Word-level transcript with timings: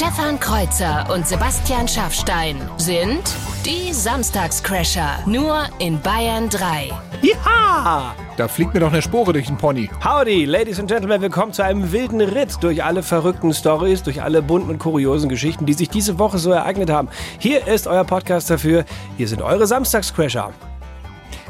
Stefan 0.00 0.40
Kreuzer 0.40 1.06
und 1.12 1.28
Sebastian 1.28 1.86
Schaffstein 1.86 2.56
sind 2.78 3.20
die 3.66 3.92
Samstagscrasher. 3.92 5.18
Nur 5.26 5.64
in 5.78 6.00
Bayern 6.00 6.48
3. 6.48 6.90
Ja! 7.20 8.14
Da 8.38 8.48
fliegt 8.48 8.72
mir 8.72 8.80
doch 8.80 8.90
eine 8.90 9.02
Spore 9.02 9.34
durch 9.34 9.48
den 9.48 9.58
Pony. 9.58 9.90
Howdy, 10.02 10.46
Ladies 10.46 10.80
and 10.80 10.88
Gentlemen, 10.88 11.20
willkommen 11.20 11.52
zu 11.52 11.62
einem 11.62 11.92
wilden 11.92 12.22
Ritt 12.22 12.56
durch 12.62 12.82
alle 12.82 13.02
verrückten 13.02 13.52
Stories, 13.52 14.02
durch 14.02 14.22
alle 14.22 14.40
bunten 14.40 14.70
und 14.70 14.78
kuriosen 14.78 15.28
Geschichten, 15.28 15.66
die 15.66 15.74
sich 15.74 15.90
diese 15.90 16.18
Woche 16.18 16.38
so 16.38 16.50
ereignet 16.50 16.88
haben. 16.88 17.10
Hier 17.38 17.66
ist 17.66 17.86
euer 17.86 18.04
Podcast 18.04 18.48
dafür. 18.48 18.86
Hier 19.18 19.28
sind 19.28 19.42
eure 19.42 19.66
Samstagscrasher. 19.66 20.50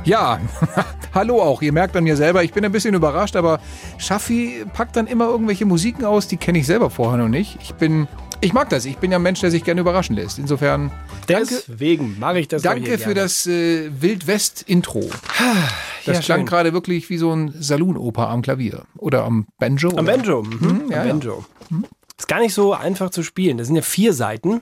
Ja, 0.03 0.41
hallo 1.15 1.41
auch. 1.41 1.63
Ihr 1.63 1.73
merkt 1.73 1.95
an 1.95 2.03
mir 2.03 2.17
selber, 2.17 2.43
ich 2.43 2.53
bin 2.53 2.65
ein 2.65 2.73
bisschen 2.73 2.95
überrascht, 2.95 3.37
aber 3.37 3.61
Schaffi 3.99 4.65
packt 4.73 4.97
dann 4.97 5.07
immer 5.07 5.27
irgendwelche 5.27 5.67
Musiken 5.67 6.05
aus, 6.05 6.27
die 6.27 6.37
kenne 6.37 6.59
ich 6.59 6.67
selber 6.67 6.91
vorher 6.91 7.19
noch 7.19 7.29
nicht. 7.29 7.59
Ich 7.61 7.75
bin, 7.75 8.09
ich 8.41 8.53
mag 8.53 8.69
das. 8.71 8.85
Ich 8.87 8.97
bin 8.99 9.11
ja 9.13 9.19
ein 9.19 9.23
Mensch, 9.23 9.41
der 9.41 9.51
sich 9.51 9.65
gerne 9.65 9.81
überraschen 9.83 10.17
lässt. 10.17 10.39
Insofern, 10.39 10.91
danke, 11.27 11.49
Deswegen 11.67 12.19
mache 12.19 12.41
ich 12.41 12.49
das 12.49 12.63
danke 12.63 12.93
für 12.99 13.13
gerne. 13.13 13.15
das 13.15 13.47
äh, 13.47 13.91
Wild-West-Intro. 14.01 15.11
Das 16.07 16.17
Ja, 16.17 16.23
klang 16.23 16.47
gerade 16.47 16.73
wirklich 16.73 17.11
wie 17.11 17.19
so 17.19 17.33
ein 17.33 17.53
Saloon-Oper 17.59 18.29
am 18.29 18.41
Klavier. 18.43 18.85
Oder 18.97 19.25
am 19.25 19.47
Banjo. 19.59 19.91
Am 19.91 20.05
oder? 20.07 20.17
Banjo. 20.17 20.43
Mhm. 20.43 20.85
ja, 20.91 21.03
Am 21.03 21.07
ja. 21.07 21.13
Banjo. 21.13 21.45
Ist 22.19 22.29
gar 22.29 22.41
nicht 22.41 22.53
so 22.55 22.75
einfach 22.75 23.11
zu 23.11 23.23
spielen. 23.23 23.57
Das 23.59 23.67
sind 23.69 23.77
ja 23.77 23.83
vier 23.83 24.13
Seiten 24.13 24.61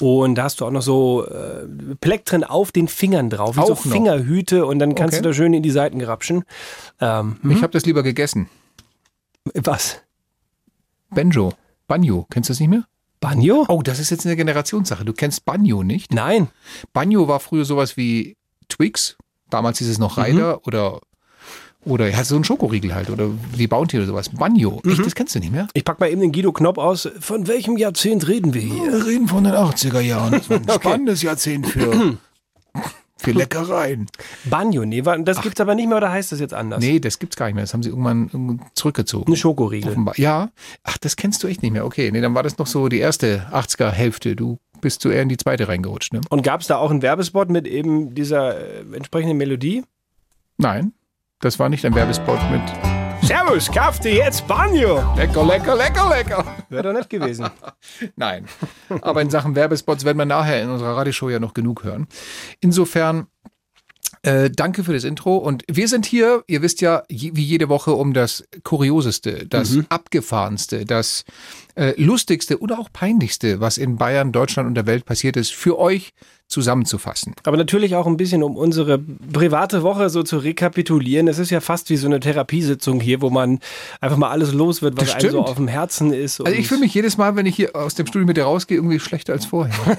und 0.00 0.34
da 0.36 0.44
hast 0.44 0.60
du 0.60 0.66
auch 0.66 0.70
noch 0.70 0.80
so 0.82 1.26
äh, 1.26 1.66
Plektren 2.00 2.42
auf 2.44 2.72
den 2.72 2.88
Fingern 2.88 3.28
drauf, 3.28 3.56
wie 3.56 3.60
so 3.66 3.72
Auch 3.74 3.84
noch. 3.84 3.92
Fingerhüte 3.92 4.64
und 4.64 4.78
dann 4.78 4.94
kannst 4.94 5.14
Okay. 5.14 5.22
du 5.22 5.28
da 5.28 5.34
schön 5.34 5.52
in 5.52 5.62
die 5.62 5.70
Seiten 5.70 5.98
grapschen. 5.98 6.44
Ähm, 7.00 7.36
Ich 7.50 7.62
habe 7.62 7.72
das 7.72 7.84
lieber 7.84 8.02
gegessen. 8.02 8.48
was? 9.54 10.00
Banjo. 11.10 11.52
Banjo. 11.86 12.26
Kennst 12.30 12.48
du 12.48 12.52
das 12.52 12.60
nicht 12.60 12.68
mehr? 12.70 12.84
Banjo? 13.20 13.64
Oh, 13.68 13.82
das 13.82 13.98
ist 13.98 14.10
jetzt 14.10 14.26
eine 14.26 14.36
Generationssache. 14.36 15.04
Du 15.04 15.12
kennst 15.12 15.44
Banjo 15.44 15.82
nicht? 15.82 16.12
Nein. 16.12 16.48
Banjo 16.92 17.28
war 17.28 17.40
früher 17.40 17.64
sowas 17.64 17.96
wie 17.96 18.36
Twix. 18.68 19.16
Damals 19.50 19.78
hieß 19.78 19.88
es 19.88 19.98
noch 19.98 20.18
Ryder 20.18 20.66
oder 20.66 21.00
oder 21.86 22.08
ja, 22.10 22.24
so 22.24 22.34
ein 22.34 22.42
Schokoriegel 22.42 22.94
halt 22.94 23.10
oder 23.10 23.30
wie 23.54 23.68
Bounty 23.68 23.96
oder 23.96 24.06
sowas. 24.06 24.28
Banjo. 24.28 24.82
Echt, 24.84 25.06
das 25.06 25.14
kennst 25.14 25.36
du 25.36 25.38
nicht 25.38 25.52
mehr? 25.52 25.68
Ich 25.72 25.84
pack 25.84 26.00
mal 26.00 26.10
eben 26.10 26.20
den 26.20 26.32
Guido 26.32 26.50
Knopf 26.52 26.78
aus. 26.78 27.08
Von 27.20 27.46
welchem 27.46 27.76
Jahrzehnt 27.76 28.26
reden 28.26 28.54
wir 28.54 28.60
hier? 28.60 28.92
Wir 28.92 29.06
reden 29.06 29.28
von 29.28 29.44
den 29.44 29.52
80er 29.52 30.00
Jahren. 30.00 30.32
Das 30.32 30.50
war 30.50 30.56
ein 30.56 30.68
spannendes 30.80 31.22
Jahrzehnt 31.22 31.68
für, 31.68 32.18
für 33.16 33.32
Leckereien. 33.32 34.06
Banjo, 34.44 34.84
nee, 34.84 35.00
das 35.00 35.40
gibt's 35.40 35.60
aber 35.60 35.74
nicht 35.74 35.88
mehr 35.88 35.96
oder 35.96 36.10
heißt 36.10 36.32
das 36.32 36.40
jetzt 36.40 36.52
anders? 36.52 36.80
Nee, 36.80 37.00
das 37.00 37.18
gibt's 37.18 37.36
gar 37.36 37.46
nicht 37.46 37.54
mehr. 37.54 37.64
Das 37.64 37.72
haben 37.72 37.82
sie 37.82 37.88
irgendwann 37.88 38.60
zurückgezogen. 38.74 39.32
Ein 39.32 39.36
Schokoriegel. 39.36 39.90
Offenbar. 39.90 40.18
Ja. 40.18 40.50
Ach, 40.82 40.98
das 40.98 41.16
kennst 41.16 41.42
du 41.42 41.48
echt 41.48 41.62
nicht 41.62 41.72
mehr. 41.72 41.86
Okay, 41.86 42.10
nee, 42.12 42.20
dann 42.20 42.34
war 42.34 42.42
das 42.42 42.58
noch 42.58 42.66
so 42.66 42.88
die 42.88 42.98
erste 42.98 43.46
80er 43.52 43.90
Hälfte. 43.90 44.36
Du 44.36 44.58
bist 44.80 45.00
so 45.00 45.10
eher 45.10 45.22
in 45.22 45.28
die 45.28 45.38
zweite 45.38 45.68
reingerutscht, 45.68 46.12
ne? 46.12 46.20
Und 46.28 46.42
gab's 46.42 46.66
da 46.66 46.76
auch 46.76 46.90
einen 46.90 47.02
Werbespot 47.02 47.50
mit 47.50 47.66
eben 47.66 48.14
dieser 48.14 48.58
äh, 48.58 48.80
entsprechenden 48.94 49.38
Melodie? 49.38 49.84
Nein. 50.58 50.92
Das 51.40 51.58
war 51.58 51.68
nicht 51.68 51.84
ein 51.84 51.94
Werbespot 51.94 52.38
mit 52.50 52.95
Servus, 53.26 53.68
kauf 53.72 53.98
dir 53.98 54.14
jetzt 54.14 54.46
Banjo! 54.46 55.02
lecker, 55.16 55.44
lecker, 55.44 55.74
lecker, 55.74 56.08
lecker. 56.08 56.44
Wäre 56.68 56.82
doch 56.84 56.92
nett 56.92 57.10
gewesen. 57.10 57.50
Nein. 58.16 58.46
Aber 59.00 59.20
in 59.20 59.30
Sachen 59.30 59.56
Werbespots 59.56 60.04
werden 60.04 60.18
wir 60.18 60.26
nachher 60.26 60.62
in 60.62 60.70
unserer 60.70 60.96
Radioshow 60.96 61.28
ja 61.28 61.40
noch 61.40 61.52
genug 61.52 61.82
hören. 61.82 62.06
Insofern, 62.60 63.26
äh, 64.22 64.48
danke 64.48 64.84
für 64.84 64.92
das 64.92 65.02
Intro. 65.02 65.38
Und 65.38 65.64
wir 65.68 65.88
sind 65.88 66.06
hier, 66.06 66.44
ihr 66.46 66.62
wisst 66.62 66.80
ja, 66.80 67.02
je, 67.08 67.32
wie 67.34 67.42
jede 67.42 67.68
Woche, 67.68 67.94
um 67.94 68.12
das 68.12 68.44
Kurioseste, 68.62 69.44
das 69.48 69.76
Abgefahrenste, 69.88 70.84
das 70.84 71.24
äh, 71.74 72.00
Lustigste 72.00 72.60
oder 72.60 72.78
auch 72.78 72.92
Peinlichste, 72.92 73.58
was 73.58 73.76
in 73.76 73.96
Bayern, 73.96 74.30
Deutschland 74.30 74.68
und 74.68 74.76
der 74.76 74.86
Welt 74.86 75.04
passiert 75.04 75.36
ist, 75.36 75.52
für 75.52 75.80
euch 75.80 76.12
zusammenzufassen. 76.48 77.34
Aber 77.44 77.56
natürlich 77.56 77.94
auch 77.96 78.06
ein 78.06 78.16
bisschen, 78.16 78.42
um 78.42 78.56
unsere 78.56 78.98
private 78.98 79.82
Woche 79.82 80.10
so 80.10 80.22
zu 80.22 80.38
rekapitulieren. 80.38 81.26
Es 81.28 81.38
ist 81.38 81.50
ja 81.50 81.60
fast 81.60 81.90
wie 81.90 81.96
so 81.96 82.06
eine 82.06 82.20
Therapiesitzung 82.20 83.00
hier, 83.00 83.20
wo 83.20 83.30
man 83.30 83.58
einfach 84.00 84.16
mal 84.16 84.30
alles 84.30 84.52
los 84.52 84.80
wird, 84.82 85.00
was 85.00 85.14
einem 85.14 85.30
so 85.30 85.42
auf 85.42 85.56
dem 85.56 85.68
Herzen 85.68 86.12
ist. 86.12 86.40
Also 86.40 86.52
ich 86.56 86.68
fühle 86.68 86.80
mich 86.80 86.94
jedes 86.94 87.16
Mal, 87.18 87.34
wenn 87.36 87.46
ich 87.46 87.56
hier 87.56 87.74
aus 87.74 87.94
dem 87.96 88.06
Studio 88.06 88.26
mit 88.26 88.36
dir 88.36 88.44
rausgehe, 88.44 88.76
irgendwie 88.76 89.00
schlechter 89.00 89.32
als 89.32 89.46
vorher. 89.46 89.74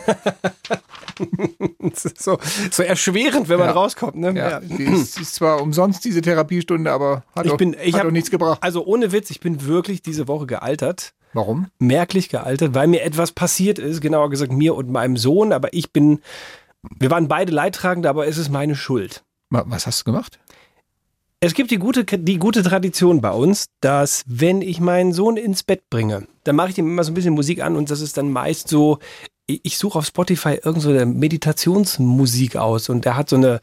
Es 1.91 2.05
ist 2.05 2.21
so, 2.21 2.37
so 2.69 2.83
erschwerend, 2.83 3.49
wenn 3.49 3.57
man 3.57 3.69
Ja. 3.69 3.73
rauskommt. 3.73 4.15
Ne? 4.15 4.33
Ja, 4.35 4.59
die 4.59 4.83
ist, 4.83 5.19
ist 5.19 5.35
zwar 5.35 5.61
umsonst 5.61 6.05
diese 6.05 6.21
Therapiestunde, 6.21 6.91
aber 6.91 7.23
hat, 7.35 7.45
Ich 7.45 7.51
auch, 7.51 7.57
bin- 7.57 7.75
ich 7.83 7.93
hat 7.93 8.01
hab- 8.01 8.07
auch 8.07 8.11
nichts 8.11 8.29
gebracht. 8.29 8.59
Also 8.61 8.85
ohne 8.85 9.11
Witz, 9.11 9.31
ich 9.31 9.39
bin 9.39 9.65
wirklich 9.65 10.01
diese 10.01 10.27
Woche 10.27 10.45
gealtert. 10.45 11.13
Warum? 11.33 11.67
merklich 11.77 12.29
gealtert, 12.29 12.73
weil 12.73 12.87
mir 12.87 13.03
etwas 13.03 13.31
passiert 13.33 13.79
ist, 13.79 14.01
genauer 14.01 14.29
gesagt 14.29 14.51
mir 14.51 14.73
und 14.75 14.89
meinem 14.89 15.17
Sohn, 15.17 15.51
aber 15.51 15.71
ich 15.73 15.91
bin, 15.91 16.19
wir 16.99 17.11
waren 17.11 17.27
beide 17.27 17.51
Leidtragende, 17.51 18.09
aber 18.09 18.27
es 18.27 18.37
ist 18.37 18.49
meine 18.49 18.75
Schuld. 18.75 19.23
Was 19.49 19.87
hast 19.87 20.01
du 20.01 20.05
gemacht? 20.05 20.39
Es 21.39 21.53
gibt 21.53 21.69
die 21.69 21.77
gute, 21.77 22.03
die 22.03 22.39
gute 22.39 22.63
Tradition 22.63 23.21
bei 23.21 23.31
uns, 23.31 23.67
dass 23.79 24.23
wenn 24.25 24.63
ich 24.63 24.79
meinen 24.79 25.13
Sohn 25.13 25.37
ins 25.37 25.61
Bett 25.61 25.87
bringe, 25.89 26.27
dann 26.43 26.55
mache 26.55 26.71
ich 26.71 26.77
ihm 26.79 26.87
immer 26.87 27.03
so 27.03 27.11
ein 27.11 27.13
bisschen 27.13 27.35
Musik 27.35 27.61
an 27.61 27.75
und 27.75 27.91
das 27.91 28.01
ist 28.01 28.17
dann 28.17 28.31
meist 28.31 28.69
so, 28.69 28.97
ich 29.45 29.77
suche 29.77 29.99
auf 29.99 30.05
Spotify 30.05 30.59
irgend 30.63 30.81
so 30.81 30.89
Meditationsmusik 30.89 32.55
aus 32.55 32.89
und 32.89 33.05
der 33.05 33.15
hat 33.15 33.29
so 33.29 33.35
eine, 33.35 33.61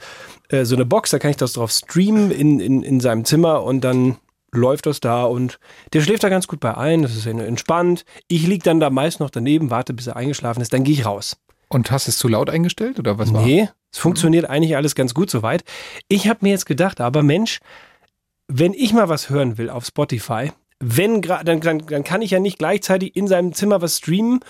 äh, 0.49 0.65
so 0.65 0.77
eine 0.77 0.87
Box, 0.87 1.11
da 1.11 1.19
kann 1.19 1.33
ich 1.33 1.37
das 1.37 1.55
drauf 1.55 1.73
streamen 1.73 2.31
in, 2.31 2.61
in, 2.61 2.83
in 2.85 3.01
seinem 3.01 3.25
Zimmer 3.25 3.65
und 3.65 3.83
dann 3.83 4.17
läuft 4.53 4.87
das 4.87 5.01
da 5.01 5.25
und 5.25 5.59
der 5.93 6.01
schläft 6.01 6.23
da 6.23 6.29
ganz 6.29 6.47
gut 6.47 6.61
bei 6.61 6.77
ein, 6.77 7.03
das 7.03 7.17
ist 7.17 7.27
entspannt. 7.27 8.05
Ich 8.29 8.47
lieg 8.47 8.63
dann 8.63 8.79
da 8.79 8.89
meist 8.89 9.19
noch 9.19 9.31
daneben, 9.31 9.71
warte 9.71 9.93
bis 9.93 10.07
er 10.07 10.17
eingeschlafen 10.17 10.61
ist, 10.61 10.73
dann 10.73 10.85
gehe 10.85 10.95
ich 10.95 11.05
raus. 11.05 11.37
Und 11.69 11.91
hast 11.91 12.09
es 12.09 12.19
zu 12.19 12.29
laut 12.29 12.51
eingestellt 12.51 12.99
oder 12.99 13.19
was 13.19 13.33
war? 13.33 13.45
Nee, 13.45 13.69
es 13.93 13.99
funktioniert 13.99 14.45
eigentlich 14.47 14.77
alles 14.77 14.95
ganz 14.95 15.15
gut 15.15 15.31
soweit. 15.31 15.65
Ich 16.09 16.29
habe 16.29 16.41
mir 16.43 16.51
jetzt 16.51 16.67
gedacht, 16.67 17.01
aber 17.01 17.23
Mensch, 17.23 17.61
wenn 18.49 18.75
ich 18.75 18.93
mal 18.93 19.09
was 19.09 19.31
hören 19.31 19.59
will 19.59 19.71
auf 19.71 19.87
Spotify, 19.87 20.53
wenn 20.81 21.23
dann, 21.23 21.61
dann, 21.61 21.79
dann 21.87 22.05
kann 22.05 22.23
ich 22.23 22.33
ja 22.33 22.41
nicht 22.41 22.59
gleichzeitig 22.59 23.17
in 23.17 23.27
seinem 23.27 23.53
Zimmer 23.53 23.81
was 23.81 23.99
streamen 23.99 24.41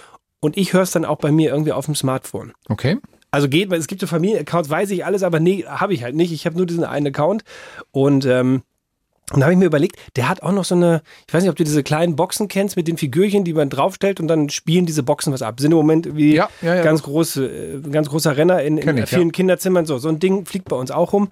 und 0.41 0.57
ich 0.57 0.73
höre 0.73 0.83
es 0.83 0.91
dann 0.91 1.05
auch 1.05 1.19
bei 1.19 1.31
mir 1.31 1.51
irgendwie 1.51 1.73
auf 1.73 1.87
dem 1.87 1.95
Smartphone. 1.95 2.53
Okay. 2.69 2.99
Also 3.31 3.49
geht, 3.49 3.71
weil 3.71 3.81
es 3.81 3.87
gibt 3.87 4.01
so 4.01 4.07
Familienaccounts, 4.07 4.71
weiß 4.71 4.91
ich 4.91 5.05
alles, 5.05 5.23
aber 5.23 5.41
nee, 5.41 5.65
habe 5.65 5.93
ich 5.95 6.05
halt 6.05 6.15
nicht. 6.15 6.33
Ich 6.33 6.47
habe 6.47 6.57
nur 6.57 6.67
diesen 6.67 6.85
einen 6.85 7.09
Account 7.09 7.43
und 7.91 8.25
ähm, 8.27 8.63
und 9.33 9.41
da 9.41 9.47
habe 9.47 9.55
ich 9.55 9.59
mir 9.59 9.65
überlegt, 9.65 9.97
der 10.17 10.29
hat 10.29 10.43
auch 10.43 10.53
noch 10.53 10.65
so 10.65 10.75
eine, 10.75 11.03
ich 11.27 11.33
weiß 11.33 11.43
nicht, 11.43 11.51
ob 11.51 11.57
du 11.57 11.65
diese 11.65 11.83
kleinen 11.83 12.15
Boxen 12.15 12.47
kennst 12.49 12.77
mit 12.77 12.87
den 12.87 12.99
Figürchen, 12.99 13.45
die 13.45 13.55
man 13.55 13.71
draufstellt 13.71 14.21
und 14.21 14.29
dann 14.29 14.51
spielen 14.51 14.85
diese 14.85 15.03
Boxen 15.03 15.33
was 15.33 15.41
ab. 15.41 15.61
Sind 15.61 15.73
im 15.73 15.79
Moment 15.79 16.15
wie 16.15 16.35
Ja, 16.35 16.49
ja, 16.61 16.77
ja, 16.77 16.83
ganz 16.83 17.03
große, 17.03 17.47
äh, 17.47 17.81
ganz 17.91 18.11
großer 18.11 18.37
Renner 18.37 18.63
in, 18.63 18.77
in 18.77 18.99
ich, 18.99 19.09
vielen. 19.09 19.33
Kinderzimmern. 19.33 19.87
So, 19.87 19.97
so 19.97 20.11
ein 20.11 20.19
Ding 20.19 20.45
fliegt 20.45 20.69
bei 20.69 20.77
uns 20.77 20.91
auch 20.91 21.15
rum. 21.15 21.31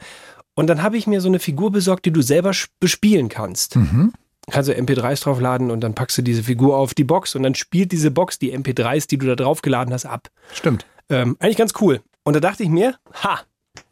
Und 0.55 0.69
dann 0.69 0.83
habe 0.83 0.97
ich 0.97 1.07
mir 1.07 1.21
so 1.21 1.29
eine 1.29 1.39
Figur 1.39 1.71
besorgt, 1.71 2.07
die 2.07 2.13
du 2.13 2.23
selber 2.23 2.53
bespielen 2.81 3.29
kannst. 3.29 3.77
Mhm. 3.77 4.13
Kannst 4.51 4.69
du 4.69 4.75
MP3s 4.75 5.23
draufladen 5.23 5.71
und 5.71 5.81
dann 5.81 5.95
packst 5.95 6.19
du 6.19 6.23
diese 6.23 6.43
Figur 6.43 6.77
auf 6.77 6.95
die 6.95 7.05
Box 7.05 7.37
und 7.37 7.43
dann 7.43 7.55
spielt 7.55 7.93
diese 7.93 8.11
Box 8.11 8.39
die 8.39 8.57
MP3s, 8.57 9.07
die 9.07 9.19
du 9.19 9.27
da 9.27 9.37
draufgeladen 9.37 9.93
hast, 9.93 10.07
ab. 10.07 10.29
Stimmt. 10.53 10.85
Ähm, 11.11 11.37
eigentlich 11.39 11.59
ganz 11.59 11.75
cool. 11.81 12.01
Und 12.25 12.35
da 12.35 12.41
dachte 12.41 12.63
ich 12.63 12.69
mir, 12.69 12.97
ha, 13.23 13.41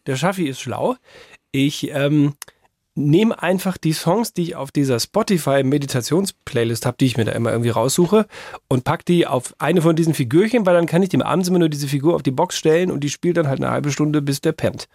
der 0.07 0.17
Schaffi 0.17 0.49
ist 0.49 0.61
schlau. 0.61 0.97
Ich 1.53 1.91
ähm, 1.93 2.35
nehme 3.01 3.43
einfach 3.43 3.77
die 3.77 3.93
Songs, 3.93 4.33
die 4.33 4.43
ich 4.43 4.57
auf 4.57 4.71
dieser 4.71 5.01
Spotify 5.01 5.63
Meditations-Playlist 5.63 6.87
habe, 6.87 6.97
die 7.01 7.07
ich 7.07 7.17
mir 7.17 7.25
da 7.25 7.33
immer 7.33 7.51
irgendwie 7.51 7.71
raussuche 7.71 8.27
und 8.69 8.85
pack 8.85 9.05
die 9.05 9.27
auf 9.27 9.55
eine 9.59 9.83
von 9.83 9.97
diesen 9.97 10.15
Figürchen, 10.15 10.67
weil 10.67 10.75
dann 10.75 10.87
kann 10.87 11.03
ich 11.03 11.09
dem 11.09 11.23
abends 11.23 11.49
immer 11.49 11.59
nur 11.59 11.69
diese 11.69 11.89
Figur 11.89 12.15
auf 12.15 12.23
die 12.23 12.31
Box 12.31 12.57
stellen 12.57 12.91
und 12.91 13.01
die 13.01 13.11
spielt 13.11 13.37
dann 13.37 13.49
halt 13.49 13.61
eine 13.61 13.71
halbe 13.71 13.91
Stunde, 13.91 14.23
bis 14.23 14.41
der 14.41 14.53
pennt. 14.53 14.89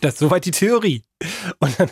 Das 0.00 0.14
ist 0.14 0.20
soweit 0.20 0.46
die 0.46 0.50
Theorie. 0.50 1.02
Und 1.58 1.78
dann, 1.78 1.90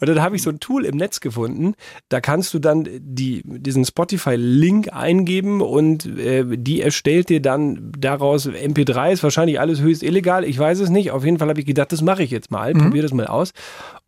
und 0.00 0.08
dann 0.08 0.22
habe 0.22 0.36
ich 0.36 0.42
so 0.42 0.48
ein 0.48 0.58
Tool 0.58 0.86
im 0.86 0.96
Netz 0.96 1.20
gefunden. 1.20 1.74
Da 2.08 2.20
kannst 2.20 2.54
du 2.54 2.58
dann 2.58 2.88
die, 2.98 3.42
diesen 3.44 3.84
Spotify-Link 3.84 4.92
eingeben 4.92 5.60
und 5.60 6.06
äh, 6.06 6.44
die 6.56 6.80
erstellt 6.80 7.28
dir 7.28 7.42
dann 7.42 7.92
daraus 7.98 8.48
MP3s. 8.48 9.22
Wahrscheinlich 9.22 9.60
alles 9.60 9.80
höchst 9.80 10.02
illegal. 10.02 10.44
Ich 10.44 10.58
weiß 10.58 10.80
es 10.80 10.88
nicht. 10.88 11.10
Auf 11.10 11.24
jeden 11.24 11.38
Fall 11.38 11.48
habe 11.50 11.60
ich 11.60 11.66
gedacht, 11.66 11.92
das 11.92 12.00
mache 12.00 12.22
ich 12.22 12.30
jetzt 12.30 12.50
mal. 12.50 12.72
Probier 12.72 13.02
das 13.02 13.12
mal 13.12 13.26
aus. 13.26 13.52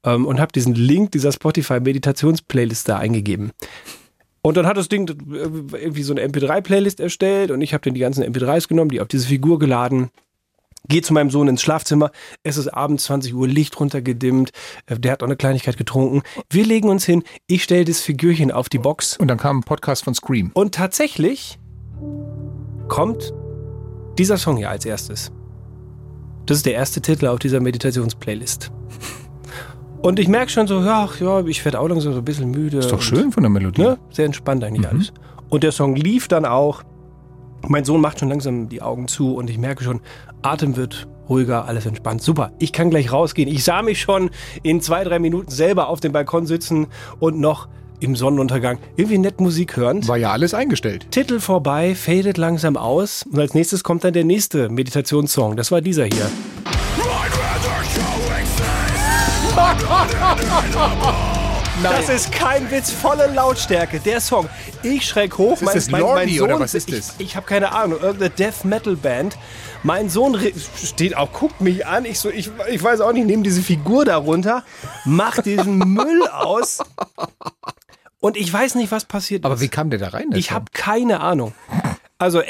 Ähm, 0.05 0.25
und 0.25 0.41
habe 0.41 0.53
diesen 0.53 0.75
Link 0.75 1.13
dieser 1.13 1.33
Spotify-Meditations-Playlist 1.33 2.89
da 2.89 2.97
eingegeben. 2.97 3.53
Und 4.41 4.57
dann 4.57 4.67
hat 4.67 4.77
das 4.77 4.89
Ding 4.89 5.09
äh, 5.09 5.79
irgendwie 5.79 6.03
so 6.03 6.15
eine 6.15 6.27
MP3-Playlist 6.27 7.01
erstellt 7.01 7.51
und 7.51 7.61
ich 7.61 7.75
habe 7.75 7.85
dann 7.85 7.95
die 7.95 8.01
ganzen 8.01 8.25
MP3s 8.25 8.69
genommen, 8.69 8.91
die 8.91 9.01
auf 9.01 9.09
diese 9.09 9.27
Figur 9.27 9.59
geladen. 9.59 10.11
Gehe 10.89 11.03
zu 11.03 11.13
meinem 11.13 11.31
Sohn 11.31 11.47
ins 11.49 11.63
Schlafzimmer. 11.63 12.11
Es 12.43 12.57
ist 12.57 12.69
abends 12.69 13.05
20 13.05 13.35
Uhr, 13.35 13.47
Licht 13.47 13.79
runtergedimmt. 13.79 14.51
Äh, 14.87 14.99
Der 14.99 15.13
hat 15.13 15.23
auch 15.23 15.27
eine 15.27 15.37
Kleinigkeit 15.37 15.77
getrunken. 15.77 16.23
Wir 16.51 16.65
legen 16.67 16.89
uns 16.89 17.05
hin. 17.05 17.23
Ich 17.47 17.63
stelle 17.63 17.85
das 17.85 18.01
Figürchen 18.01 18.51
auf 18.51 18.69
die 18.69 18.79
Box. 18.79 19.17
Und 19.17 19.29
dann 19.29 19.39
kam 19.39 19.59
ein 19.59 19.63
Podcast 19.63 20.05
von 20.05 20.15
Scream. 20.15 20.51
Und 20.55 20.75
tatsächlich 20.75 21.59
kommt 22.89 23.33
dieser 24.19 24.37
Song 24.39 24.57
hier 24.57 24.71
als 24.71 24.85
erstes. 24.85 25.31
Das 26.47 26.57
ist 26.59 26.67
der 26.67 26.75
erste 26.75 27.01
Titel 27.01 27.29
auf 27.29 27.39
dieser 27.39 27.61
Meditationsplaylist. 27.61 28.73
Und 30.03 30.19
ich 30.19 30.27
merke 30.27 30.51
schon 30.51 30.67
so, 30.67 30.81
ja, 30.81 31.09
ach 31.09 31.21
ja, 31.21 31.47
ich 31.47 31.65
werde 31.65 31.79
auch 31.79 31.87
langsam 31.89 32.13
so 32.13 32.19
ein 32.19 32.25
bisschen 32.25 32.51
müde. 32.51 32.79
Ist 32.79 32.91
doch 32.91 32.95
und- 32.95 33.03
schön 33.05 33.31
von 33.31 33.45
der 33.45 33.51
Melodie. 33.51 33.83
Ne? 33.83 33.99
Sehr 34.11 34.27
entspannt 34.27 34.65
eigentlich 34.65 34.89
alles. 34.89 35.13
Und 35.49 35.63
der 35.63 35.71
Song 35.71 35.95
lief 35.95 36.27
dann 36.27 36.45
auch. 36.45 36.83
Mein 37.69 37.85
Sohn 37.85 38.01
macht 38.01 38.19
schon 38.19 38.29
langsam 38.29 38.69
die 38.69 38.83
Augen 38.83 39.09
zu 39.09 39.35
und 39.35 39.49
ich 39.49 39.59
merke 39.59 39.85
schon, 39.85 40.01
Atem 40.43 40.77
wird 40.77 41.07
ruhiger, 41.29 41.67
alles 41.67 41.87
entspannt. 41.87 42.23
Super, 42.23 42.53
ich 42.59 42.73
kann 42.73 42.91
gleich 42.91 43.13
rausgehen. 43.13 43.49
Ich 43.49 43.65
sah 43.65 43.83
mich 43.83 44.01
schon 44.01 44.31
in 44.63 44.81
zwei, 44.81 45.05
drei 45.05 45.19
Minuten 45.19 45.51
selber 45.51 45.89
auf 45.89 46.01
dem 46.01 46.13
Balkon 46.13 46.47
sitzen 46.47 46.89
und 47.21 47.39
noch 47.39 47.69
im 48.01 48.17
Sonnenuntergang 48.17 48.79
irgendwie 48.97 49.19
nett 49.19 49.41
Musik 49.41 49.77
hören. 49.77 50.07
War 50.09 50.17
ja 50.17 50.33
alles 50.33 50.55
eingestellt. 50.55 51.07
Titel 51.13 51.39
vorbei, 51.39 51.95
fadet 51.95 52.37
langsam 52.37 52.77
aus 52.77 53.25
und 53.31 53.39
als 53.39 53.55
nächstes 53.55 53.85
kommt 53.85 54.03
dann 54.03 54.13
der 54.13 54.25
nächste 54.25 54.69
Meditationssong. 54.69 55.57
Das 55.57 55.71
war 55.71 55.81
dieser 55.81 56.07
hier. 56.07 56.31
Das 61.83 62.09
ist 62.09 62.31
kein 62.31 62.71
Witz, 62.71 62.93
volle 62.93 63.27
Lautstärke, 63.27 63.99
der 63.99 64.21
Song. 64.21 64.49
Ich 64.85 65.05
schreck 65.07 65.37
hoch, 65.37 65.61
ist 65.61 65.75
das 65.75 65.91
Lordi 65.91 66.41
oder 66.41 66.61
was 66.61 66.75
ist 66.75 66.89
ich, 66.89 66.97
das? 66.97 67.15
Ich 67.19 67.35
habe 67.35 67.45
keine 67.47 67.73
Ahnung, 67.73 68.01
irgendeine 68.01 68.31
Death 68.31 68.65
Metal 68.65 68.95
Band. 68.95 69.37
Mein 69.83 70.09
Sohn 70.09 70.39
steht 70.83 71.17
auch, 71.17 71.33
guckt 71.33 71.61
mich 71.61 71.85
an. 71.85 72.05
Ich 72.05 72.21
so, 72.21 72.31
ich, 72.31 72.51
ich 72.71 72.83
weiß 72.83 73.01
auch 73.01 73.13
nicht, 73.13 73.27
nehme 73.27 73.43
diese 73.43 73.63
Figur 73.63 74.05
darunter, 74.05 74.63
mach 75.05 75.43
diesen 75.43 75.79
Müll 75.95 76.27
aus. 76.29 76.79
Und 78.21 78.37
ich 78.37 78.53
weiß 78.53 78.77
nicht, 78.77 78.93
was 78.93 79.05
passiert 79.05 79.45
Aber 79.45 79.55
ist. 79.55 79.61
wie 79.61 79.69
kam 79.69 79.91
der 79.91 79.99
da 79.99 80.09
rein? 80.09 80.27
Ich 80.35 80.53
habe 80.53 80.67
keine 80.73 81.21
Ahnung. 81.21 81.53
Also, 82.23 82.41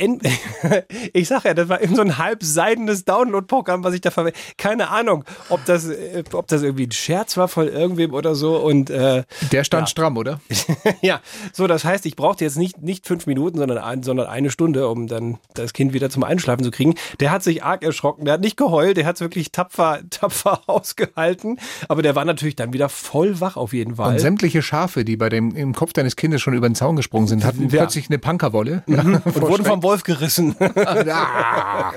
ich 1.14 1.28
sag 1.28 1.44
ja, 1.44 1.54
das 1.54 1.70
war 1.70 1.80
eben 1.80 1.96
so 1.96 2.02
ein 2.02 2.19
halbseidenes 2.19 3.06
Download-Programm, 3.06 3.82
was 3.84 3.94
ich 3.94 4.02
da 4.02 4.10
verwende. 4.10 4.38
Keine 4.58 4.90
Ahnung, 4.90 5.24
ob 5.48 5.64
das, 5.64 5.88
äh, 5.88 6.22
ob 6.34 6.46
das 6.48 6.60
irgendwie 6.60 6.86
ein 6.88 6.92
Scherz 6.92 7.38
war 7.38 7.48
von 7.48 7.69
irgendwem 7.69 8.12
oder 8.12 8.34
so. 8.34 8.58
Und 8.58 8.90
äh, 8.90 9.22
Der 9.50 9.64
stand 9.64 9.88
stramm, 9.88 10.19
oder? 10.19 10.40
ja, 11.00 11.20
so, 11.54 11.66
das 11.66 11.86
heißt, 11.86 12.04
ich 12.04 12.16
brauchte 12.16 12.44
jetzt 12.44 12.58
nicht, 12.58 12.82
nicht 12.82 13.06
fünf 13.06 13.26
Minuten, 13.26 13.56
sondern, 13.56 13.78
ein, 13.78 14.02
sondern 14.02 14.26
eine 14.26 14.50
Stunde, 14.50 14.88
um 14.90 15.06
dann 15.06 15.38
das 15.54 15.72
Kind 15.72 15.94
wieder 15.94 16.10
zum 16.10 16.22
Einschlafen 16.22 16.64
zu 16.64 16.70
kriegen. 16.70 16.94
Der 17.20 17.30
hat 17.30 17.42
sich 17.42 17.64
arg 17.64 17.82
erschrocken, 17.82 18.26
der 18.26 18.34
hat 18.34 18.42
nicht 18.42 18.58
geheult, 18.58 18.98
der 18.98 19.06
hat 19.06 19.14
es 19.14 19.20
wirklich 19.22 19.52
tapfer, 19.52 20.00
tapfer 20.10 20.60
ausgehalten. 20.66 21.58
Aber 21.88 22.02
der 22.02 22.14
war 22.14 22.26
natürlich 22.26 22.56
dann 22.56 22.74
wieder 22.74 22.90
voll 22.90 23.40
wach 23.40 23.56
auf 23.56 23.72
jeden 23.72 23.96
Fall. 23.96 24.12
Und 24.12 24.19
sämtliche 24.20 24.60
Schafe, 24.60 25.06
die 25.06 25.16
bei 25.16 25.30
dem 25.30 25.56
im 25.56 25.74
Kopf 25.74 25.94
deines 25.94 26.16
Kindes 26.16 26.42
schon 26.42 26.52
über 26.52 26.69
den 26.69 26.74
Zaun 26.74 26.96
gesprungen 26.96 27.26
sind, 27.26 27.42
hatten 27.46 27.62
Ja. 27.70 27.80
plötzlich 27.80 28.10
eine 28.10 28.19
Punkerwolle. 28.19 28.82
und 28.86 29.40
wurden 29.40 29.62
vom 29.64 29.82
Wolf 29.82 30.03
gerissen. 30.05 30.55
Ah. 30.76 31.93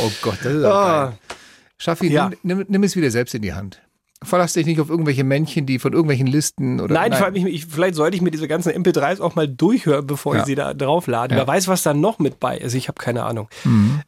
oh 0.00 0.10
Gott, 0.22 0.38
das 0.42 0.52
ist 0.52 0.64
auch 0.64 0.74
Ah. 0.74 1.04
geil. 1.06 1.12
Schaffi, 1.78 2.08
Ja. 2.12 2.30
nimm, 2.42 2.64
nimm, 2.68 2.82
es 2.82 2.94
wieder 2.96 3.10
selbst 3.10 3.34
in 3.34 3.42
die 3.42 3.54
Hand. 3.54 3.80
Verlass 4.22 4.52
dich 4.52 4.66
nicht 4.66 4.78
auf 4.80 4.90
irgendwelche 4.90 5.24
Männchen, 5.24 5.64
die 5.64 5.78
von 5.78 5.92
irgendwelchen 5.94 6.26
Listen 6.26 6.78
oder. 6.78 6.92
Nein, 6.92 7.14
allem 7.14 7.34
ich, 7.36 7.44
ich, 7.46 7.66
vielleicht 7.66 7.94
sollte 7.94 8.16
ich 8.16 8.22
mir 8.22 8.30
diese 8.30 8.48
ganzen 8.48 8.70
MP3s 8.72 9.18
auch 9.20 9.34
mal 9.34 9.48
durchhören, 9.48 10.06
bevor 10.06 10.34
Ja. 10.34 10.40
ich 10.40 10.46
sie 10.46 10.54
da 10.54 10.74
drauflade. 10.74 11.34
Ja. 11.34 11.40
Wer 11.40 11.46
weiß, 11.46 11.68
was 11.68 11.82
da 11.82 11.94
noch 11.94 12.18
mit 12.18 12.38
bei 12.38 12.58
ist. 12.58 12.74
Ich 12.74 12.88
habe 12.88 13.00
keine 13.00 13.22
Ahnung. 13.22 13.48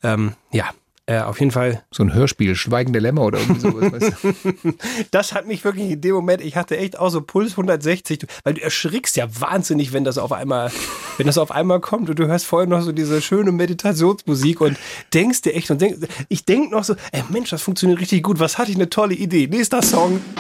Ähm, 0.02 0.32
ja, 0.50 0.66
äh, 1.06 1.18
auf 1.20 1.40
jeden 1.40 1.50
Fall. 1.52 1.82
So 1.90 2.02
ein 2.04 2.14
Hörspiel, 2.14 2.54
Schweigende 2.54 2.98
Lämmer 3.00 3.22
oder 3.22 3.38
irgendwie 3.40 3.60
sowas. 3.60 3.92
weißt 3.92 4.12
du? 4.22 4.72
Das 5.10 5.32
hat 5.32 5.46
mich 5.46 5.64
wirklich 5.64 5.90
in 5.90 6.00
dem 6.00 6.14
Moment, 6.14 6.40
ich 6.42 6.56
hatte 6.56 6.76
echt 6.78 6.98
auch 6.98 7.10
so 7.10 7.20
Puls 7.20 7.52
160, 7.52 8.20
Du- 8.20 8.26
weil 8.44 8.54
du 8.54 8.62
erschrickst 8.62 9.16
ja 9.16 9.26
wahnsinnig, 9.40 9.92
wenn 9.92 10.04
das 10.04 10.16
auf 10.18 10.32
einmal, 10.32 10.70
wenn 11.18 11.26
das 11.26 11.38
auf 11.38 11.50
einmal 11.50 11.80
kommt 11.80 12.08
und 12.08 12.18
du 12.18 12.26
hörst 12.26 12.46
vorher 12.46 12.68
noch 12.68 12.82
so 12.82 12.92
diese 12.92 13.20
schöne 13.20 13.52
Meditationsmusik 13.52 14.60
und 14.60 14.76
denkst 15.12 15.42
dir 15.42 15.54
echt 15.54 15.70
und 15.70 15.80
denkst, 15.80 15.98
ich 16.28 16.44
denk 16.44 16.70
noch 16.70 16.84
so, 16.84 16.94
ey 17.10 17.22
Mensch, 17.30 17.50
das 17.50 17.62
funktioniert 17.62 18.00
richtig 18.00 18.22
gut, 18.22 18.38
was 18.38 18.58
hatte 18.58 18.70
ich 18.70 18.76
eine 18.76 18.88
tolle 18.88 19.14
Idee. 19.14 19.48
Nächster 19.48 19.82
Song. 19.82 20.20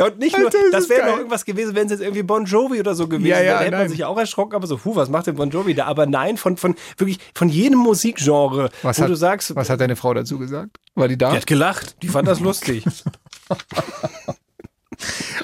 Ja, 0.00 0.06
und 0.06 0.18
nicht 0.18 0.34
nur, 0.34 0.46
Alter, 0.46 0.58
das 0.72 0.88
das 0.88 0.88
wäre 0.88 1.10
noch 1.10 1.18
irgendwas 1.18 1.44
gewesen, 1.44 1.74
wenn 1.74 1.84
es 1.84 1.92
jetzt 1.92 2.00
irgendwie 2.00 2.22
Bon 2.22 2.46
Jovi 2.46 2.80
oder 2.80 2.94
so 2.94 3.06
gewesen 3.06 3.26
Ja, 3.26 3.36
ja, 3.36 3.42
wäre. 3.42 3.52
Da 3.52 3.60
hätte 3.60 3.70
man 3.72 3.80
nein. 3.80 3.88
sich 3.90 4.04
auch 4.04 4.16
erschrocken, 4.16 4.54
aber 4.54 4.66
so, 4.66 4.78
puh, 4.78 4.96
was 4.96 5.10
macht 5.10 5.26
denn 5.26 5.34
Bon 5.34 5.50
Jovi 5.50 5.74
da? 5.74 5.84
Aber 5.84 6.06
nein, 6.06 6.38
von, 6.38 6.56
von 6.56 6.74
wirklich 6.96 7.18
von 7.34 7.50
jedem 7.50 7.80
Musikgenre, 7.80 8.70
Was 8.80 8.98
wo 8.98 9.02
hat, 9.02 9.10
du 9.10 9.14
sagst, 9.14 9.54
was 9.54 9.68
hat 9.68 9.82
deine 9.82 9.96
Frau 9.96 10.14
dazu 10.14 10.38
gesagt? 10.38 10.78
War 10.94 11.06
die 11.06 11.18
da? 11.18 11.32
die 11.32 11.36
hat 11.36 11.46
gelacht, 11.46 12.02
die 12.02 12.08
fand 12.08 12.26
das 12.26 12.40
lustig. 12.40 12.84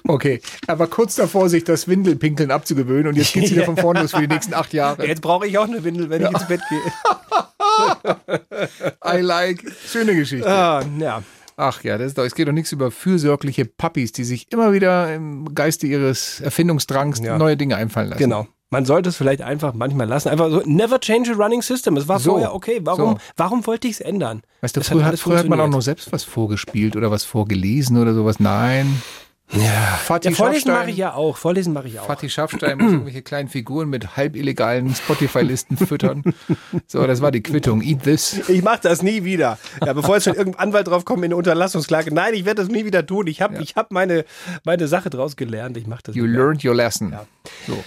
Okay, 0.07 0.43
aber 0.67 0.87
kurz 0.87 1.15
davor, 1.15 1.49
sich 1.49 1.65
das 1.65 1.89
Windelpinkeln 1.89 2.51
abzugewöhnen 2.51 3.09
und 3.09 3.17
jetzt 3.17 3.33
geht's 3.33 3.51
wieder 3.51 3.65
von 3.67 3.77
vorne 3.77 4.03
los 4.03 4.11
für 4.13 4.21
die 4.21 4.29
nächsten 4.29 4.53
acht 4.55 4.73
Jahre. 4.75 5.07
Jetzt 5.07 5.23
brauche 5.23 5.47
ich 5.47 5.57
auch 5.57 5.65
eine 5.65 5.83
Windel, 5.83 6.11
wenn 6.11 6.23
ich 6.23 6.31
ins 6.31 6.47
Bett 6.47 6.61
gehe. 6.69 6.79
I 9.19 9.21
like. 9.21 9.65
Schöne 9.91 10.15
Geschichte. 10.15 10.47
Ah, 10.47 10.85
ja. 10.99 11.23
Ach 11.57 11.83
ja, 11.85 11.97
das 11.97 12.09
ist 12.09 12.19
doch, 12.19 12.25
es 12.25 12.35
geht 12.35 12.47
doch 12.49 12.53
nichts 12.53 12.73
über 12.73 12.91
fürsorgliche 12.91 13.65
Puppies, 13.65 14.13
die 14.13 14.25
sich 14.25 14.53
immer 14.53 14.73
wieder 14.75 15.15
im 15.15 15.55
Geiste 15.55 15.87
ihres 15.87 16.41
Erfindungsdrangs 16.41 17.21
Ja. 17.21 17.39
neue 17.39 17.57
Dinge 17.57 17.77
einfallen 17.77 18.09
lassen. 18.11 18.19
Genau. 18.19 18.47
Man 18.69 18.85
sollte 18.85 19.09
es 19.11 19.17
vielleicht 19.17 19.43
einfach 19.43 19.75
manchmal 19.75 20.09
lassen. 20.09 20.29
Einfach 20.29 20.51
so, 20.51 20.61
never 20.67 20.99
change 21.01 21.31
a 21.33 21.35
running 21.37 21.63
system. 21.63 21.97
Es 21.97 22.09
war 22.09 22.19
So. 22.19 22.33
vorher 22.33 22.53
okay. 22.53 22.81
Warum, 22.83 23.13
So. 23.15 23.19
warum 23.37 23.67
wollte 23.67 23.87
ich 23.87 23.95
es 23.95 24.01
ändern? 24.01 24.43
Weißt 24.61 24.77
du, 24.77 24.83
früher, 24.83 25.05
hat, 25.05 25.19
früher 25.19 25.39
hat 25.39 25.49
man 25.49 25.61
auch 25.61 25.69
noch 25.69 25.83
selbst 25.83 26.13
was 26.13 26.25
vorgespielt 26.25 26.97
oder 26.97 27.11
was 27.11 27.25
vorgelesen 27.25 27.97
oder 27.97 28.13
sowas. 28.13 28.41
Nein. 28.41 29.01
Ja, 29.53 29.99
Fatih 30.03 30.33
Vorlesen 30.33 30.73
mache 30.73 30.91
ich 30.91 30.97
ja 30.97 31.15
auch. 31.15 31.37
Vorlesen 31.37 31.73
mache 31.73 31.87
ich 31.87 32.01
auch. 32.01 32.07
Fatih 32.07 32.29
Schaffstein 32.29 32.79
muss 32.79 32.93
irgendwelche 32.93 33.23
kleinen 33.23 33.49
Figuren 33.49 33.89
mit 33.89 34.17
halb 34.17 34.35
illegalen 34.35 34.95
Spotify-Listen 34.95 35.77
füttern. 35.77 36.23
So, 36.89 37.07
das 37.07 37.21
war 37.21 37.31
die 37.31 37.43
Quittung. 37.43 37.83
Eat 37.83 38.05
this. 38.05 38.49
Ich 38.49 38.63
mache 38.63 38.81
das 38.83 39.03
nie 39.03 39.25
wieder. 39.25 39.59
Ja, 39.85 39.93
bevor 39.93 40.15
jetzt 40.17 40.25
schon 40.25 40.35
irgendein 40.35 40.69
Anwalt 40.69 40.87
drauf 40.87 41.05
kommt 41.05 41.21
in 41.21 41.27
eine 41.27 41.37
Unterlassungsklage. 41.37 42.15
Nein, 42.15 42.35
ich 42.35 42.45
werde 42.45 42.63
das 42.63 42.71
nie 42.71 42.85
wieder 42.85 43.05
tun. 43.05 43.27
Ich 43.27 43.43
habe 43.43 43.61
ich 43.63 43.75
hab 43.77 43.91
meine, 43.91 44.25
meine 44.65 44.87
Sache 44.89 45.11
draus 45.11 45.37
gelernt. 45.37 45.77
Ich 45.77 45.87
mache 45.87 46.03
das 46.05 46.15
You 46.15 46.27
learned 46.27 46.65
your 46.65 46.75
lesson. 46.75 47.15
So. 47.67 47.83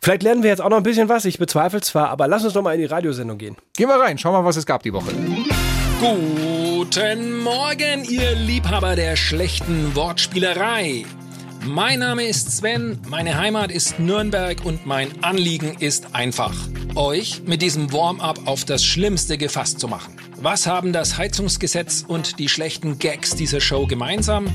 Vielleicht 0.00 0.22
lernen 0.22 0.42
wir 0.42 0.50
jetzt 0.50 0.60
auch 0.60 0.70
noch 0.70 0.78
ein 0.78 0.82
bisschen 0.82 1.08
was. 1.08 1.24
Ich 1.24 1.38
bezweifle 1.38 1.80
zwar, 1.80 2.08
aber 2.08 2.28
lass 2.28 2.44
uns 2.44 2.54
doch 2.54 2.62
mal 2.62 2.74
in 2.74 2.80
die 2.80 2.86
Radiosendung 2.86 3.38
gehen. 3.38 3.56
Gehen 3.76 3.88
wir 3.88 4.00
rein, 4.00 4.16
schauen 4.16 4.32
wir 4.32 4.42
mal, 4.42 4.48
was 4.48 4.56
es 4.56 4.66
gab 4.66 4.82
die 4.82 4.92
Woche. 4.92 5.12
Guten 6.00 7.40
Morgen, 7.42 8.04
ihr 8.08 8.34
Liebhaber 8.34 8.96
der 8.96 9.16
schlechten 9.16 9.94
Wortspielerei. 9.94 11.04
Mein 11.66 11.98
Name 11.98 12.24
ist 12.24 12.56
Sven, 12.56 12.98
meine 13.06 13.36
Heimat 13.36 13.70
ist 13.70 14.00
Nürnberg 14.00 14.64
und 14.64 14.86
mein 14.86 15.22
Anliegen 15.22 15.76
ist 15.78 16.14
einfach, 16.14 16.54
euch 16.94 17.42
mit 17.44 17.60
diesem 17.60 17.92
Warm-up 17.92 18.46
auf 18.46 18.64
das 18.64 18.82
Schlimmste 18.82 19.36
gefasst 19.36 19.78
zu 19.78 19.88
machen. 19.88 20.16
Was 20.40 20.66
haben 20.66 20.94
das 20.94 21.18
Heizungsgesetz 21.18 22.02
und 22.08 22.38
die 22.38 22.48
schlechten 22.48 22.98
Gags 22.98 23.36
dieser 23.36 23.60
Show 23.60 23.86
gemeinsam? 23.86 24.46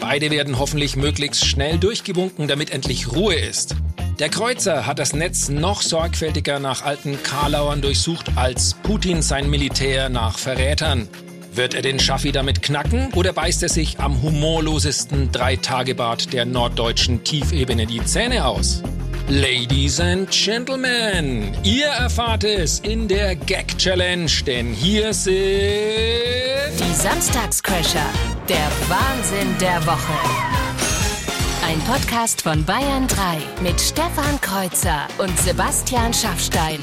Beide 0.00 0.30
werden 0.30 0.58
hoffentlich 0.58 0.96
möglichst 0.96 1.44
schnell 1.44 1.76
durchgewunken, 1.76 2.48
damit 2.48 2.70
endlich 2.70 3.12
Ruhe 3.12 3.34
ist. 3.34 3.76
Der 4.18 4.30
Kreuzer 4.30 4.86
hat 4.86 4.98
das 4.98 5.12
Netz 5.12 5.50
noch 5.50 5.82
sorgfältiger 5.82 6.58
nach 6.58 6.82
alten 6.82 7.22
Karlauern 7.22 7.82
durchsucht 7.82 8.30
als 8.36 8.72
Putin 8.82 9.20
sein 9.20 9.50
Militär 9.50 10.08
nach 10.08 10.38
Verrätern. 10.38 11.06
Wird 11.52 11.74
er 11.74 11.82
den 11.82 11.98
Schaffi 11.98 12.32
damit 12.32 12.62
knacken 12.62 13.12
oder 13.12 13.34
beißt 13.34 13.62
er 13.62 13.68
sich 13.68 14.00
am 14.00 14.22
humorlosesten 14.22 15.32
Dreitagebart 15.32 16.32
der 16.32 16.46
norddeutschen 16.46 17.24
Tiefebene 17.24 17.86
die 17.86 18.02
Zähne 18.06 18.46
aus? 18.46 18.82
Ladies 19.28 20.00
and 20.00 20.30
Gentlemen, 20.30 21.54
ihr 21.62 21.88
erfahrt 21.88 22.44
es 22.44 22.78
in 22.80 23.08
der 23.08 23.36
Gag 23.36 23.76
Challenge, 23.76 24.30
denn 24.46 24.72
hier 24.72 25.12
sind 25.12 25.34
Die 25.34 26.94
Samstagscrasher. 26.94 28.06
Der 28.48 28.70
Wahnsinn 28.88 29.58
der 29.60 29.84
Woche. 29.86 30.55
Ein 31.64 31.80
Podcast 31.80 32.42
von 32.42 32.64
Bayern 32.64 33.06
3 33.08 33.38
mit 33.62 33.80
Stefan 33.80 34.40
Kreuzer 34.40 35.06
und 35.18 35.36
Sebastian 35.38 36.12
Schaffstein. 36.12 36.78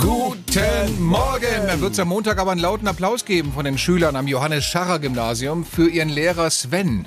Guten 0.00 1.02
Morgen! 1.02 1.66
Dann 1.66 1.80
wird 1.80 1.92
es 1.92 2.00
am 2.00 2.08
Montag 2.08 2.38
aber 2.38 2.52
einen 2.52 2.60
lauten 2.60 2.88
Applaus 2.88 3.24
geben 3.24 3.52
von 3.52 3.64
den 3.64 3.78
Schülern 3.78 4.16
am 4.16 4.26
Johannes-Scharrer-Gymnasium 4.26 5.64
für 5.64 5.88
ihren 5.88 6.08
Lehrer 6.08 6.50
Sven. 6.50 7.06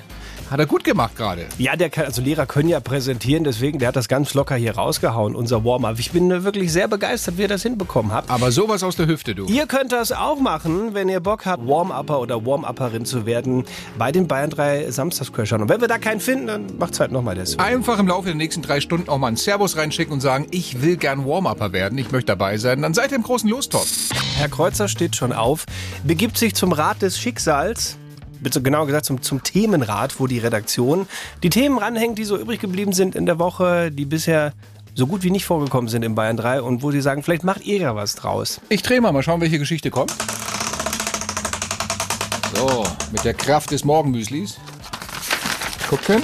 Hat 0.50 0.60
er 0.60 0.66
gut 0.66 0.84
gemacht 0.84 1.16
gerade. 1.16 1.46
Ja, 1.58 1.74
der 1.76 1.90
kann, 1.90 2.04
also 2.04 2.20
Lehrer 2.20 2.46
können 2.46 2.68
ja 2.68 2.80
präsentieren, 2.80 3.44
deswegen, 3.44 3.78
der 3.78 3.88
hat 3.88 3.96
das 3.96 4.08
ganz 4.08 4.34
locker 4.34 4.56
hier 4.56 4.76
rausgehauen, 4.76 5.34
unser 5.34 5.64
Warm-up. 5.64 5.98
Ich 5.98 6.10
bin 6.10 6.30
äh, 6.30 6.44
wirklich 6.44 6.72
sehr 6.72 6.86
begeistert, 6.86 7.38
wie 7.38 7.42
ihr 7.42 7.48
das 7.48 7.62
hinbekommen 7.62 8.12
habt. 8.12 8.30
Aber 8.30 8.52
sowas 8.52 8.82
aus 8.82 8.96
der 8.96 9.06
Hüfte, 9.06 9.34
du. 9.34 9.46
Ihr 9.46 9.66
könnt 9.66 9.92
das 9.92 10.12
auch 10.12 10.38
machen, 10.38 10.94
wenn 10.94 11.08
ihr 11.08 11.20
Bock 11.20 11.46
habt, 11.46 11.66
Warm-Upper 11.66 12.20
oder 12.20 12.44
Warm-Upperin 12.44 13.04
zu 13.04 13.26
werden 13.26 13.64
bei 13.98 14.12
den 14.12 14.28
Bayern 14.28 14.50
3 14.50 14.90
Samstagscrashern. 14.90 15.62
Und 15.62 15.68
wenn 15.68 15.80
wir 15.80 15.88
da 15.88 15.98
keinen 15.98 16.20
finden, 16.20 16.46
dann 16.46 16.78
macht's 16.78 17.00
halt 17.00 17.10
nochmal 17.10 17.34
das. 17.34 17.58
Einfach 17.58 17.98
im 17.98 18.06
Laufe 18.06 18.26
der 18.26 18.34
nächsten 18.34 18.62
drei 18.62 18.80
Stunden 18.80 19.08
auch 19.08 19.18
mal 19.18 19.28
einen 19.28 19.36
Servus 19.36 19.76
reinschicken 19.76 20.12
und 20.12 20.20
sagen, 20.20 20.46
ich 20.50 20.82
will 20.82 20.96
gern 20.96 21.26
Warm-Upper 21.26 21.72
werden, 21.72 21.98
ich 21.98 22.12
möchte 22.12 22.26
dabei 22.26 22.58
sein. 22.58 22.82
Dann 22.82 22.94
seid 22.94 23.12
ihr 23.12 23.16
im 23.16 23.22
großen 23.22 23.48
Lostopf. 23.48 23.90
Herr 24.36 24.48
Kreuzer 24.48 24.88
steht 24.88 25.16
schon 25.16 25.32
auf, 25.32 25.64
begibt 26.04 26.36
sich 26.36 26.54
zum 26.54 26.72
Rat 26.72 27.02
des 27.02 27.18
Schicksals. 27.18 27.96
Genauer 28.42 28.86
gesagt 28.86 29.06
zum, 29.06 29.22
zum 29.22 29.42
Themenrat, 29.42 30.18
wo 30.20 30.26
die 30.26 30.38
Redaktion 30.38 31.06
die 31.42 31.50
Themen 31.50 31.78
ranhängt, 31.78 32.18
die 32.18 32.24
so 32.24 32.36
übrig 32.38 32.60
geblieben 32.60 32.92
sind 32.92 33.14
in 33.14 33.26
der 33.26 33.38
Woche, 33.38 33.90
die 33.90 34.04
bisher 34.04 34.52
so 34.94 35.06
gut 35.06 35.22
wie 35.24 35.30
nicht 35.30 35.44
vorgekommen 35.44 35.88
sind 35.88 36.04
in 36.04 36.14
Bayern 36.14 36.36
3 36.36 36.62
und 36.62 36.82
wo 36.82 36.90
sie 36.92 37.00
sagen, 37.00 37.22
vielleicht 37.22 37.42
macht 37.44 37.64
ihr 37.64 37.78
ja 37.78 37.96
was 37.96 38.14
draus. 38.14 38.60
Ich 38.68 38.82
drehe 38.82 39.00
mal, 39.00 39.12
mal 39.12 39.22
schauen, 39.22 39.40
welche 39.40 39.58
Geschichte 39.58 39.90
kommt. 39.90 40.12
So, 42.54 42.84
mit 43.10 43.24
der 43.24 43.34
Kraft 43.34 43.70
des 43.72 43.84
Morgenmüslis. 43.84 44.56
gucken. 45.88 46.22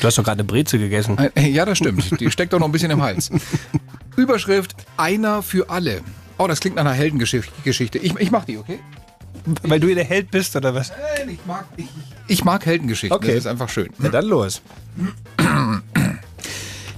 Du 0.00 0.06
hast 0.06 0.16
doch 0.16 0.24
gerade 0.24 0.38
eine 0.40 0.44
Breze 0.44 0.78
gegessen. 0.78 1.18
Äh, 1.34 1.48
Ja, 1.48 1.64
das 1.64 1.78
stimmt. 1.78 2.20
Die 2.20 2.30
steckt 2.30 2.52
doch 2.52 2.58
noch 2.58 2.66
ein 2.68 2.72
bisschen 2.72 2.90
im 2.90 3.02
Hals. 3.02 3.30
Überschrift: 4.16 4.74
Einer 4.96 5.42
für 5.42 5.68
alle. 5.68 6.00
Oh, 6.38 6.46
das 6.46 6.60
klingt 6.60 6.76
nach 6.76 6.84
einer 6.84 6.94
Heldengeschichte. 6.94 7.98
Ich, 7.98 8.14
ich 8.14 8.30
mach 8.30 8.44
die, 8.44 8.56
okay? 8.56 8.78
Weil 9.62 9.80
du 9.80 9.94
der 9.94 10.04
Held 10.04 10.30
bist, 10.30 10.56
oder 10.56 10.74
was? 10.74 10.90
Nein, 10.90 11.30
ich 11.30 11.46
mag, 11.46 11.66
ich, 11.76 11.86
ich 12.28 12.44
mag 12.44 12.66
Heldengeschichten. 12.66 13.16
Okay. 13.16 13.28
Das 13.28 13.36
ist 13.36 13.46
einfach 13.46 13.68
schön. 13.68 13.90
Na 13.98 14.08
dann 14.08 14.26
los. 14.26 14.62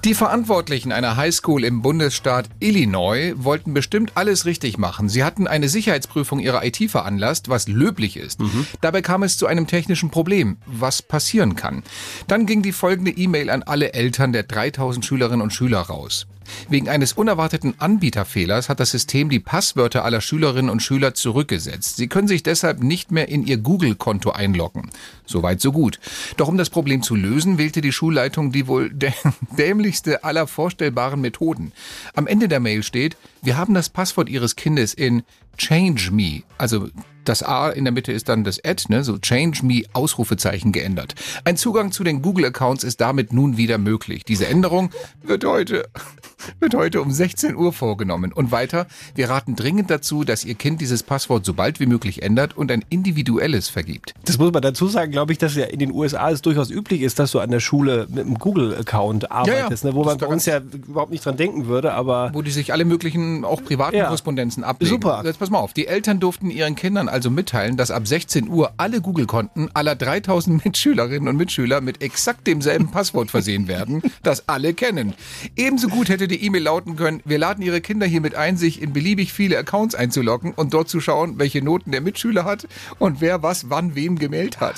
Die 0.05 0.15
Verantwortlichen 0.15 0.91
einer 0.91 1.17
Highschool 1.17 1.63
im 1.63 1.81
Bundesstaat 1.81 2.49
Illinois 2.59 3.35
wollten 3.37 3.73
bestimmt 3.73 4.13
alles 4.17 4.47
richtig 4.47 4.77
machen. 4.77 5.09
Sie 5.09 5.23
hatten 5.23 5.47
eine 5.47 5.69
Sicherheitsprüfung 5.69 6.41
ihrer 6.41 6.65
IT 6.65 6.91
veranlasst, 6.91 7.49
was 7.49 7.69
löblich 7.69 8.17
ist. 8.17 8.41
Dabei 8.81 9.01
kam 9.01 9.23
es 9.23 9.39
zu 9.39 9.47
einem 9.47 9.69
technischen 9.69 10.11
Problem, 10.11 10.57
was 10.67 11.03
passieren 11.03 11.55
kann. 11.55 11.85
Dann 12.27 12.47
ging 12.47 12.63
die 12.63 12.73
folgende 12.73 13.13
E-Mail 13.13 13.49
an 13.49 13.63
alle 13.63 13.93
Eltern 13.93 14.33
der 14.33 14.43
3000 14.43 15.05
Schülerinnen 15.05 15.41
und 15.41 15.53
Schüler 15.53 15.83
raus. 15.83 16.27
Wegen 16.69 16.89
eines 16.89 17.13
unerwarteten 17.13 17.75
Anbieterfehlers 17.79 18.69
hat 18.69 18.81
das 18.81 18.91
System 18.91 19.29
die 19.29 19.41
Passwörter 19.41 20.05
aller 20.05 20.21
Schülerinnen 20.21 20.71
und 20.71 20.83
Schüler 20.83 21.15
zurückgesetzt. 21.15 21.97
Sie 21.97 22.09
können 22.09 22.29
sich 22.29 22.43
deshalb 22.43 22.83
nicht 22.83 23.11
mehr 23.11 23.29
in 23.29 23.47
ihr 23.47 23.59
Google-Konto 23.59 24.31
einloggen. 24.31 24.91
Soweit 25.27 25.61
so 25.61 25.73
gut. 25.73 26.01
Doch 26.37 26.49
um 26.49 26.59
das 26.59 26.71
Problem 26.71 27.03
zu 27.03 27.15
lösen, 27.15 27.59
wählte 27.59 27.81
die 27.81 27.93
Schulleitung 27.93 28.53
die 28.53 28.67
wohl 28.67 28.91
dä 28.93 29.13
dämlichste 29.57 30.25
aller 30.25 30.47
vorstellbaren 30.47 31.21
Methoden. 31.21 31.73
Am 32.15 32.27
Ende 32.27 32.49
der 32.49 32.61
Mail 32.61 32.83
steht, 32.83 33.17
wir 33.43 33.57
haben 33.57 33.75
das 33.75 33.89
Passwort 33.89 34.29
Ihres 34.29 34.57
Kindes 34.57 34.95
in 34.95 35.23
Change 35.59 36.11
Me, 36.13 36.43
also 36.59 36.89
das 37.25 37.43
A 37.43 37.71
in 37.71 37.85
der 37.85 37.93
Mitte 37.93 38.13
ist 38.13 38.29
dann 38.29 38.45
das 38.45 38.63
Ad, 38.65 38.85
ne, 38.89 39.05
so 39.05 39.19
Change 39.19 39.65
Me 39.65 39.83
Ausrufezeichen 39.93 40.73
geändert. 40.73 41.15
Ein 41.45 41.57
Zugang 41.57 41.93
zu 41.93 42.05
den 42.05 42.23
Google 42.23 42.47
Accounts 42.47 42.85
ist 42.85 43.01
damit 43.01 43.33
nun 43.33 43.57
wieder 43.57 43.79
möglich. 43.79 44.25
Diese 44.25 44.47
Änderung 44.47 44.91
wird 45.23 45.45
heute 45.45 45.89
wird 46.61 46.75
heute 46.75 47.01
um 47.01 47.11
16 47.13 47.57
Uhr 47.57 47.73
vorgenommen. 47.73 48.33
Und 48.33 48.51
weiter, 48.51 48.87
wir 49.15 49.31
raten 49.31 49.55
dringend 49.57 49.91
dazu, 49.91 50.25
dass 50.25 50.45
Ihr 50.45 50.55
Kind 50.55 50.81
dieses 50.81 51.03
Passwort 51.03 51.45
so 51.45 51.55
bald 51.55 51.81
wie 51.81 51.87
möglich 51.87 52.23
ändert 52.23 52.57
und 52.57 52.71
ein 52.73 52.85
individuelles 52.89 53.69
vergibt. 53.69 54.15
Das 54.25 54.39
muss 54.39 54.53
man 54.53 54.63
dazu 54.63 54.89
sagen, 54.89 55.13
glaube 55.13 55.33
ich, 55.33 55.39
dass 55.39 55.55
ja 55.55 55.67
in 55.67 55.79
den 55.79 55.93
USA 55.93 56.31
es 56.31 56.43
durchaus 56.43 56.71
üblich 56.71 57.03
ist, 57.03 57.19
dass 57.19 57.31
du 57.33 57.39
an 57.39 57.51
der 57.51 57.61
Schule 57.61 58.07
mit 58.11 58.27
einem 58.27 58.39
Google-Account 58.39 59.31
arbeitest, 59.31 59.85
ne, 59.85 59.95
wo 59.95 60.03
Das 60.05 60.13
man 60.13 60.19
bei 60.19 60.27
uns 60.27 60.47
ja 60.47 60.59
überhaupt 60.59 61.11
nicht 61.13 61.25
dran 61.25 61.37
denken 61.37 61.67
würde, 61.67 61.93
aber 61.93 62.31
Wo 62.33 62.43
die 62.43 62.51
sich 62.51 62.73
alle 62.73 62.85
möglichen, 62.85 63.45
auch 63.45 63.63
privaten 63.63 63.97
Ja. 63.97 64.07
Korrespondenzen 64.07 64.65
ablegen. 64.65 64.91
Super. 64.91 65.23
Jetzt 65.25 65.39
pass 65.39 65.51
mal 65.51 65.59
auf. 65.59 65.73
Die 65.73 65.87
Eltern 65.87 66.21
durften 66.21 66.51
ihren 66.51 66.75
Kindern 66.75 67.09
also 67.13 67.31
mitteilen, 67.31 67.77
dass 67.77 67.91
ab 67.91 68.07
16 68.07 68.49
Uhr 68.49 68.73
alle 68.77 69.01
Google-Konten 69.01 69.71
aller 69.75 69.95
3000 69.95 70.65
Mitschülerinnen 70.65 71.29
und 71.29 71.37
Mitschüler 71.37 71.81
mit 71.81 72.03
exakt 72.03 72.47
demselben 72.47 72.91
Passwort 72.91 73.31
versehen 73.31 73.69
werden, 73.69 74.03
das 74.23 74.49
alle 74.49 74.75
kennen. 74.75 75.15
Ebenso 75.57 75.89
gut 75.89 76.09
hätte 76.09 76.29
die 76.29 76.45
E-Mail 76.45 76.63
lauten 76.63 76.97
können, 76.97 77.21
wir 77.25 77.39
laden 77.39 77.63
ihre 77.63 77.81
Kinder 77.81 78.07
hiermit 78.07 78.35
ein, 78.35 78.57
sich 78.57 78.83
in 78.83 78.93
beliebig 78.93 79.33
viele 79.33 79.59
Accounts 79.59 79.95
einzuloggen 79.95 80.53
und 80.53 80.75
dort 80.75 80.89
zu 80.89 81.01
schauen, 81.01 81.39
welche 81.39 81.63
Noten 81.63 81.93
der 81.93 82.01
Mitschüler 82.01 82.45
hat 82.45 82.67
und 82.99 83.21
wer 83.21 83.43
was 83.43 83.71
wann 83.71 83.95
wem 83.95 84.19
gemeldet 84.19 84.61
hat. 84.61 84.77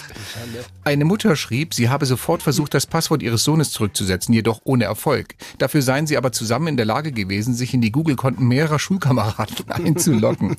Eine 0.85 1.05
Mutter 1.05 1.37
schrieb, 1.37 1.75
sie 1.75 1.89
habe 1.89 2.07
sofort 2.07 2.43
versucht, 2.43 2.75
das 2.75 2.87
Passwort 2.87 3.23
ihres 3.23 3.45
Sohnes 3.45 3.71
zurückzusetzen, 3.73 4.35
jedoch 4.35 4.61
ohne 4.65 4.85
Erfolg. 4.85 5.35
Dafür 5.59 5.83
seien 5.83 6.07
sie 6.07 6.17
aber 6.17 6.33
zusammen 6.33 6.69
in 6.69 6.77
der 6.77 6.87
Lage 6.87 7.13
gewesen, 7.13 7.55
sich 7.55 7.75
in 7.75 7.81
die 7.81 7.93
Google-Konten 7.93 8.47
mehrerer 8.47 8.79
Schulkameraden 8.79 9.55
einzuloggen. 9.71 10.57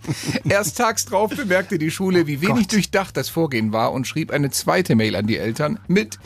Erst 0.47 0.77
tags 0.77 1.05
drauf 1.05 1.35
bemerkte 1.65 1.77
die 1.79 1.91
Schule, 1.91 2.27
wie 2.27 2.41
wenig 2.41 2.67
durchdacht 2.67 3.17
das 3.17 3.29
Vorgehen 3.29 3.71
war 3.73 3.91
und 3.91 4.05
schrieb 4.07 4.31
eine 4.31 4.49
zweite 4.51 4.95
Mail 4.95 5.15
an 5.15 5.27
die 5.27 5.37
Eltern 5.37 5.79
mit 5.87 6.19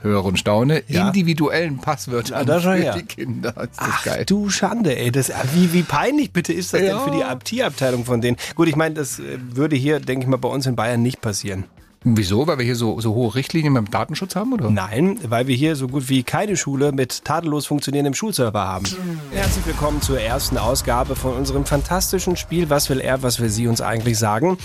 Höre 0.00 0.24
und 0.24 0.38
staune, 0.38 0.84
Ja. 0.86 1.08
individuellen 1.08 1.78
Passwörtern 1.78 2.46
schau 2.46 2.60
für 2.60 2.74
her. 2.76 2.94
die 2.96 3.02
Kinder. 3.02 3.48
Ist 3.50 3.58
das 3.58 3.88
Ach 3.90 4.04
geil. 4.04 4.24
du 4.26 4.48
Schande, 4.48 4.96
ey. 4.96 5.10
Das, 5.10 5.32
wie, 5.54 5.72
wie 5.72 5.82
peinlich 5.82 6.32
bitte 6.32 6.52
ist 6.52 6.72
das 6.72 6.82
Ja. 6.82 6.86
denn 6.94 6.98
für 7.00 7.10
die 7.10 7.56
IT-Abteilung 7.56 8.04
von 8.04 8.20
denen? 8.20 8.36
Gut, 8.54 8.68
ich 8.68 8.76
meine, 8.76 8.94
das 8.94 9.18
äh, 9.18 9.38
würde 9.54 9.74
hier, 9.74 9.98
denke 9.98 10.22
ich 10.24 10.28
mal, 10.30 10.36
bei 10.36 10.48
uns 10.48 10.66
in 10.66 10.76
Bayern 10.76 11.02
nicht 11.02 11.20
passieren. 11.20 11.64
Wieso? 12.04 12.46
Weil 12.46 12.58
wir 12.58 12.64
hier 12.64 12.76
so, 12.76 13.00
so 13.00 13.12
hohe 13.14 13.34
Richtlinien 13.34 13.74
beim 13.74 13.90
Datenschutz 13.90 14.36
haben, 14.36 14.52
oder? 14.52 14.70
Nein, 14.70 15.18
weil 15.24 15.48
wir 15.48 15.56
hier 15.56 15.74
so 15.74 15.88
gut 15.88 16.08
wie 16.08 16.22
keine 16.22 16.56
Schule 16.56 16.92
mit 16.92 17.24
tadellos 17.24 17.66
funktionierendem 17.66 18.14
Schulserver 18.14 18.60
haben. 18.60 18.84
Herzlich 19.32 19.66
willkommen 19.66 20.00
zur 20.00 20.20
ersten 20.20 20.58
Ausgabe 20.58 21.16
von 21.16 21.34
unserem 21.34 21.64
fantastischen 21.64 22.36
Spiel 22.36 22.70
Was 22.70 22.88
will 22.88 23.00
er, 23.00 23.24
was 23.24 23.40
will 23.40 23.48
sie 23.48 23.66
uns 23.66 23.80
eigentlich 23.80 24.16
sagen? 24.16 24.58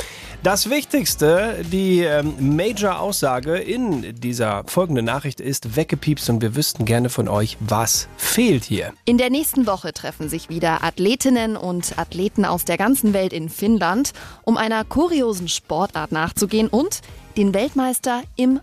Das 0.44 0.70
Wichtigste, 0.70 1.64
die 1.72 2.02
ähm, 2.02 2.34
Major-Aussage 2.56 3.58
in 3.58 4.14
dieser 4.20 4.64
folgenden 4.68 5.06
Nachricht 5.06 5.40
ist 5.40 5.76
weggepiepst 5.76 6.30
und 6.30 6.42
wir 6.42 6.56
wüssten 6.56 6.86
gerne 6.86 7.10
von 7.10 7.28
euch, 7.28 7.58
was 7.62 8.10
fehlt 8.18 8.64
hier. 8.64 8.94
In 9.06 9.18
der 9.18 9.30
nächsten 9.30 9.66
Woche 9.66 9.92
treffen 9.94 10.30
sich 10.30 10.50
wieder 10.50 10.84
Athletinnen 10.84 11.58
und 11.58 11.98
Athleten 11.98 12.46
aus 12.46 12.66
der 12.66 12.78
ganzen 12.78 13.14
Welt 13.14 13.34
in 13.34 13.50
Finnland, 13.50 14.14
um 14.44 14.58
einer 14.58 14.84
kuriosen 14.84 15.48
Sportart 15.48 16.12
nachzugehen 16.12 16.68
und 16.68 17.02
den 17.38 17.54
Weltmeister 17.54 18.24
im 18.36 18.60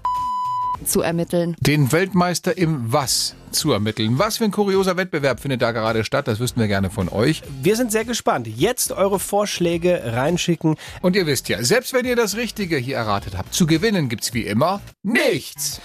zu 0.84 1.02
ermitteln. 1.02 1.56
Den 1.60 1.92
Weltmeister 1.92 2.56
im 2.56 2.92
Was 2.92 3.34
zu 3.50 3.72
ermitteln. 3.72 4.18
Was 4.18 4.38
für 4.38 4.44
ein 4.44 4.50
kurioser 4.50 4.96
Wettbewerb 4.96 5.40
findet 5.40 5.60
da 5.60 5.72
gerade 5.72 6.04
statt? 6.04 6.26
Das 6.26 6.40
wüssten 6.40 6.60
wir 6.60 6.68
gerne 6.68 6.88
von 6.88 7.08
euch. 7.10 7.42
Wir 7.60 7.76
sind 7.76 7.92
sehr 7.92 8.04
gespannt. 8.04 8.46
Jetzt 8.46 8.92
eure 8.92 9.18
Vorschläge 9.18 10.00
reinschicken. 10.04 10.76
Und 11.02 11.16
ihr 11.16 11.26
wisst 11.26 11.48
ja, 11.48 11.62
selbst 11.62 11.92
wenn 11.92 12.06
ihr 12.06 12.16
das 12.16 12.36
Richtige 12.36 12.76
hier 12.78 12.96
erratet 12.96 13.36
habt, 13.36 13.52
zu 13.52 13.66
gewinnen 13.66 14.08
gibt's 14.08 14.32
wie 14.32 14.46
immer 14.46 14.80
nichts. 15.02 15.80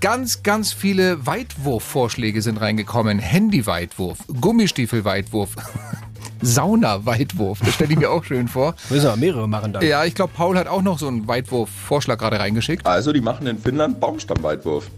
Ganz, 0.00 0.42
ganz 0.42 0.72
viele 0.72 1.26
Weitwurfvorschläge 1.26 2.42
sind 2.42 2.60
reingekommen. 2.60 3.18
Handyweitwurf, 3.18 4.18
Gummistiefelweitwurf, 4.40 5.56
Saunaweitwurf. 6.42 7.60
Das 7.64 7.74
stelle 7.74 7.92
ich 7.92 7.98
mir 7.98 8.10
auch 8.10 8.24
schön 8.24 8.48
vor. 8.48 8.74
Müssen 8.90 9.04
wir 9.06 9.16
mehrere 9.16 9.48
machen 9.48 9.72
dann. 9.72 9.84
Ja, 9.84 10.04
ich 10.04 10.14
glaube, 10.14 10.32
Paul 10.34 10.58
hat 10.58 10.68
auch 10.68 10.82
noch 10.82 10.98
so 10.98 11.08
einen 11.08 11.26
Weitwurf-Vorschlag 11.26 12.18
gerade 12.18 12.38
reingeschickt. 12.38 12.86
Also 12.86 13.12
die 13.12 13.20
machen 13.20 13.46
in 13.46 13.58
Finnland 13.58 14.00
Baumstammweitwurf. 14.00 14.88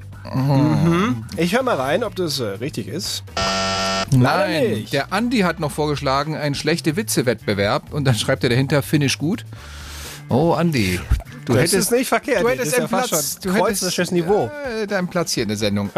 Ich 1.37 1.55
höre 1.55 1.63
mal 1.63 1.77
rein, 1.77 2.05
ob 2.05 2.15
das 2.15 2.39
äh, 2.41 2.45
richtig 2.45 2.89
ist. 2.89 3.23
Nein, 4.11 4.87
der 4.93 5.13
Andi 5.13 5.39
hat 5.41 5.61
noch 5.61 5.71
vorgeschlagen, 5.71 6.37
einen 6.37 6.55
schlechte 6.55 6.97
Witze-Wettbewerb. 6.97 7.93
Und 7.93 8.05
dann 8.05 8.15
schreibt 8.15 8.45
er 8.45 8.51
dahinter, 8.51 8.83
Finnisch 8.83 9.19
gut. 9.19 9.45
Oh, 10.29 10.53
Andi. 10.53 11.01
Du 11.49 11.55
Das 11.55 11.63
hättest 11.63 11.77
ist 11.77 11.93
nicht 11.93 12.09
verkehrt. 12.09 12.43
Du 12.43 12.49
hättest 12.51 12.79
einen 12.79 12.89
Platz. 12.89 13.39
Du 13.39 13.51
kreuzerisches 13.51 14.11
Niveau. 14.11 14.51
Äh, 14.83 14.87
deinen 14.87 15.09
Platz 15.09 15.33
hier 15.33 15.45
in 15.45 15.49
der 15.49 15.57
Sendung. 15.57 15.89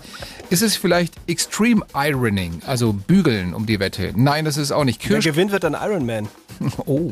ist 0.50 0.62
es 0.62 0.76
vielleicht 0.76 1.14
Extreme 1.26 1.84
Ironing, 1.92 2.62
also 2.64 2.92
bügeln 2.92 3.52
um 3.52 3.66
die 3.66 3.80
Wette? 3.80 4.12
Nein, 4.14 4.44
das 4.44 4.56
ist 4.56 4.70
auch 4.70 4.84
nicht. 4.84 5.02
Wer 5.02 5.16
Kirsch 5.16 5.24
gewinnt, 5.24 5.50
wird 5.50 5.64
dann 5.64 5.74
Iron 5.74 6.06
Man. 6.06 6.28
oh. 6.86 7.10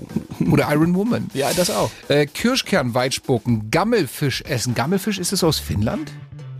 Oder 0.49 0.73
Iron 0.73 0.95
Woman. 0.95 1.28
Ja, 1.35 1.50
das 1.57 1.71
auch. 1.71 1.90
Äh, 2.07 2.26
Kirschkernweitspucken, 2.26 3.73
Gammelfisch 3.73 4.43
essen. 4.43 4.76
Gammelfisch, 4.76 5.19
ist 5.19 5.33
es 5.33 5.43
aus 5.43 5.59
Finnland? 5.59 6.12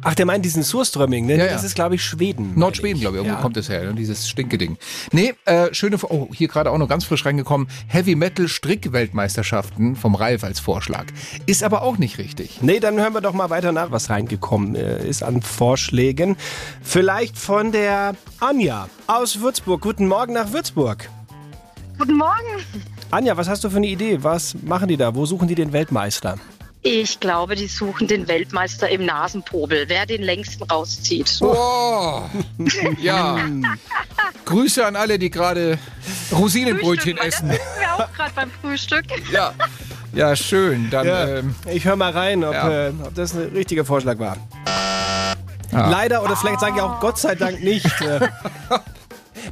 Ach, 0.03 0.15
der 0.15 0.27
meint 0.27 0.45
diesen 0.45 0.63
Surströmming, 0.63 1.27
ne? 1.27 1.37
Ja, 1.37 1.47
ja. 1.47 1.53
Das 1.53 1.65
ist, 1.65 1.75
glaube 1.75 1.97
ich, 1.97 2.05
Schweden. 2.05 2.53
Nordschweden, 2.57 3.01
glaube 3.01 3.17
ich. 3.17 3.21
Irgendwo 3.21 3.37
Ja. 3.37 3.43
kommt 3.43 3.57
es 3.57 3.69
her, 3.69 3.85
ne? 3.85 3.95
dieses 3.95 4.29
Stinke-Ding. 4.29 4.77
Nee, 5.13 5.35
äh, 5.45 5.75
schöne, 5.75 5.97
oh, 6.03 6.29
hier 6.33 6.47
gerade 6.49 6.71
auch 6.71 6.79
noch 6.79 6.89
ganz 6.89 7.05
frisch 7.05 7.27
reingekommen. 7.27 7.69
Heavy 7.89 8.15
Metal 8.15 8.47
Strick-Weltmeisterschaften 8.49 9.97
vom 9.97 10.15
Ralf 10.15 10.45
als 10.45 10.61
Vorschlag. 10.61 11.07
Ist 11.47 11.63
aber 11.65 11.83
auch 11.83 11.99
nicht 11.99 12.19
richtig. 12.19 12.61
Nee, 12.63 12.79
dann 12.81 12.97
hören 12.99 13.13
wir 13.13 13.21
doch 13.21 13.33
mal 13.35 13.51
weiter 13.51 13.73
nach, 13.73 13.91
was 13.91 14.09
reingekommen 14.09 14.77
äh, 14.77 15.05
ist 15.07 15.23
an 15.23 15.43
Vorschlägen. 15.43 16.37
Vielleicht 16.83 17.37
von 17.37 17.73
der 17.73 18.15
Anja 18.41 18.89
aus 19.09 19.41
Würzburg. 19.41 19.81
Guten 19.81 20.07
Morgen 20.07 20.33
nach 20.33 20.53
Würzburg. 20.53 21.09
Guten 21.99 22.17
Morgen. 22.17 22.33
Anja, 23.11 23.37
was 23.37 23.49
hast 23.49 23.65
du 23.65 23.71
für 23.71 23.79
eine 23.79 23.89
Idee? 23.89 24.19
Was 24.23 24.55
machen 24.63 24.87
die 24.89 24.97
da? 24.97 25.15
Wo 25.15 25.27
suchen 25.27 25.49
die 25.49 25.55
den 25.57 25.73
Weltmeister? 25.73 26.37
Ich 26.83 27.19
glaube, 27.21 27.57
die 27.57 27.67
suchen 27.67 28.07
den 28.07 28.29
Weltmeister 28.29 28.89
im 28.89 29.05
Nasenpobel, 29.05 29.85
wer 29.89 30.07
den 30.07 30.23
längsten 30.23 30.63
rauszieht. 30.65 31.39
Oh, 31.41 32.23
ja. 33.01 33.37
Grüße 34.45 34.87
an 34.87 34.97
alle, 34.97 35.19
die 35.19 35.29
gerade 35.31 35.79
Rosinenbrötchen 36.33 37.17
Frühstück, 37.17 37.27
essen. 37.27 37.49
weil 37.49 37.59
Das 37.59 37.67
wissen 37.67 37.81
wir 37.81 38.05
auch 38.05 38.13
gerade 38.13 38.33
beim 38.35 38.51
Frühstück. 38.63 39.05
Ja. 39.33 39.53
Ja, 40.15 40.35
schön. 40.37 40.89
Dann, 40.91 41.07
Ja, 41.07 41.29
ähm, 41.29 41.55
ich 41.71 41.85
höre 41.85 41.97
mal 41.97 42.13
rein, 42.13 42.43
ob, 42.43 42.55
ja. 42.55 42.87
äh, 42.89 42.93
ob 43.05 43.15
das 43.15 43.35
ein 43.35 43.51
richtiger 43.55 43.85
Vorschlag 43.85 44.19
war. 44.19 44.37
Ja. 45.71 45.91
Leider, 45.91 46.23
oder 46.23 46.35
vielleicht 46.37 46.61
sage 46.61 46.75
ich 46.77 46.83
auch 46.83 46.99
Gott 47.01 47.19
sei 47.19 47.35
Dank 47.35 47.63
nicht. 47.63 47.87
äh. 48.01 48.29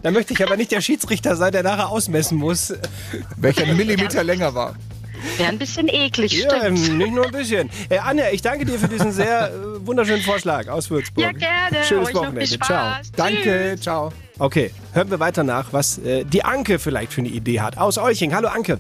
Da 0.03 0.11
möchte 0.11 0.35
ich 0.35 0.43
aber 0.43 0.57
nicht 0.57 0.73
der 0.73 0.81
Schiedsrichter 0.83 1.37
sein, 1.37 1.53
der 1.53 1.63
nachher 1.63 1.89
ausmessen 1.89 2.37
muss. 2.37 2.75
welcher 3.37 3.67
Millimeter 3.73 4.23
länger 4.25 4.55
war. 4.55 4.75
Wäre 5.37 5.49
ein 5.51 5.59
bisschen 5.59 5.89
eklig, 5.89 6.33
Ja, 6.33 6.51
stimmt. 6.51 6.89
ähm, 6.89 6.99
nicht 6.99 7.13
nur 7.13 7.27
ein 7.27 7.33
bisschen. 7.33 7.71
Äh, 7.89 7.99
Anja, 7.99 8.27
ich 8.33 8.43
danke 8.43 8.65
dir 8.65 8.79
für 8.79 8.89
diesen 8.89 9.13
sehr 9.13 9.49
äh, 9.51 9.87
wunderschönen 9.87 10.23
Vorschlag 10.23 10.69
aus 10.69 10.91
Würzburg. 10.91 11.25
Ja, 11.25 11.33
gerne. 11.33 11.85
Schönes 11.85 12.09
Euch 12.09 12.15
Wochenende. 12.15 12.47
Spaß. 12.47 12.67
Ciao. 12.67 12.95
Danke, 13.17 13.77
ciao. 13.81 14.13
Okay, 14.39 14.71
hören 14.93 15.11
wir 15.11 15.21
weiter 15.21 15.45
nach, 15.45 15.73
was 15.73 15.99
äh, 15.99 16.25
die 16.25 16.45
Anke 16.45 16.79
vielleicht 16.79 17.13
für 17.13 17.21
eine 17.21 17.29
Idee 17.31 17.61
hat. 17.61 17.79
Aus 17.79 17.97
Euching. 17.99 18.35
Hallo 18.35 18.49
Anke. 18.49 18.79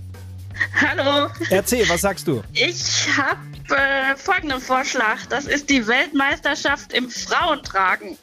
Hallo, 0.80 1.28
Erzähl, 1.50 1.86
was 1.88 2.00
sagst 2.00 2.26
du? 2.26 2.42
ich 2.54 3.06
habe 3.16 3.38
äh, 3.74 4.16
folgenden 4.16 4.60
Vorschlag. 4.60 5.18
Das 5.28 5.44
ist 5.44 5.68
die 5.70 5.86
Weltmeisterschaft 5.86 6.92
im 6.94 7.10
Frauentragen. 7.10 8.16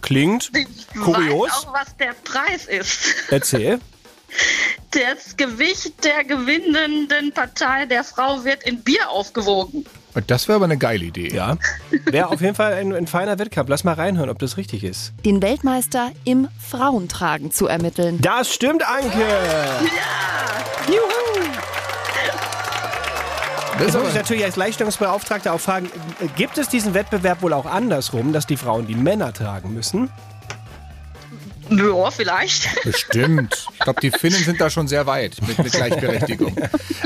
Klingt 0.00 0.50
Ich 0.54 1.00
Kurios. 1.00 1.50
weiß 1.50 1.66
auch, 1.66 1.72
was 1.74 1.96
der 1.96 2.14
Preis 2.24 2.66
ist. 2.66 3.14
Erzähl. 3.30 3.78
Das 4.90 5.36
Gewicht 5.36 6.04
der 6.04 6.24
gewinnenden 6.24 7.32
Partei 7.32 7.86
der 7.86 8.04
Frau 8.04 8.44
wird 8.44 8.62
in 8.64 8.82
Bier 8.82 9.08
aufgewogen. 9.10 9.86
Das 10.26 10.46
wäre 10.46 10.56
aber 10.56 10.66
eine 10.66 10.76
geile 10.76 11.04
Idee. 11.04 11.34
Ja. 11.34 11.56
Wäre 12.04 12.28
auf 12.28 12.42
jeden 12.42 12.54
Fall 12.54 12.74
ein, 12.74 12.94
ein 12.94 13.06
feiner 13.06 13.38
Wettkampf. 13.38 13.70
Lass 13.70 13.84
mal 13.84 13.94
reinhören, 13.94 14.28
ob 14.28 14.38
das 14.38 14.58
richtig 14.58 14.84
ist. 14.84 15.12
Den 15.24 15.40
Weltmeister 15.40 16.12
im 16.24 16.48
Frauentragen 16.60 17.50
zu 17.50 17.66
ermitteln. 17.66 18.20
Das 18.20 18.52
stimmt, 18.52 18.86
Anke! 18.86 19.24
Das 23.72 23.80
Jetzt 23.80 23.94
ist 23.94 24.00
muss 24.00 24.08
ich 24.10 24.14
natürlich 24.14 24.44
als 24.44 24.56
Leistungsbeauftragter 24.56 25.54
auch 25.54 25.60
fragen, 25.60 25.86
äh, 26.20 26.26
gibt 26.36 26.58
es 26.58 26.68
diesen 26.68 26.92
Wettbewerb 26.92 27.40
wohl 27.40 27.54
auch 27.54 27.64
andersrum, 27.64 28.34
dass 28.34 28.46
die 28.46 28.58
Frauen 28.58 28.86
die 28.86 28.94
Männer 28.94 29.32
tragen 29.32 29.72
müssen? 29.72 30.10
Ja, 31.78 32.10
vielleicht. 32.10 32.84
bestimmt. 32.84 33.66
Ich 33.72 33.78
glaube, 33.80 34.00
die 34.00 34.10
Finnen 34.10 34.42
sind 34.42 34.60
da 34.60 34.70
schon 34.70 34.88
sehr 34.88 35.06
weit 35.06 35.36
mit, 35.46 35.58
mit 35.58 35.72
Gleichberechtigung. 35.72 36.56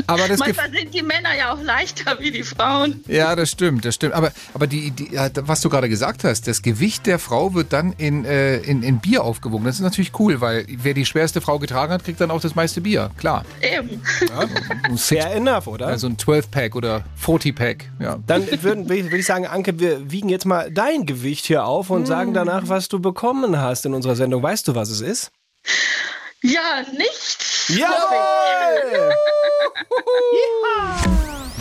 Aber 0.07 0.29
das 0.29 0.39
Manchmal 0.39 0.71
sind 0.71 0.95
die 0.95 1.03
Männer 1.03 1.37
ja 1.37 1.53
auch 1.53 1.63
leichter 1.63 2.19
wie 2.21 2.31
die 2.31 2.43
Frauen. 2.43 3.03
Ja, 3.07 3.35
das 3.37 3.51
stimmt, 3.51 3.85
das 3.85 3.95
stimmt. 3.95 4.15
Aber, 4.15 4.33
aber 4.55 4.67
die, 4.67 4.91
die, 4.91 5.15
ja, 5.15 5.29
was 5.43 5.61
du 5.61 5.69
gerade 5.69 5.89
gesagt 5.89 6.25
hast, 6.25 6.47
das 6.47 6.63
Gewicht 6.63 7.07
der 7.07 7.19
Frau 7.19 7.55
wird 7.55 7.73
dann 7.73 7.93
in, 7.99 8.25
äh, 8.25 8.59
in, 8.59 8.83
in 8.83 9.01
Bier 9.01 9.25
aufgewogen. 9.25 9.65
Das 9.65 9.77
ist 9.77 9.83
natürlich 9.83 10.13
cool, 10.19 10.41
weil 10.41 10.67
wer 10.69 10.95
die 10.95 11.05
schwerste 11.05 11.41
Frau 11.41 11.59
getragen 11.59 11.93
hat, 11.93 12.05
kriegt 12.05 12.21
dann 12.21 12.31
auch 12.31 12.41
das 12.41 12.55
meiste 12.55 12.81
Bier. 12.81 13.11
Klar. 13.19 13.45
Eben. 13.61 14.01
Fair 14.97 15.35
enough, 15.35 15.67
oder? 15.67 15.89
Also 15.89 16.07
ein 16.07 16.17
12-Pack 16.17 16.77
oder 16.77 17.05
40-Pack. 17.25 17.85
Ja. 18.01 18.19
Dann 18.27 18.47
würde 18.47 19.17
ich 19.17 19.27
sagen, 19.27 19.47
Anke, 19.47 19.79
wir 19.79 20.11
wiegen 20.11 20.29
jetzt 20.29 20.47
mal 20.47 20.71
dein 20.71 21.07
Gewicht 21.07 21.47
hier 21.47 21.65
auf 21.65 21.91
und 21.91 22.07
sagen 22.07 22.35
danach, 22.35 22.65
was 22.67 22.89
du 22.89 23.01
bekommen 23.01 23.61
hast 23.61 23.87
in 23.87 23.95
unserer 23.95 24.17
Sendung. 24.17 24.43
Weißt 24.43 24.56
du, 24.65 24.75
was 24.75 24.91
es 24.91 25.01
ist? 25.01 25.31
Ja, 26.43 26.85
nicht. 26.93 27.69
Jawohl! 27.69 29.15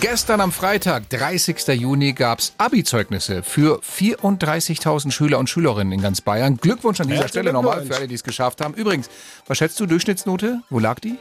Gestern 0.02 0.42
am 0.42 0.52
Freitag, 0.52 1.10
30. 1.10 1.68
Juni, 1.70 2.14
gab 2.14 2.40
es 2.40 2.54
Abi-Zeugnisse 2.60 3.42
für 3.42 3.80
34.000 3.80 5.12
Schüler 5.12 5.40
und 5.40 5.50
Schülerinnen 5.50 5.94
in 5.94 6.02
ganz 6.02 6.22
Bayern. 6.22 6.58
Glückwunsch 6.58 7.00
an 7.00 7.08
dieser 7.08 7.22
Herzlichen 7.22 7.46
Stelle 7.46 7.54
nochmal 7.54 7.84
für 7.86 7.96
alle, 7.96 8.08
die 8.08 8.14
es 8.14 8.24
geschafft 8.24 8.62
haben. 8.62 8.76
Übrigens, 8.76 9.10
was 9.48 9.58
schätzt 9.58 9.80
du, 9.80 9.88
Durchschnittsnote? 9.88 10.62
Wo 10.70 10.78
lag 10.80 11.00
die? 11.00 11.18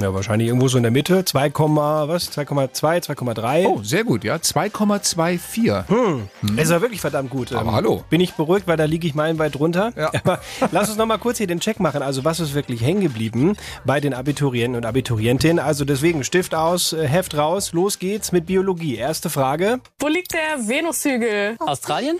Ja, 0.00 0.12
wahrscheinlich 0.14 0.48
irgendwo 0.48 0.68
so 0.68 0.76
in 0.76 0.82
der 0.82 0.92
Mitte. 0.92 1.24
2, 1.24 1.52
was? 1.54 2.30
2,2, 2.32 3.04
2,3. 3.06 3.66
Oh, 3.66 3.82
sehr 3.82 4.04
gut, 4.04 4.24
ja. 4.24 4.36
2,24. 4.36 6.22
Es 6.56 6.70
war 6.70 6.80
wirklich 6.80 7.00
verdammt 7.00 7.30
gut. 7.30 7.52
Aber 7.52 7.68
Ähm, 7.68 7.74
hallo. 7.74 8.04
Bin 8.10 8.20
ich 8.20 8.34
beruhigt, 8.34 8.66
weil 8.66 8.76
da 8.76 8.84
liege 8.84 9.06
ich 9.06 9.14
meilenweit 9.14 9.54
drunter. 9.54 9.92
Ja. 9.96 10.10
Aber 10.24 10.40
lass 10.72 10.88
uns 10.88 10.98
noch 10.98 11.06
mal 11.06 11.18
kurz 11.18 11.38
hier 11.38 11.46
den 11.46 11.60
Check 11.60 11.80
machen. 11.80 12.02
Also 12.02 12.24
was 12.24 12.40
ist 12.40 12.54
wirklich 12.54 12.82
hängen 12.82 13.02
geblieben 13.02 13.56
bei 13.84 14.00
den 14.00 14.14
Abiturienten 14.14 14.76
und 14.76 14.86
Abiturientinnen? 14.86 15.58
Also 15.58 15.84
deswegen 15.84 16.24
Stift 16.24 16.54
aus, 16.54 16.92
äh, 16.92 17.06
Heft 17.06 17.36
raus, 17.36 17.72
los 17.72 17.98
geht's 17.98 18.32
mit 18.32 18.46
Biologie. 18.46 18.96
Erste 18.96 19.30
Frage. 19.30 19.80
Wo 19.98 20.08
liegt 20.08 20.32
der 20.34 20.66
Venushügel? 20.66 21.56
Australien? 21.60 22.18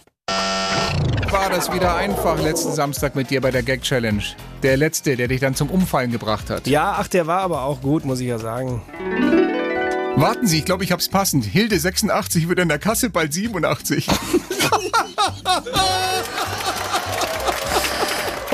War 1.34 1.50
das 1.50 1.72
wieder 1.72 1.96
einfach 1.96 2.40
letzten 2.40 2.72
Samstag 2.72 3.16
mit 3.16 3.28
dir 3.28 3.40
bei 3.40 3.50
der 3.50 3.64
Gag 3.64 3.82
Challenge? 3.82 4.22
Der 4.62 4.76
letzte, 4.76 5.16
der 5.16 5.26
dich 5.26 5.40
dann 5.40 5.56
zum 5.56 5.68
Umfallen 5.68 6.12
gebracht 6.12 6.48
hat. 6.48 6.68
Ja, 6.68 6.94
ach, 6.96 7.08
der 7.08 7.26
war 7.26 7.40
aber 7.40 7.62
auch 7.62 7.80
gut, 7.80 8.04
muss 8.04 8.20
ich 8.20 8.28
ja 8.28 8.38
sagen. 8.38 8.80
Warten 10.14 10.46
Sie, 10.46 10.58
ich 10.58 10.64
glaube, 10.64 10.84
ich 10.84 10.92
hab's 10.92 11.08
passend. 11.08 11.44
Hilde 11.44 11.76
86 11.76 12.48
wird 12.48 12.60
in 12.60 12.68
der 12.68 12.78
Kasse 12.78 13.10
bald 13.10 13.32
87. 13.34 14.06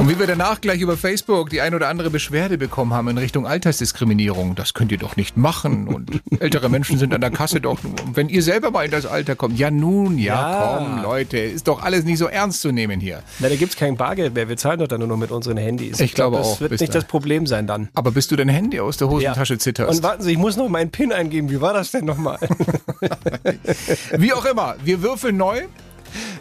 Und 0.01 0.09
wie 0.09 0.19
wir 0.19 0.27
danach 0.27 0.63
gleich 0.63 0.81
über 0.81 0.97
Facebook 0.97 1.51
die 1.51 1.61
ein 1.61 1.75
oder 1.75 1.89
andere 1.89 2.09
Beschwerde 2.09 2.57
bekommen 2.57 2.95
haben 2.95 3.09
in 3.09 3.19
Richtung 3.19 3.47
Altersdiskriminierung, 3.47 4.55
das 4.55 4.73
könnt 4.73 4.91
ihr 4.93 4.97
doch 4.97 5.17
nicht 5.17 5.37
machen 5.37 5.89
und 5.89 6.23
ältere 6.41 6.71
Menschen 6.71 6.97
sind 6.97 7.13
an 7.13 7.21
der 7.21 7.31
Kasse 7.31 7.61
doch, 7.61 7.79
wenn 8.15 8.31
ihr 8.31 8.43
selber 8.43 8.71
mal 8.71 8.87
in 8.87 8.91
das 8.91 9.05
Alter 9.05 9.37
kommt, 9.37 9.59
ja 9.59 9.71
nun, 9.71 10.17
ja, 10.17 10.31
Ja. 10.41 10.79
komm, 10.79 11.03
Leute, 11.03 11.37
ist 11.37 11.69
doch 11.69 11.83
alles 11.83 12.05
nicht 12.07 12.17
so 12.17 12.25
ernst 12.29 12.63
zu 12.63 12.73
nehmen 12.73 12.99
hier. 12.99 13.23
Na, 13.41 13.51
da 13.51 13.57
gibt's 13.57 13.77
kein 13.77 13.99
Bargeld 13.99 14.33
mehr. 14.33 14.49
Wir 14.49 14.57
zahlen 14.57 14.79
doch 14.79 14.89
dann 14.89 15.01
nur 15.01 15.09
noch 15.09 15.19
mit 15.19 15.31
unseren 15.33 15.59
Handys. 15.59 16.01
Ich 16.01 16.15
glaube 16.15 16.37
glaub, 16.39 16.47
auch, 16.47 16.51
Das 16.53 16.61
wird 16.63 16.81
nicht 16.81 16.95
da. 16.95 16.99
das 17.01 17.05
Problem 17.07 17.47
sein 17.47 17.67
dann. 17.67 17.91
Aber 17.93 18.11
bis 18.11 18.27
du 18.27 18.37
dein 18.37 18.49
Handy 18.49 18.81
aus 18.81 18.97
der 18.97 19.11
Hosentasche 19.11 19.59
zitterst. 19.59 19.99
Und 19.99 20.03
warten 20.03 20.23
Sie, 20.23 20.33
ich 20.33 20.39
muss 20.39 20.57
noch 20.57 20.71
meinen 20.71 20.91
PIN 20.91 21.13
eingeben. 21.13 21.51
Wie 21.51 21.61
war 21.61 21.75
das 21.75 21.91
denn 21.91 22.07
nochmal? 22.07 22.39
Wie 24.17 24.33
auch 24.33 24.47
immer, 24.47 24.77
wir 24.83 25.03
würfeln 25.03 25.37
neu. 25.37 25.61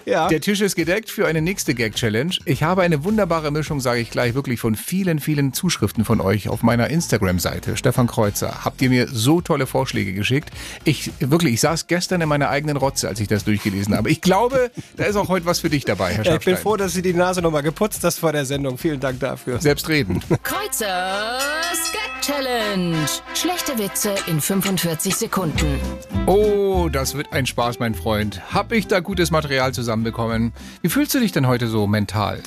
Ja. 0.05 0.27
Der 0.27 0.41
Tisch 0.41 0.62
ist 0.62 0.75
gedeckt 0.75 1.09
für 1.09 1.27
eine 1.27 1.41
nächste 1.41 1.73
Gag-Challenge. 1.75 2.35
Ich 2.45 2.63
habe 2.63 2.81
eine 2.81 3.03
wunderbare 3.03 3.51
Mischung, 3.51 3.79
sage 3.79 4.01
ich 4.01 4.12
gleich, 4.12 4.33
wirklich 4.33 4.59
von 4.59 4.75
vielen, 4.75 5.19
vielen 5.19 5.53
Zuschriften 5.53 6.05
von 6.05 6.21
euch 6.21 6.49
auf 6.49 6.63
meiner 6.63 6.89
Instagram-Seite, 6.89 7.77
Stefan 7.77 8.07
Kreuzer. 8.07 8.63
Habt 8.65 8.81
ihr 8.81 8.89
mir 8.89 9.07
so 9.07 9.41
tolle 9.41 9.67
Vorschläge 9.67 10.13
geschickt. 10.13 10.49
Ich, 10.83 11.12
wirklich, 11.19 11.55
ich 11.55 11.62
saß 11.62 11.88
gestern 11.88 12.21
in 12.21 12.29
meiner 12.29 12.49
eigenen 12.49 12.77
Rotze, 12.77 13.07
als 13.07 13.19
ich 13.19 13.27
das 13.27 13.43
durchgelesen 13.43 13.95
habe. 13.95 14.09
Ich 14.09 14.21
glaube, 14.21 14.71
da 14.97 15.05
ist 15.05 15.15
auch 15.15 15.29
heute 15.29 15.45
was 15.45 15.59
für 15.59 15.69
dich 15.69 15.85
dabei, 15.85 16.13
Herr 16.13 16.35
ich 16.39 16.45
bin 16.45 16.57
froh, 16.57 16.77
dass 16.77 16.93
Sie 16.93 17.01
die 17.01 17.13
Nase 17.13 17.41
nochmal 17.41 17.63
geputzt 17.63 18.03
hast 18.03 18.19
vor 18.19 18.31
der 18.31 18.45
Sendung. 18.45 18.77
Vielen 18.77 18.99
Dank 18.99 19.19
dafür. 19.19 19.59
Selbstredend. 19.59 20.23
Kreuzers 20.43 21.91
Gag 21.91 22.09
Challenge. 22.21 22.97
Schlechte 23.33 23.77
Witze 23.77 24.13
in 24.27 24.41
45 24.41 25.15
Sekunden. 25.15 25.79
Oh, 26.25 26.89
das 26.91 27.15
wird 27.15 27.31
ein 27.31 27.45
Spaß, 27.45 27.79
mein 27.79 27.95
Freund. 27.95 28.53
Hab 28.53 28.71
ich 28.71 28.88
da 28.88 28.99
gutes 28.99 29.31
Material 29.31 29.73
zusammenbekommen? 29.89 30.54
Wie 30.84 30.89
fühlst 30.89 31.15
du 31.15 31.19
dich 31.19 31.32
denn 31.32 31.47
heute 31.47 31.67
so 31.67 31.88
mental? 31.88 32.43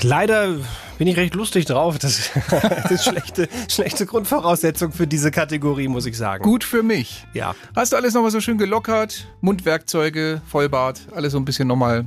Leider 0.00 0.56
bin 0.96 1.06
ich 1.06 1.16
recht 1.18 1.34
lustig 1.34 1.66
drauf. 1.66 1.98
Das, 1.98 2.30
das 2.50 2.90
ist 2.90 3.04
schlechte, 3.04 3.48
schlechte 3.68 4.06
Grundvoraussetzung 4.06 4.92
für 4.92 5.06
diese 5.06 5.30
Kategorie, 5.30 5.88
muss 5.88 6.06
ich 6.06 6.16
sagen. 6.16 6.42
Gut 6.42 6.64
für 6.64 6.82
mich. 6.82 7.26
Ja. 7.34 7.54
Hast 7.76 7.92
du 7.92 7.96
alles 7.96 8.14
nochmal 8.14 8.30
so 8.30 8.40
schön 8.40 8.56
gelockert? 8.56 9.26
Mundwerkzeuge, 9.42 10.40
Vollbart, 10.46 11.02
alles 11.14 11.32
so 11.32 11.38
ein 11.38 11.44
bisschen 11.44 11.68
nochmal 11.68 12.06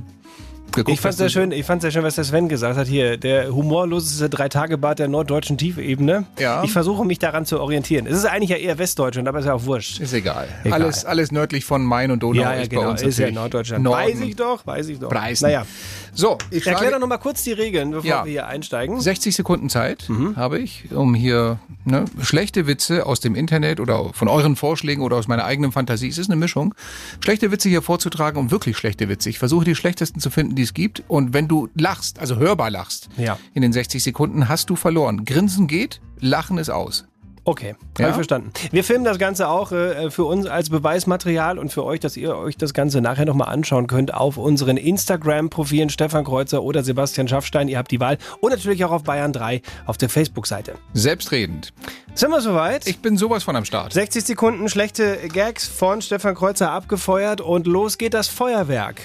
geguckt? 0.74 0.94
Ich 0.94 1.00
fand's 1.00 1.18
sehr 1.18 1.28
schön, 1.28 1.52
ich 1.52 1.66
sehr 1.66 1.90
schön, 1.90 2.02
was 2.02 2.14
der 2.16 2.24
Sven 2.24 2.48
gesagt 2.48 2.76
hat 2.76 2.86
hier. 2.86 3.16
Der 3.16 3.54
humorloseste 3.54 4.28
Drei-Tage-Bart 4.28 4.98
der 4.98 5.08
norddeutschen 5.08 5.58
Tiefebene. 5.58 6.24
Ja. 6.38 6.62
Ich 6.64 6.72
versuche 6.72 7.04
mich 7.04 7.18
daran 7.18 7.46
zu 7.46 7.60
orientieren. 7.60 8.06
Es 8.06 8.16
ist 8.16 8.26
eigentlich 8.26 8.50
ja 8.50 8.56
eher 8.56 8.78
Westdeutschland, 8.78 9.28
aber 9.28 9.38
ist 9.38 9.46
ja 9.46 9.54
auch 9.54 9.64
wurscht. 9.64 10.00
Ist 10.00 10.12
egal. 10.12 10.48
Egal. 10.64 10.82
Alles, 10.82 11.04
alles 11.04 11.32
nördlich 11.32 11.64
von 11.64 11.82
Main 11.82 12.10
und 12.10 12.22
Donau 12.22 12.42
ja, 12.42 12.54
ja, 12.54 12.62
ist 12.62 12.70
bei 12.70 12.76
genau. 12.76 12.90
uns 12.90 13.02
Ist 13.02 13.18
ja 13.18 13.30
Norddeutschland. 13.30 13.84
Norden. 13.84 14.02
Weiß 14.02 14.20
ich 14.20 14.36
doch, 14.36 14.66
weiß 14.66 14.88
ich 14.88 14.98
doch. 14.98 15.08
Preisen. 15.08 15.46
Naja, 15.46 15.66
So, 16.16 16.38
ich 16.50 16.58
erklär 16.58 16.74
doch 16.74 16.80
frage, 16.90 17.00
noch 17.00 17.08
mal 17.08 17.18
kurz 17.18 17.42
die 17.42 17.52
Regeln, 17.52 17.90
bevor 17.90 18.08
Ja. 18.08 18.24
wir 18.24 18.30
hier 18.30 18.46
einsteigen. 18.46 19.00
60 19.00 19.34
Sekunden 19.34 19.68
Zeit 19.68 20.08
Mhm. 20.08 20.36
habe 20.36 20.58
ich, 20.60 20.92
um 20.92 21.12
hier 21.14 21.58
ne, 21.84 22.04
schlechte 22.22 22.66
Witze 22.68 23.04
aus 23.04 23.18
dem 23.20 23.34
Internet 23.34 23.80
oder 23.80 24.12
von 24.14 24.28
euren 24.28 24.54
Vorschlägen 24.56 25.02
oder 25.02 25.16
aus 25.16 25.26
meiner 25.28 25.44
eigenen 25.44 25.72
Fantasie, 25.72 26.08
es 26.08 26.18
ist 26.18 26.30
eine 26.30 26.36
Mischung, 26.36 26.74
schlechte 27.22 27.50
Witze 27.50 27.68
hier 27.68 27.82
vorzutragen 27.82 28.38
und 28.40 28.50
wirklich 28.52 28.76
schlechte 28.76 29.08
Witze. 29.08 29.28
Ich 29.28 29.38
versuche 29.40 29.64
die 29.64 29.74
schlechtesten 29.74 30.20
zu 30.20 30.30
finden, 30.30 30.54
die 30.54 30.62
es 30.62 30.72
gibt. 30.72 31.02
Und 31.08 31.34
wenn 31.34 31.48
du 31.48 31.68
lachst, 31.74 32.20
also 32.20 32.36
hörbar 32.36 32.70
lachst, 32.70 33.08
Ja. 33.16 33.38
in 33.52 33.62
den 33.62 33.72
60 33.72 34.02
Sekunden 34.02 34.48
hast 34.48 34.70
du 34.70 34.76
verloren. 34.76 35.24
Grinsen 35.24 35.66
geht, 35.66 36.00
Lachen 36.20 36.58
ist 36.58 36.70
aus. 36.70 37.06
Okay, 37.46 37.74
Ja? 37.98 38.04
habe 38.04 38.10
ich 38.10 38.14
verstanden. 38.14 38.52
Wir 38.70 38.82
filmen 38.84 39.04
das 39.04 39.18
Ganze 39.18 39.48
auch 39.48 39.70
äh, 39.70 40.10
für 40.10 40.24
uns 40.24 40.46
als 40.46 40.70
Beweismaterial 40.70 41.58
und 41.58 41.70
für 41.72 41.84
euch, 41.84 42.00
dass 42.00 42.16
ihr 42.16 42.36
euch 42.36 42.56
das 42.56 42.72
Ganze 42.72 43.02
nachher 43.02 43.26
nochmal 43.26 43.48
anschauen 43.48 43.86
könnt 43.86 44.14
auf 44.14 44.38
unseren 44.38 44.78
Instagram-Profilen 44.78 45.90
Stefan 45.90 46.24
Kreuzer 46.24 46.62
oder 46.62 46.82
Sebastian 46.82 47.28
Schaffstein. 47.28 47.68
Ihr 47.68 47.76
habt 47.78 47.90
die 47.90 48.00
Wahl. 48.00 48.16
Und 48.40 48.50
natürlich 48.50 48.84
auch 48.84 48.92
auf 48.92 49.04
Bayern 49.04 49.32
3 49.34 49.60
auf 49.84 49.98
der 49.98 50.08
Facebook-Seite. 50.08 50.76
Selbstredend. 50.94 51.72
Sind 52.14 52.30
wir 52.30 52.40
soweit? 52.40 52.86
Ich 52.86 53.00
bin 53.00 53.16
sowas 53.18 53.44
von 53.44 53.56
am 53.56 53.64
Start. 53.64 53.92
60 53.92 54.24
Sekunden 54.24 54.68
schlechte 54.70 55.18
Gags 55.32 55.66
von 55.66 56.00
Stefan 56.00 56.34
Kreuzer 56.34 56.70
abgefeuert 56.70 57.40
und 57.42 57.66
los 57.66 57.98
geht 57.98 58.14
das 58.14 58.28
Feuerwerk. 58.28 59.02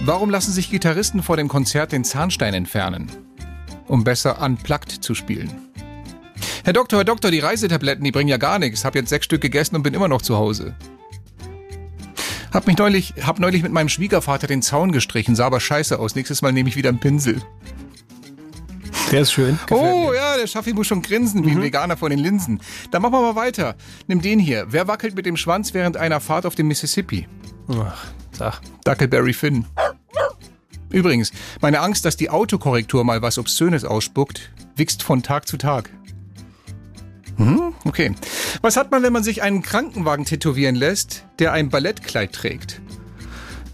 Warum 0.00 0.30
lassen 0.30 0.52
sich 0.52 0.70
Gitarristen 0.70 1.22
vor 1.22 1.36
dem 1.36 1.48
Konzert 1.48 1.92
den 1.92 2.04
Zahnstein 2.04 2.54
entfernen? 2.54 3.10
Um 3.86 4.04
besser 4.04 4.40
unplugged 4.40 4.92
zu 4.92 5.14
spielen. 5.14 5.50
Herr 6.64 6.72
Doktor, 6.72 6.98
Herr 6.98 7.04
Doktor, 7.04 7.30
die 7.30 7.40
Reisetabletten, 7.40 8.04
die 8.04 8.12
bringen 8.12 8.28
ja 8.28 8.36
gar 8.36 8.58
nichts. 8.58 8.84
Hab 8.84 8.94
jetzt 8.94 9.08
sechs 9.08 9.24
Stück 9.24 9.40
gegessen 9.40 9.76
und 9.76 9.82
bin 9.82 9.94
immer 9.94 10.08
noch 10.08 10.22
zu 10.22 10.36
Hause. 10.36 10.74
Hab 12.52 12.66
mich 12.66 12.76
neulich, 12.76 13.14
hab 13.22 13.38
neulich 13.38 13.62
mit 13.62 13.72
meinem 13.72 13.88
Schwiegervater 13.88 14.46
den 14.46 14.60
Zaun 14.60 14.92
gestrichen, 14.92 15.34
sah 15.34 15.46
aber 15.46 15.60
scheiße 15.60 15.98
aus. 15.98 16.14
Nächstes 16.14 16.42
Mal 16.42 16.52
nehme 16.52 16.68
ich 16.68 16.76
wieder 16.76 16.90
einen 16.90 17.00
Pinsel. 17.00 17.40
Der 19.10 19.22
ist 19.22 19.32
schön. 19.32 19.58
Oh 19.70 20.12
ja, 20.14 20.36
der 20.38 20.46
Schaffi 20.46 20.72
muss 20.72 20.86
schon 20.86 21.02
grinsen 21.02 21.44
wie 21.44 21.50
ein 21.50 21.62
Veganer 21.62 21.98
vor 21.98 22.08
den 22.08 22.18
Linsen. 22.18 22.60
Dann 22.90 23.02
machen 23.02 23.12
wir 23.12 23.20
mal 23.20 23.36
weiter. 23.36 23.74
Nimm 24.06 24.22
den 24.22 24.38
hier. 24.38 24.66
Wer 24.70 24.88
wackelt 24.88 25.14
mit 25.14 25.26
dem 25.26 25.36
Schwanz 25.36 25.74
während 25.74 25.98
einer 25.98 26.20
Fahrt 26.20 26.46
auf 26.46 26.54
dem 26.54 26.68
Mississippi? 26.68 27.28
Ach, 27.68 28.06
sag. 28.32 28.60
Duckleberry 28.84 29.34
Finn. 29.34 29.66
Übrigens, 30.88 31.32
meine 31.60 31.80
Angst, 31.80 32.04
dass 32.04 32.16
die 32.16 32.30
Autokorrektur 32.30 33.04
mal 33.04 33.20
was 33.20 33.38
Obszönes 33.38 33.84
ausspuckt, 33.84 34.50
wächst 34.76 35.02
von 35.02 35.22
Tag 35.22 35.46
zu 35.46 35.56
Tag. 35.56 35.90
Okay. 37.84 38.14
Was 38.60 38.76
hat 38.76 38.90
man, 38.90 39.02
wenn 39.02 39.12
man 39.12 39.22
sich 39.22 39.42
einen 39.42 39.62
Krankenwagen 39.62 40.24
tätowieren 40.24 40.74
lässt, 40.74 41.24
der 41.38 41.52
ein 41.52 41.68
Ballettkleid 41.68 42.32
trägt? 42.32 42.80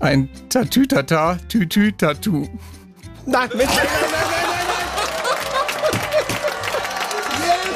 Ein 0.00 0.28
Tatütata, 0.48 1.38
Tütü-Tattoo. 1.48 2.48
Nein, 3.26 3.48
nein, 3.50 3.50
nein, 3.56 3.58
nein, 3.58 3.66
nein, 3.66 4.48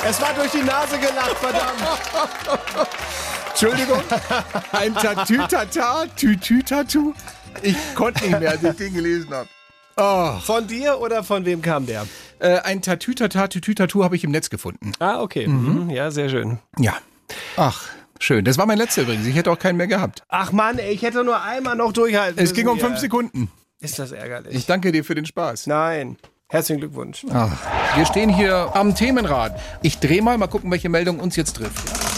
Es 0.05 0.21
war 0.21 0.33
durch 0.35 0.51
die 0.51 0.62
Nase 0.62 0.99
gelacht, 0.99 1.37
verdammt. 1.38 1.81
Entschuldigung. 3.51 4.03
Ein 4.73 4.95
Tatütata, 4.95 6.07
Tütü-Tattoo. 6.16 7.14
Ich 7.62 7.77
konnte 7.95 8.25
nicht 8.25 8.40
mehr, 8.40 8.51
als 8.51 8.62
ich 8.62 8.77
den 8.77 8.95
gelesen 8.95 9.33
habe. 9.33 9.49
Oh. 9.97 10.33
Von 10.45 10.67
dir 10.67 11.01
oder 11.01 11.23
von 11.23 11.45
wem 11.45 11.63
kam 11.63 11.87
der? 11.87 12.07
Äh, 12.39 12.59
ein 12.61 12.83
Tatütata, 12.83 13.49
Tütü-Tattoo 13.49 14.03
habe 14.05 14.17
ich 14.17 14.25
im 14.25 14.31
Netz 14.31 14.51
gefunden. 14.51 14.93
Ah, 14.99 15.21
okay. 15.21 15.47
Mhm. 15.47 15.91
Ja, 15.91 16.11
sehr 16.11 16.29
schön. 16.29 16.59
Ja. 16.79 16.95
Ach, 17.57 17.85
schön. 18.19 18.45
Das 18.45 18.59
war 18.59 18.67
mein 18.67 18.79
letzter 18.79 19.03
übrigens. 19.03 19.27
Ich 19.27 19.37
hätte 19.37 19.51
auch 19.51 19.59
keinen 19.59 19.77
mehr 19.77 19.87
gehabt. 19.87 20.23
Ach 20.29 20.53
Mann, 20.53 20.79
ey, 20.79 20.93
ich 20.93 21.03
hätte 21.03 21.25
nur 21.25 21.41
einmal 21.43 21.77
noch 21.77 21.93
durchhalten 21.93 22.43
Es 22.43 22.55
ging 22.55 22.69
um 22.69 22.79
fünf. 22.79 22.99
Sekunden. 22.99 23.51
Ist 23.81 23.99
das 23.99 24.13
ärgerlich? 24.13 24.55
Ich 24.55 24.67
danke 24.67 24.93
dir 24.93 25.05
für 25.05 25.15
den 25.15 25.27
Spaß. 25.27 25.67
Nein. 25.67 26.17
Herzlichen 26.49 26.81
Glückwunsch. 26.81 27.25
Ach, 27.33 27.51
wir 27.97 28.05
stehen 28.05 28.29
hier 28.29 28.71
am 28.75 28.95
Themenrad. 28.95 29.59
Ich 29.81 29.99
drehe 29.99 30.21
mal, 30.21 30.37
mal 30.37 30.49
gucken, 30.49 30.71
welche 30.71 30.89
Meldung 30.89 31.19
uns 31.19 31.35
jetzt 31.37 31.57
trifft. 31.57 32.12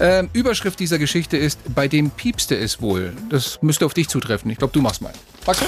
Ähm, 0.00 0.30
Überschrift 0.32 0.78
dieser 0.78 0.98
Geschichte 0.98 1.36
ist, 1.36 1.58
bei 1.74 1.88
dem 1.88 2.10
piepste 2.10 2.56
es 2.56 2.80
wohl. 2.80 3.12
Das 3.30 3.58
müsste 3.62 3.86
auf 3.86 3.94
dich 3.94 4.08
zutreffen. 4.08 4.50
Ich 4.50 4.58
glaube, 4.58 4.72
du 4.72 4.80
machst 4.80 5.02
mal. 5.02 5.12
Warte. 5.44 5.64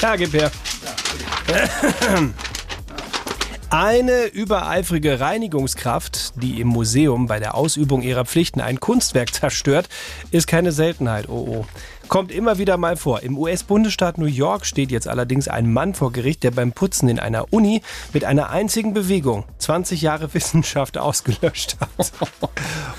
Ja, 0.00 0.16
gib 0.16 0.32
her. 0.32 0.50
Eine 3.70 4.26
übereifrige 4.26 5.18
Reinigungskraft, 5.18 6.34
die 6.42 6.60
im 6.60 6.68
Museum 6.68 7.26
bei 7.26 7.38
der 7.38 7.54
Ausübung 7.54 8.02
ihrer 8.02 8.26
Pflichten 8.26 8.60
ein 8.60 8.80
Kunstwerk 8.80 9.32
zerstört, 9.32 9.88
ist 10.30 10.46
keine 10.46 10.72
Seltenheit. 10.72 11.28
Oh 11.28 11.46
oh. 11.48 11.66
Kommt 12.12 12.30
immer 12.30 12.58
wieder 12.58 12.76
mal 12.76 12.96
vor. 12.96 13.22
Im 13.22 13.38
US-Bundesstaat 13.38 14.18
New 14.18 14.26
York 14.26 14.66
steht 14.66 14.90
jetzt 14.90 15.08
allerdings 15.08 15.48
ein 15.48 15.72
Mann 15.72 15.94
vor 15.94 16.12
Gericht, 16.12 16.42
der 16.42 16.50
beim 16.50 16.72
Putzen 16.72 17.08
in 17.08 17.18
einer 17.18 17.54
Uni 17.54 17.80
mit 18.12 18.26
einer 18.26 18.50
einzigen 18.50 18.92
Bewegung 18.92 19.44
20 19.56 20.02
Jahre 20.02 20.34
Wissenschaft 20.34 20.98
ausgelöscht 20.98 21.78
hat. 21.80 22.12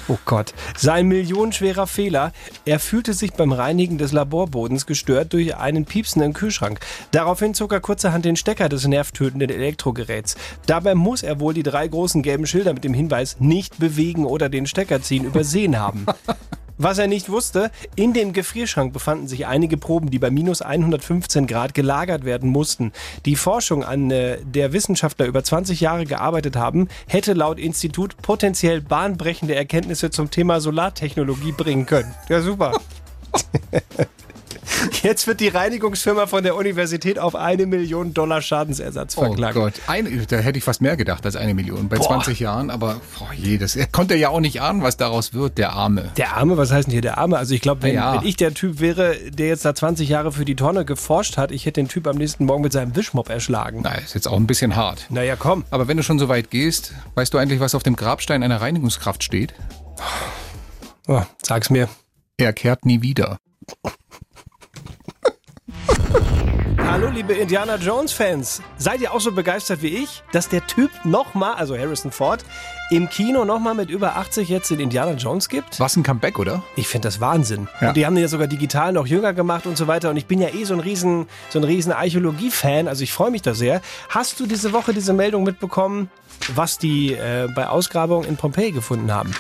Oh 0.10 0.18
Gott. 0.26 0.54
Sein 0.76 1.08
millionenschwerer 1.08 1.86
Fehler. 1.88 2.34
Er 2.66 2.80
fühlte 2.80 3.14
sich 3.14 3.34
beim 3.34 3.54
Reinigen 3.54 3.98
des 3.98 4.12
Laborbodens 4.12 4.86
gestört 4.86 5.32
durch 5.32 5.56
einen 5.56 5.86
piepsenden 5.86 6.34
Kühlschrank. 6.34 6.80
Daraufhin 7.12 7.54
zog 7.54 7.72
er 7.72 7.80
kurzerhand 7.80 8.26
den 8.26 8.36
Stecker 8.36 8.68
des 8.68 8.86
nervtötenden 8.86 9.50
Elektrogeräts. 9.50 10.36
Dabei 10.66 10.96
muss 10.96 11.24
er 11.24 11.40
wohl 11.40 11.54
die 11.54 11.64
drei 11.64 11.88
großen 11.88 12.22
gelben 12.22 12.48
Schilder 12.48 12.74
mit 12.74 12.84
dem 12.84 12.94
Hinweis 12.94 13.38
nicht 13.40 13.78
bewegen 13.80 14.26
oder 14.26 14.50
den 14.50 14.66
Stecker 14.66 15.02
ziehen 15.02 15.24
übersehen 15.24 15.80
haben. 15.80 16.06
Was 16.78 16.98
er 16.98 17.08
nicht 17.08 17.30
wusste, 17.30 17.72
in 17.96 18.14
dem 18.14 18.34
Gefrierschrank 18.34 18.94
befanden 18.94 19.28
sich 19.28 19.46
einige 19.46 19.78
Proben, 19.78 20.10
die 20.10 20.20
bei 20.20 20.32
minus 20.32 20.62
115 20.62 21.46
Grad 21.46 21.74
gelagert 21.74 22.26
werden 22.26 22.50
mussten. 22.50 22.92
Die 23.26 23.36
Forschung, 23.36 23.84
an 23.84 24.10
äh, 24.10 24.38
der 24.44 24.74
Wissenschaftler 24.74 25.28
über 25.28 25.44
20 25.44 25.82
Jahre 25.82 26.06
gearbeitet 26.06 26.56
haben, 26.56 26.88
hätte 27.08 27.34
laut 27.34 27.60
Institut 27.60 28.18
potenziell 28.22 28.82
bahnbrechende 28.82 29.56
Erkenntnisse 29.56 30.10
zum 30.10 30.32
Thema 30.32 30.62
Solartechnologie 30.62 31.52
bringen 31.52 31.86
können. 31.86 32.14
Ja, 32.30 32.42
super. 32.42 32.80
Jetzt 35.02 35.28
wird 35.28 35.40
die 35.40 35.48
Reinigungsfirma 35.48 36.28
von 36.28 36.44
der 36.44 36.56
Universität 36.56 37.20
auf 37.20 37.36
eine 37.36 37.66
Million 37.66 38.14
Dollar 38.14 38.42
Schadensersatz 38.42 39.18
Oh 39.18 39.22
verklagt. 39.26 39.56
Gott, 39.56 39.74
ein, 39.88 40.26
da 40.30 40.38
hätte 40.38 40.58
ich 40.58 40.64
fast 40.64 40.82
mehr 40.82 40.98
gedacht 40.98 41.26
als 41.26 41.36
eine 41.36 41.54
Million 41.54 41.90
bei 41.90 41.98
20 41.98 42.40
Jahren. 42.40 42.70
Aber 42.70 43.00
boah, 43.20 43.32
je, 43.36 43.58
das 43.58 43.76
er 43.76 43.88
konnte 43.88 44.16
ja 44.16 44.30
auch 44.30 44.40
nicht 44.40 44.62
ahnen, 44.62 44.84
was 44.84 44.98
daraus 44.98 45.34
wird, 45.34 45.58
der 45.58 45.74
Arme. 45.74 46.12
Der 46.18 46.38
Arme, 46.38 46.58
was 46.58 46.72
heißt 46.72 46.88
denn 46.88 46.92
hier 46.94 47.02
der 47.02 47.18
Arme? 47.18 47.38
Also 47.38 47.54
ich 47.54 47.62
glaube, 47.62 47.84
wenn, 47.84 47.96
Ja. 47.96 48.16
wenn 48.22 48.28
ich 48.28 48.36
der 48.36 48.54
Typ 48.54 48.80
wäre, 48.80 49.16
der 49.30 49.48
jetzt 49.48 49.66
da 49.66 49.74
20 49.76 50.10
Jahre 50.10 50.32
für 50.32 50.46
die 50.46 50.56
Tonne 50.56 50.86
geforscht 50.86 51.38
hat, 51.38 51.52
ich 51.52 51.66
hätte 51.66 51.82
den 51.82 51.88
Typ 51.88 52.08
am 52.08 52.18
nächsten 52.18 52.46
Morgen 52.46 52.64
mit 52.64 52.74
seinem 52.74 52.96
Wischmopp 52.96 53.30
erschlagen. 53.30 53.82
Na, 53.84 53.94
ist 53.96 54.16
jetzt 54.16 54.28
auch 54.28 54.38
ein 54.38 54.48
bisschen 54.48 54.76
hart. 54.76 55.06
Naja, 55.10 55.36
komm. 55.38 55.64
Aber 55.72 55.88
wenn 55.88 55.98
du 55.98 56.04
schon 56.04 56.20
so 56.20 56.30
weit 56.30 56.50
gehst, 56.50 56.94
weißt 57.16 57.34
du 57.34 57.38
eigentlich, 57.38 57.60
was 57.60 57.76
auf 57.76 57.84
dem 57.84 57.96
Grabstein 57.96 58.44
einer 58.44 58.62
Reinigungskraft 58.62 59.24
steht? 59.24 59.54
Oh, 61.08 61.22
sag's 61.42 61.70
mir. 61.70 61.90
Er 62.38 62.54
kehrt 62.54 62.86
nie 62.86 63.02
wieder. 63.02 63.38
Hallo, 66.86 67.10
liebe 67.10 67.34
Indiana 67.34 67.78
Jones-Fans. 67.78 68.62
Seid 68.78 69.02
ihr 69.02 69.14
auch 69.14 69.20
so 69.20 69.32
begeistert 69.32 69.82
wie 69.82 70.04
ich, 70.04 70.22
dass 70.32 70.50
der 70.50 70.66
Typ 70.68 70.92
nochmal, 71.06 71.56
also 71.56 71.78
Harrison 71.78 72.12
Ford, 72.12 72.44
im 72.92 73.10
Kino 73.10 73.46
nochmal 73.46 73.74
mit 73.74 73.90
über 73.90 74.18
80 74.18 74.50
jetzt 74.50 74.70
den 74.70 74.80
Indiana 74.80 75.14
Jones 75.14 75.50
gibt? 75.50 75.80
Was 75.80 75.96
ein 75.96 76.04
Comeback, 76.04 76.38
oder? 76.38 76.62
Ich 76.76 76.88
finde 76.88 77.08
das 77.08 77.20
Wahnsinn. 77.20 77.68
Ja. 77.82 77.88
Und 77.88 77.98
die 77.98 78.06
haben 78.06 78.14
den 78.14 78.22
ja 78.22 78.28
sogar 78.28 78.48
digital 78.48 78.92
noch 78.94 79.08
jünger 79.08 79.34
gemacht 79.34 79.66
und 79.66 79.78
so 79.78 79.88
weiter. 79.88 80.10
Und 80.10 80.18
ich 80.18 80.28
bin 80.28 80.40
ja 80.40 80.50
eh 80.50 80.66
so 80.66 80.74
ein 80.74 80.80
riesen, 80.82 81.28
so 81.50 81.58
ein 81.58 81.64
riesen 81.64 81.92
Archäologie-Fan. 81.92 82.88
Also 82.88 83.04
ich 83.04 83.14
freue 83.14 83.32
mich 83.32 83.42
da 83.42 83.54
sehr. 83.54 83.82
Hast 84.10 84.40
du 84.40 84.46
diese 84.46 84.74
Woche 84.74 84.94
diese 84.94 85.14
Meldung 85.14 85.44
mitbekommen, 85.44 86.12
was 86.54 86.78
die 86.78 87.14
äh, 87.14 87.48
bei 87.56 87.68
Ausgrabungen 87.68 88.28
in 88.28 88.38
Pompeji 88.38 88.72
gefunden 88.72 89.12
haben? 89.12 89.32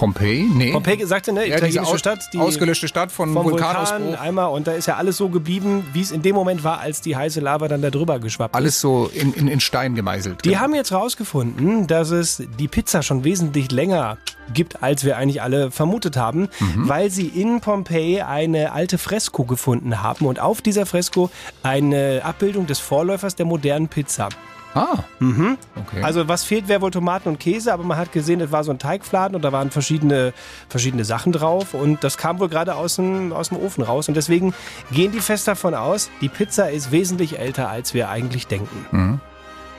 Pompeji? 0.00 0.48
Nee. 0.52 0.72
Pompeji 0.72 1.06
sagte, 1.06 1.32
ne, 1.32 1.46
ja, 1.46 1.56
italienische 1.58 1.92
aus, 1.92 1.98
Stadt, 2.00 2.20
die 2.32 2.38
ausgelöschte 2.38 2.88
Stadt 2.88 3.12
von 3.12 3.34
vom 3.34 3.44
Vulkanausbruch. 3.44 4.00
Vulkan 4.00 4.14
einmal 4.18 4.50
und 4.50 4.66
da 4.66 4.72
ist 4.72 4.86
ja 4.86 4.96
alles 4.96 5.18
so 5.18 5.28
geblieben, 5.28 5.84
wie 5.92 6.00
es 6.00 6.10
in 6.10 6.22
dem 6.22 6.34
Moment 6.34 6.64
war, 6.64 6.80
als 6.80 7.02
die 7.02 7.16
heiße 7.16 7.40
Lava 7.40 7.68
dann 7.68 7.82
da 7.82 7.90
drüber 7.90 8.18
geschwappt 8.18 8.54
ist. 8.54 8.56
Alles 8.56 8.80
so 8.80 9.10
in, 9.12 9.34
in, 9.34 9.46
in 9.46 9.60
Stein 9.60 9.94
gemeißelt. 9.94 10.44
Die 10.46 10.58
haben 10.58 10.74
jetzt 10.74 10.92
rausgefunden, 10.92 11.86
dass 11.86 12.10
es 12.10 12.42
die 12.58 12.66
Pizza 12.66 13.02
schon 13.02 13.24
wesentlich 13.24 13.70
länger 13.70 14.16
gibt, 14.54 14.82
als 14.82 15.04
wir 15.04 15.16
eigentlich 15.18 15.42
alle 15.42 15.70
vermutet 15.70 16.16
haben, 16.16 16.48
Mhm. 16.60 16.88
weil 16.88 17.10
sie 17.10 17.26
in 17.26 17.60
Pompeji 17.60 18.22
eine 18.22 18.72
alte 18.72 18.96
Fresko 18.98 19.44
gefunden 19.44 20.02
haben 20.02 20.24
und 20.26 20.40
auf 20.40 20.62
dieser 20.62 20.86
Fresko 20.86 21.30
eine 21.62 22.22
Abbildung 22.24 22.66
des 22.66 22.78
Vorläufers 22.80 23.36
der 23.36 23.44
modernen 23.46 23.88
Pizza. 23.88 24.28
Ah. 24.74 24.98
Mhm. 25.18 25.58
Okay. 25.74 26.02
Also 26.02 26.28
was 26.28 26.44
fehlt, 26.44 26.68
wäre 26.68 26.80
wohl 26.80 26.90
Tomaten 26.90 27.28
und 27.28 27.40
Käse, 27.40 27.72
aber 27.72 27.82
man 27.82 27.98
hat 27.98 28.12
gesehen, 28.12 28.40
es 28.40 28.52
war 28.52 28.62
so 28.62 28.70
ein 28.70 28.78
Teigfladen 28.78 29.34
und 29.34 29.42
da 29.42 29.52
waren 29.52 29.70
verschiedene, 29.70 30.32
verschiedene 30.68 31.04
Sachen 31.04 31.32
drauf 31.32 31.74
und 31.74 32.04
das 32.04 32.16
kam 32.16 32.38
wohl 32.38 32.48
gerade 32.48 32.74
aus 32.76 32.96
dem, 32.96 33.32
aus 33.32 33.48
dem 33.48 33.58
Ofen 33.58 33.82
raus 33.82 34.08
und 34.08 34.14
deswegen 34.14 34.54
gehen 34.92 35.12
die 35.12 35.20
fest 35.20 35.48
davon 35.48 35.74
aus, 35.74 36.10
die 36.20 36.28
Pizza 36.28 36.70
ist 36.70 36.92
wesentlich 36.92 37.38
älter, 37.38 37.68
als 37.68 37.94
wir 37.94 38.08
eigentlich 38.10 38.46
denken. 38.46 39.20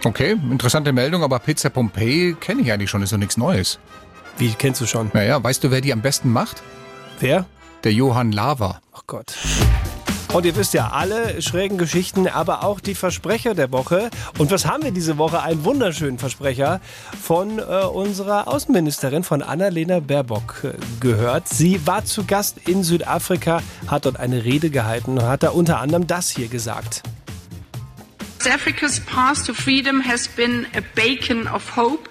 okay, 0.04 0.32
interessante 0.32 0.92
Meldung, 0.92 1.24
aber 1.24 1.40
Pizza 1.40 1.70
Pompeji 1.70 2.36
kenne 2.40 2.62
ich 2.62 2.72
eigentlich 2.72 2.90
schon, 2.90 3.02
ist 3.02 3.14
doch 3.14 3.18
nichts 3.18 3.38
Neues. 3.38 3.80
Wie 4.38 4.50
kennst 4.50 4.82
du 4.82 4.86
schon? 4.86 5.12
Naja, 5.14 5.42
weißt 5.42 5.64
du, 5.64 5.72
wer 5.72 5.82
die 5.82 5.94
am 5.94 6.02
besten 6.02 6.32
macht? 6.32 6.62
Wer? 7.20 7.46
Der 7.84 7.94
Johann 7.94 8.32
Lava. 8.32 8.82
Ach 8.94 9.04
Gott. 9.08 9.36
Und 10.34 10.46
ihr 10.46 10.56
wisst 10.56 10.74
ja, 10.74 10.92
alle 10.94 11.42
schrägen 11.42 11.78
Geschichten, 11.78 12.26
aber 12.26 12.64
auch 12.64 12.80
die 12.80 12.96
Versprecher 12.96 13.54
der 13.54 13.74
Woche. 13.74 14.10
Und 14.38 14.50
was 14.50 14.66
haben 14.66 14.84
wir 14.84 14.92
diese 14.92 15.18
Woche? 15.18 15.44
Einen 15.44 15.66
wunderschönen 15.66 16.20
Versprecher 16.20 16.80
von 17.22 17.60
äh, 17.60 17.62
unserer 17.62 18.48
Außenministerin, 18.48 19.26
von 19.26 19.42
Annalena 19.42 20.00
Baerbock, 20.00 20.64
äh, 20.64 20.74
gehört. 21.02 21.50
Sie 21.50 21.86
war 21.86 22.06
zu 22.06 22.24
Gast 22.24 22.60
in 22.66 22.82
Südafrika, 22.84 23.62
hat 23.88 24.06
dort 24.06 24.22
eine 24.22 24.46
Rede 24.46 24.70
gehalten 24.70 25.18
und 25.18 25.24
hat 25.24 25.44
da 25.44 25.50
unter 25.50 25.80
anderem 25.80 26.08
das 26.08 26.30
hier 26.30 26.48
gesagt. 26.48 27.04
Africa's 28.50 29.02
path 29.02 29.46
to 29.46 29.54
freedom 29.54 30.02
has 30.02 30.30
been 30.30 30.66
a 30.76 30.82
beacon 30.96 31.46
of 31.48 31.76
hope, 31.76 32.10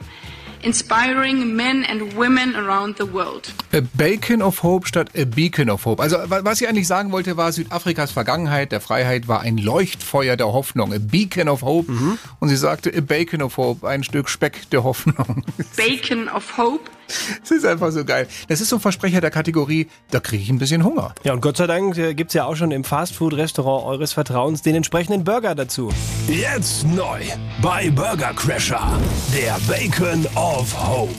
inspiring 0.63 1.55
men 1.55 1.85
and 1.85 2.17
women 2.17 2.55
around 2.57 2.97
the 2.99 3.13
world. 3.13 3.53
A 3.73 3.81
Bacon 3.95 4.43
of 4.43 4.63
Hope 4.63 4.87
statt 4.87 5.11
A 5.17 5.25
Beacon 5.25 5.71
of 5.71 5.85
Hope. 5.85 6.03
Also 6.03 6.17
wa- 6.29 6.41
was 6.45 6.59
sie 6.59 6.67
eigentlich 6.69 6.87
sagen 6.87 7.13
wollte, 7.13 7.37
war 7.37 7.53
Südafrikas 7.53 8.11
Vergangenheit 8.11 8.73
der 8.73 8.81
Freiheit 8.81 9.29
war 9.29 9.41
ein 9.41 9.57
Leuchtfeuer 9.59 10.37
der 10.37 10.53
Hoffnung. 10.53 10.93
A 10.93 10.99
Beacon 10.99 11.49
of 11.49 11.63
Hope. 11.63 11.93
Und 12.41 12.49
sie 12.49 12.57
sagte 12.57 12.93
A 12.97 13.01
Bacon 13.01 13.43
of 13.43 13.57
Hope, 13.57 13.89
ein 13.89 14.03
Stück 14.05 14.29
Speck 14.29 14.69
der 14.71 14.85
Hoffnung. 14.85 15.45
Beacon 15.77 16.29
of 16.29 16.57
hope. 16.59 16.91
Das 17.41 17.51
ist 17.51 17.67
einfach 17.67 17.91
so 17.91 18.05
geil. 18.05 18.27
Das 18.49 18.61
ist 18.61 18.69
so 18.69 18.77
ein 18.77 18.81
Versprecher 18.81 19.21
der 19.21 19.31
Kategorie, 19.31 19.89
da 20.11 20.21
kriege 20.21 20.43
ich 20.43 20.51
ein 20.51 20.59
bisschen 20.59 20.85
Hunger. 20.85 21.15
Ja, 21.25 21.33
und 21.33 21.41
Gott 21.41 21.57
sei 21.57 21.67
Dank 21.67 21.97
äh, 21.99 22.15
gibt's 22.15 22.35
ja 22.35 22.45
auch 22.45 22.57
schon 22.57 22.71
im 22.71 22.85
Fastfood-Restaurant 22.85 23.87
eures 23.87 24.13
Vertrauens 24.13 24.63
den 24.63 24.75
entsprechenden 24.77 25.25
Burger 25.25 25.55
dazu. 25.55 25.91
Jetzt 26.29 26.87
neu 26.87 27.21
bei 27.63 27.91
Burger 27.91 28.33
Crusher. 28.35 28.99
Der 29.35 29.57
Bacon 29.69 30.27
of 30.37 30.75
Hope. 30.77 31.15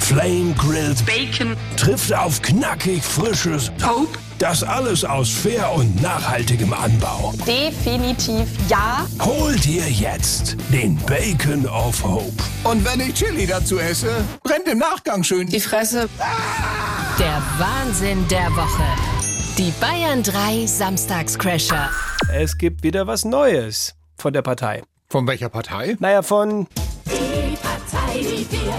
Flame 0.00 0.54
Grilled 0.54 1.04
Bacon 1.04 1.56
trifft 1.76 2.12
auf 2.14 2.40
knackig 2.40 3.02
frisches 3.02 3.70
hope. 3.82 4.18
Das 4.38 4.62
alles 4.62 5.04
aus 5.04 5.30
fair 5.30 5.72
und 5.72 6.00
nachhaltigem 6.00 6.72
Anbau. 6.72 7.34
Definitiv 7.44 8.46
ja. 8.68 9.04
Hol 9.20 9.56
dir 9.56 9.90
jetzt 9.90 10.56
den 10.72 10.94
Bacon 11.06 11.66
of 11.66 12.04
Hope. 12.04 12.44
Und 12.62 12.84
wenn 12.84 13.00
ich 13.00 13.14
Chili 13.14 13.48
dazu 13.48 13.80
esse, 13.80 14.24
brennt 14.44 14.68
im 14.68 14.78
Nachgang 14.78 15.24
schön 15.24 15.48
Die 15.48 15.58
Fresse. 15.58 16.08
Der 17.18 17.42
Wahnsinn 17.58 18.28
der 18.28 18.46
Woche. 18.54 18.84
Die 19.58 19.72
Bayern 19.80 20.22
3 20.22 20.66
Samstagscrasher. 20.66 21.90
Es 22.32 22.56
gibt 22.56 22.84
wieder 22.84 23.08
was 23.08 23.24
Neues 23.24 23.96
von 24.16 24.32
der 24.32 24.42
Partei. 24.42 24.84
Von 25.08 25.26
welcher 25.26 25.48
Partei? 25.48 25.96
Naja, 25.98 26.22
von 26.22 26.68
Die 27.06 28.20
die 28.20 28.46
wir 28.52 28.74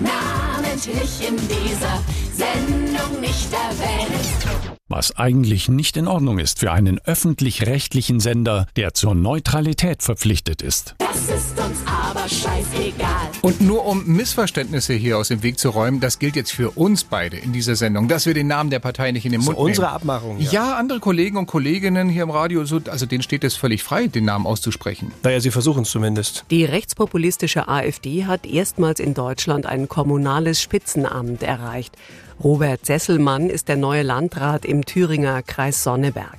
namentlich 0.00 1.28
in 1.28 1.36
dieser 1.36 2.02
Sendung 2.32 3.20
nicht 3.20 3.52
erwähnen. 3.52 4.45
Was 4.88 5.16
eigentlich 5.16 5.68
nicht 5.68 5.96
in 5.96 6.06
Ordnung 6.06 6.38
ist 6.38 6.60
für 6.60 6.70
einen 6.70 7.00
öffentlich-rechtlichen 7.04 8.20
Sender, 8.20 8.68
der 8.76 8.94
zur 8.94 9.16
Neutralität 9.16 10.04
verpflichtet 10.04 10.62
ist. 10.62 10.94
Das 10.98 11.22
ist 11.22 11.58
uns 11.58 11.78
aber 11.84 12.28
scheißegal. 12.28 13.30
Und 13.42 13.60
nur 13.60 13.84
um 13.84 14.06
Missverständnisse 14.06 14.94
hier 14.94 15.18
aus 15.18 15.26
dem 15.26 15.42
Weg 15.42 15.58
zu 15.58 15.70
räumen, 15.70 15.98
das 15.98 16.20
gilt 16.20 16.36
jetzt 16.36 16.52
für 16.52 16.70
uns 16.70 17.02
beide 17.02 17.36
in 17.36 17.52
dieser 17.52 17.74
Sendung, 17.74 18.06
dass 18.06 18.26
wir 18.26 18.34
den 18.34 18.46
Namen 18.46 18.70
der 18.70 18.78
Partei 18.78 19.10
nicht 19.10 19.26
in 19.26 19.32
den 19.32 19.40
So 19.40 19.46
Mund 19.46 19.58
nehmen. 19.58 19.66
unsere 19.70 19.88
Abmachung. 19.88 20.38
Ja. 20.38 20.76
andere 20.76 21.00
Kollegen 21.00 21.36
und 21.36 21.46
Kolleginnen 21.46 22.08
hier 22.08 22.22
im 22.22 22.30
Radio, 22.30 22.64
so, 22.64 22.80
also 22.88 23.06
denen 23.06 23.24
steht 23.24 23.42
es 23.42 23.56
völlig 23.56 23.82
frei, 23.82 24.06
den 24.06 24.24
Namen 24.24 24.46
auszusprechen. 24.46 25.10
Naja, 25.24 25.40
sie 25.40 25.50
versuchen 25.50 25.82
es 25.82 25.90
zumindest. 25.90 26.44
Die 26.52 26.64
rechtspopulistische 26.64 27.66
AfD 27.66 28.26
hat 28.26 28.46
erstmals 28.46 29.00
in 29.00 29.14
Deutschland 29.14 29.66
ein 29.66 29.88
kommunales 29.88 30.62
Spitzenamt 30.62 31.42
erreicht. 31.42 31.96
Robert 32.42 32.84
Sesselmann 32.84 33.48
ist 33.48 33.68
der 33.68 33.76
neue 33.76 34.02
Landrat 34.02 34.64
im 34.64 34.84
Thüringer 34.84 35.42
Kreis 35.42 35.82
Sonneberg. 35.82 36.36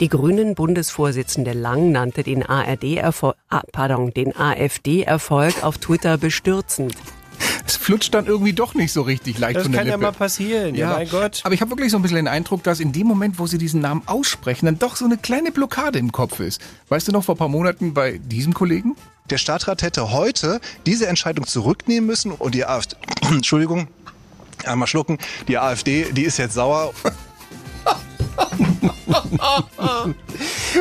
Die 0.00 0.08
Grünen 0.08 0.54
Bundesvorsitzende 0.54 1.52
Lang 1.52 1.90
nannte 1.90 2.22
den 2.22 2.44
ARD-Erfolg, 2.44 3.34
ah, 3.48 3.62
pardon, 3.72 4.12
den 4.12 4.36
AfD-Erfolg 4.36 5.64
auf 5.64 5.78
Twitter 5.78 6.18
bestürzend. 6.18 6.94
Es 7.66 7.76
flutscht 7.76 8.14
dann 8.14 8.26
irgendwie 8.26 8.52
doch 8.52 8.74
nicht 8.74 8.92
so 8.92 9.02
richtig 9.02 9.38
leicht 9.38 9.56
Das 9.56 9.64
von 9.64 9.72
der 9.72 9.80
kann 9.80 9.88
ja 9.88 9.94
Lippe. 9.94 10.06
mal 10.06 10.12
passieren. 10.12 10.74
Ja, 10.74 10.92
mein 10.92 11.08
Gott. 11.08 11.40
Aber 11.44 11.54
ich 11.54 11.60
habe 11.60 11.70
wirklich 11.70 11.90
so 11.90 11.98
ein 11.98 12.02
bisschen 12.02 12.16
den 12.16 12.28
Eindruck, 12.28 12.62
dass 12.62 12.80
in 12.80 12.92
dem 12.92 13.06
Moment, 13.06 13.38
wo 13.38 13.46
sie 13.46 13.58
diesen 13.58 13.80
Namen 13.80 14.02
aussprechen, 14.06 14.66
dann 14.66 14.78
doch 14.78 14.96
so 14.96 15.04
eine 15.04 15.18
kleine 15.18 15.50
Blockade 15.50 15.98
im 15.98 16.12
Kopf 16.12 16.40
ist. 16.40 16.60
Weißt 16.88 17.08
du 17.08 17.12
noch 17.12 17.24
vor 17.24 17.34
ein 17.34 17.38
paar 17.38 17.48
Monaten 17.48 17.92
bei 17.94 18.18
diesem 18.18 18.54
Kollegen? 18.54 18.96
Der 19.30 19.36
Stadtrat 19.38 19.82
hätte 19.82 20.12
heute 20.12 20.60
diese 20.86 21.06
Entscheidung 21.08 21.46
zurücknehmen 21.46 22.06
müssen 22.06 22.32
und 22.32 22.54
die 22.54 22.64
AfD, 22.64 22.96
Entschuldigung, 23.30 23.88
einmal 24.66 24.88
schlucken, 24.88 25.18
die 25.46 25.58
AfD, 25.58 26.12
die 26.12 26.24
ist 26.24 26.38
jetzt 26.38 26.54
sauer. 26.54 26.92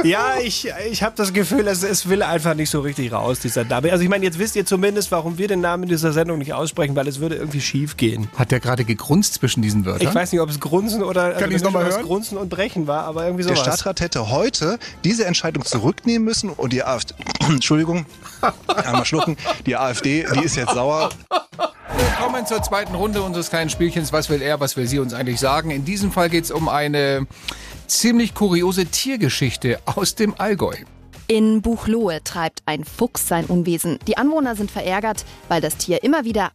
Ja, 0.04 0.36
ich, 0.44 0.70
ich 0.92 1.02
habe 1.04 1.16
das 1.16 1.34
Gefühl, 1.34 1.68
es, 1.68 1.82
es 1.84 2.08
will 2.10 2.22
einfach 2.22 2.54
nicht 2.54 2.70
so 2.70 2.82
richtig 2.82 3.12
raus, 3.12 3.40
dieser 3.40 3.64
Name. 3.64 3.92
Also 3.92 4.04
ich 4.04 4.10
meine, 4.10 4.26
jetzt 4.26 4.38
wisst 4.38 4.56
ihr 4.56 4.66
zumindest, 4.66 5.12
warum 5.12 5.38
wir 5.38 5.48
den 5.48 5.62
Namen 5.62 5.88
dieser 5.88 6.14
Sendung 6.14 6.38
nicht 6.40 6.54
aussprechen, 6.54 6.96
weil 6.96 7.08
es 7.08 7.20
würde 7.20 7.36
irgendwie 7.36 7.62
schief 7.62 7.98
gehen. 7.98 8.28
Hat 8.38 8.52
der 8.52 8.60
gerade 8.60 8.84
gegrunzt 8.86 9.36
zwischen 9.36 9.62
diesen 9.62 9.86
Wörtern? 9.86 10.08
Ich 10.08 10.14
weiß 10.14 10.32
nicht, 10.32 10.42
ob 10.42 10.50
es 10.50 10.60
Grunzen 10.60 11.04
oder 11.04 11.32
Kann 11.34 11.52
ich's 11.52 11.64
noch 11.64 11.72
mal 11.72 11.84
ob 11.84 11.90
es 11.90 11.96
hören? 11.96 12.06
Grunzen 12.06 12.38
und 12.38 12.50
Brechen 12.50 12.86
war, 12.88 13.06
aber 13.06 13.26
irgendwie 13.26 13.44
Der 13.46 13.56
sowas. 13.56 13.68
Stadtrat 13.80 14.02
hätte 14.02 14.30
heute 14.30 14.78
diese 15.04 15.26
Entscheidung 15.26 15.66
zurücknehmen 15.66 16.24
müssen 16.26 16.50
und 16.50 16.74
die 16.74 16.84
AfD, 16.84 17.16
Entschuldigung, 17.48 18.06
einmal 18.68 19.06
schlucken, 19.06 19.38
die 19.66 19.76
AfD, 19.78 20.26
die 20.36 20.44
ist 20.44 20.56
jetzt 20.56 20.74
sauer. 20.74 21.10
Willkommen 21.98 22.46
zur 22.46 22.62
zweiten 22.62 22.94
Runde 22.94 23.22
unseres 23.22 23.50
kleinen 23.50 23.70
Spielchens. 23.70 24.14
Was 24.14 24.30
will 24.30 24.42
er, 24.42 24.60
was 24.60 24.78
will 24.78 24.86
sie 24.88 25.00
uns 25.00 25.14
eigentlich 25.14 25.40
sagen? 25.40 25.72
In 25.72 25.86
diesem 25.86 26.12
Fall 26.12 26.30
geht 26.30 26.44
es 26.44 26.52
um 26.52 26.70
eine 26.70 27.26
ziemlich 27.88 28.34
kuriose 28.34 28.86
Tiergeschichte 28.86 29.80
aus 29.86 30.16
dem 30.16 30.36
Allgäu. 30.38 30.76
In 31.28 31.62
Buchloe 31.62 32.24
treibt 32.24 32.64
ein 32.66 32.86
Fuchs 32.86 33.28
sein 33.28 33.46
Unwesen. 33.46 34.00
Die 34.08 34.18
Anwohner 34.18 34.56
sind 34.56 34.72
verärgert, 34.72 35.26
weil 35.50 35.60
das 35.62 35.78
Tier 35.78 36.04
immer 36.04 36.24
wieder 36.24 36.52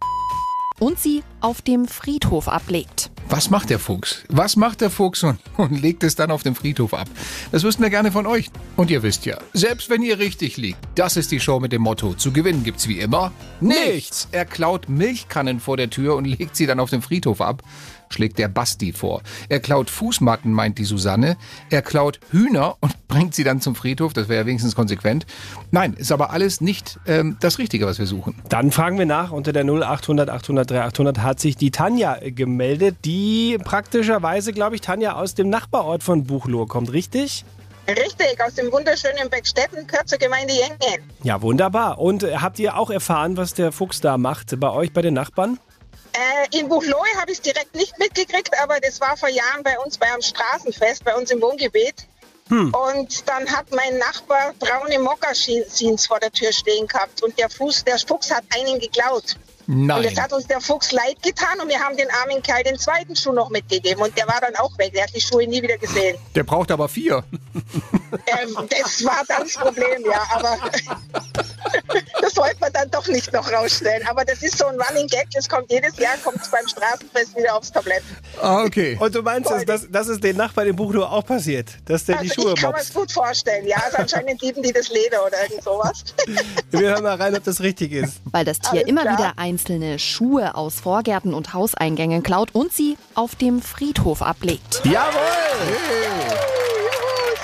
und 0.78 0.98
sie 0.98 1.22
auf 1.40 1.62
dem 1.62 1.86
Friedhof 1.86 2.48
ablegt. 2.48 3.10
Was 3.28 3.50
macht 3.50 3.70
der 3.70 3.78
Fuchs? 3.78 4.24
Was 4.28 4.56
macht 4.56 4.80
der 4.80 4.90
Fuchs 4.90 5.22
und, 5.22 5.38
und 5.56 5.80
legt 5.80 6.02
es 6.04 6.16
dann 6.16 6.30
auf 6.30 6.42
dem 6.42 6.54
Friedhof 6.54 6.92
ab? 6.92 7.08
Das 7.50 7.62
wüssten 7.62 7.82
wir 7.82 7.90
gerne 7.90 8.12
von 8.12 8.26
euch. 8.26 8.50
Und 8.76 8.90
ihr 8.90 9.02
wisst 9.02 9.24
ja, 9.26 9.38
selbst 9.52 9.90
wenn 9.90 10.02
ihr 10.02 10.18
richtig 10.18 10.56
liegt, 10.56 10.78
das 10.96 11.16
ist 11.16 11.30
die 11.30 11.40
Show 11.40 11.60
mit 11.60 11.72
dem 11.72 11.82
Motto, 11.82 12.14
zu 12.14 12.32
gewinnen 12.32 12.64
gibt's 12.64 12.88
wie 12.88 12.98
immer 12.98 13.32
nichts. 13.60 14.28
Er 14.32 14.44
klaut 14.44 14.88
Milchkannen 14.88 15.60
vor 15.60 15.76
der 15.76 15.88
Tür 15.88 16.16
und 16.16 16.24
legt 16.24 16.56
sie 16.56 16.66
dann 16.66 16.80
auf 16.80 16.90
dem 16.90 17.00
Friedhof 17.00 17.40
ab, 17.40 17.62
schlägt 18.14 18.38
der 18.38 18.48
Basti 18.48 18.92
vor. 18.92 19.22
Er 19.48 19.60
klaut 19.60 19.90
Fußmatten, 19.90 20.52
meint 20.52 20.78
die 20.78 20.84
Susanne. 20.84 21.36
Er 21.70 21.82
klaut 21.82 22.20
Hühner 22.30 22.76
und 22.80 22.92
bringt 23.08 23.34
sie 23.34 23.44
dann 23.44 23.60
zum 23.60 23.74
Friedhof, 23.74 24.12
das 24.12 24.28
wäre 24.28 24.42
ja 24.42 24.46
wenigstens 24.46 24.74
konsequent. 24.74 25.26
Nein, 25.70 25.94
ist 25.94 26.12
aber 26.12 26.30
alles 26.30 26.60
nicht 26.60 26.98
ähm, 27.06 27.36
das 27.40 27.58
Richtige, 27.58 27.86
was 27.86 27.98
wir 27.98 28.06
suchen. 28.06 28.34
Dann 28.48 28.70
fragen 28.70 28.98
wir 28.98 29.06
nach. 29.06 29.32
Unter 29.32 29.52
der 29.52 29.64
0800 29.64 30.30
800 30.30 30.70
3800 30.70 31.18
hat 31.22 31.40
sich 31.40 31.56
die 31.56 31.70
Tanja 31.70 32.18
gemeldet, 32.22 32.96
die 33.04 33.58
praktischerweise, 33.62 34.52
glaube 34.52 34.74
ich, 34.74 34.80
Tanja 34.80 35.14
aus 35.14 35.34
dem 35.34 35.50
Nachbarort 35.50 36.02
von 36.02 36.24
Buchloe 36.24 36.66
kommt, 36.66 36.92
richtig? 36.92 37.44
Richtig, 37.88 38.36
aus 38.44 38.54
dem 38.54 38.70
wunderschönen 38.70 39.28
Beckstetten, 39.28 39.86
Kürze 39.86 40.16
Gemeinde 40.16 40.54
Jengen. 40.54 41.02
Ja, 41.24 41.42
wunderbar. 41.42 41.98
Und 41.98 42.22
äh, 42.22 42.36
habt 42.36 42.58
ihr 42.60 42.76
auch 42.76 42.90
erfahren, 42.90 43.36
was 43.36 43.54
der 43.54 43.72
Fuchs 43.72 44.00
da 44.00 44.18
macht 44.18 44.58
bei 44.60 44.70
euch, 44.70 44.92
bei 44.92 45.02
den 45.02 45.14
Nachbarn? 45.14 45.58
Äh, 46.12 46.58
in 46.58 46.68
Buchloe 46.68 47.06
habe 47.18 47.32
ich 47.32 47.38
es 47.38 47.42
direkt 47.42 47.74
nicht 47.74 47.98
mitgekriegt, 47.98 48.58
aber 48.62 48.78
das 48.80 49.00
war 49.00 49.16
vor 49.16 49.28
Jahren 49.28 49.62
bei 49.62 49.78
uns 49.78 49.96
beim 49.96 50.20
Straßenfest, 50.20 51.04
bei 51.04 51.14
uns 51.14 51.30
im 51.30 51.40
Wohngebiet. 51.40 52.06
Hm. 52.48 52.74
Und 52.74 53.28
dann 53.28 53.50
hat 53.50 53.70
mein 53.70 53.98
Nachbar 53.98 54.52
braune 54.58 54.98
Mokassins 54.98 56.06
vor 56.06 56.20
der 56.20 56.30
Tür 56.30 56.52
stehen 56.52 56.86
gehabt 56.86 57.22
und 57.22 57.38
der, 57.38 57.48
Fuß, 57.48 57.84
der 57.84 57.98
Fuchs 57.98 58.30
hat 58.30 58.44
einen 58.54 58.78
geklaut. 58.78 59.36
Und 59.68 59.86
Nein. 59.86 60.02
jetzt 60.02 60.20
hat 60.20 60.32
uns 60.32 60.46
der 60.46 60.60
Fuchs 60.60 60.92
leid 60.92 61.22
getan 61.22 61.60
und 61.60 61.68
wir 61.68 61.78
haben 61.78 61.96
den 61.96 62.08
armen 62.22 62.42
Kerl 62.42 62.62
den 62.64 62.78
zweiten 62.78 63.14
Schuh 63.16 63.32
noch 63.32 63.50
mitgegeben 63.50 64.02
und 64.02 64.16
der 64.16 64.26
war 64.26 64.40
dann 64.40 64.54
auch 64.56 64.76
weg. 64.78 64.92
Der 64.94 65.04
hat 65.04 65.14
die 65.14 65.20
Schuhe 65.20 65.46
nie 65.46 65.62
wieder 65.62 65.78
gesehen. 65.78 66.16
Der 66.34 66.42
braucht 66.44 66.70
aber 66.70 66.88
vier. 66.88 67.24
Ähm, 68.26 68.56
das 68.68 69.04
war 69.04 69.22
dann 69.28 69.42
das 69.44 69.54
Problem, 69.54 70.04
ja, 70.04 70.22
aber 70.34 70.58
das 72.20 72.36
wollte 72.36 72.56
man 72.60 72.72
dann 72.72 72.90
doch 72.90 73.06
nicht 73.08 73.32
noch 73.32 73.50
rausstellen. 73.50 74.06
Aber 74.06 74.24
das 74.24 74.42
ist 74.42 74.58
so 74.58 74.66
ein 74.66 74.78
Running 74.80 75.06
Gag, 75.06 75.28
das 75.32 75.48
kommt 75.48 75.70
jedes 75.70 75.96
Jahr, 75.96 76.16
kommt 76.22 76.40
es 76.40 76.50
beim 76.50 76.66
Straßenfest 76.66 77.36
wieder 77.36 77.56
aufs 77.56 77.72
Tablett. 77.72 78.02
Ah, 78.40 78.62
okay. 78.64 78.96
Und 79.00 79.14
du 79.14 79.22
meinst, 79.22 79.50
dass, 79.50 79.64
dass, 79.64 79.90
dass 79.90 80.08
es 80.08 80.20
den 80.20 80.36
Nachbarn 80.36 80.68
in 80.68 80.76
Buchloe 80.76 81.08
auch 81.08 81.24
passiert, 81.24 81.70
dass 81.86 82.04
der 82.04 82.18
die 82.18 82.30
Also 82.30 82.42
Schuhe 82.42 82.52
ich 82.54 82.60
kann 82.60 82.72
mir 82.72 82.80
es 82.80 82.92
gut 82.92 83.10
vorstellen, 83.12 83.66
ja, 83.66 83.76
also 83.78 83.98
anscheinend 83.98 84.40
lieben 84.42 84.62
die 84.62 84.72
das 84.72 84.88
Leder 84.90 85.24
oder 85.26 85.42
irgend 85.42 85.62
sowas. 85.64 86.04
Wir 86.70 86.80
hören 86.90 87.02
mal 87.02 87.16
rein, 87.16 87.34
ob 87.34 87.44
das 87.44 87.60
richtig 87.60 87.92
ist. 87.92 88.16
Weil 88.30 88.44
das 88.44 88.58
Tier 88.58 88.72
Alles 88.80 88.88
immer 88.88 89.02
klar. 89.02 89.18
wieder 89.18 89.32
einzelne 89.52 89.98
Schuhe 89.98 90.54
aus 90.54 90.80
Vorgärten 90.80 91.34
und 91.34 91.52
Hauseingängen 91.52 92.22
klaut 92.22 92.54
und 92.54 92.72
sie 92.72 92.96
auf 93.14 93.34
dem 93.34 93.60
Friedhof 93.60 94.22
ablegt. 94.22 94.80
Jawohl! 94.82 95.12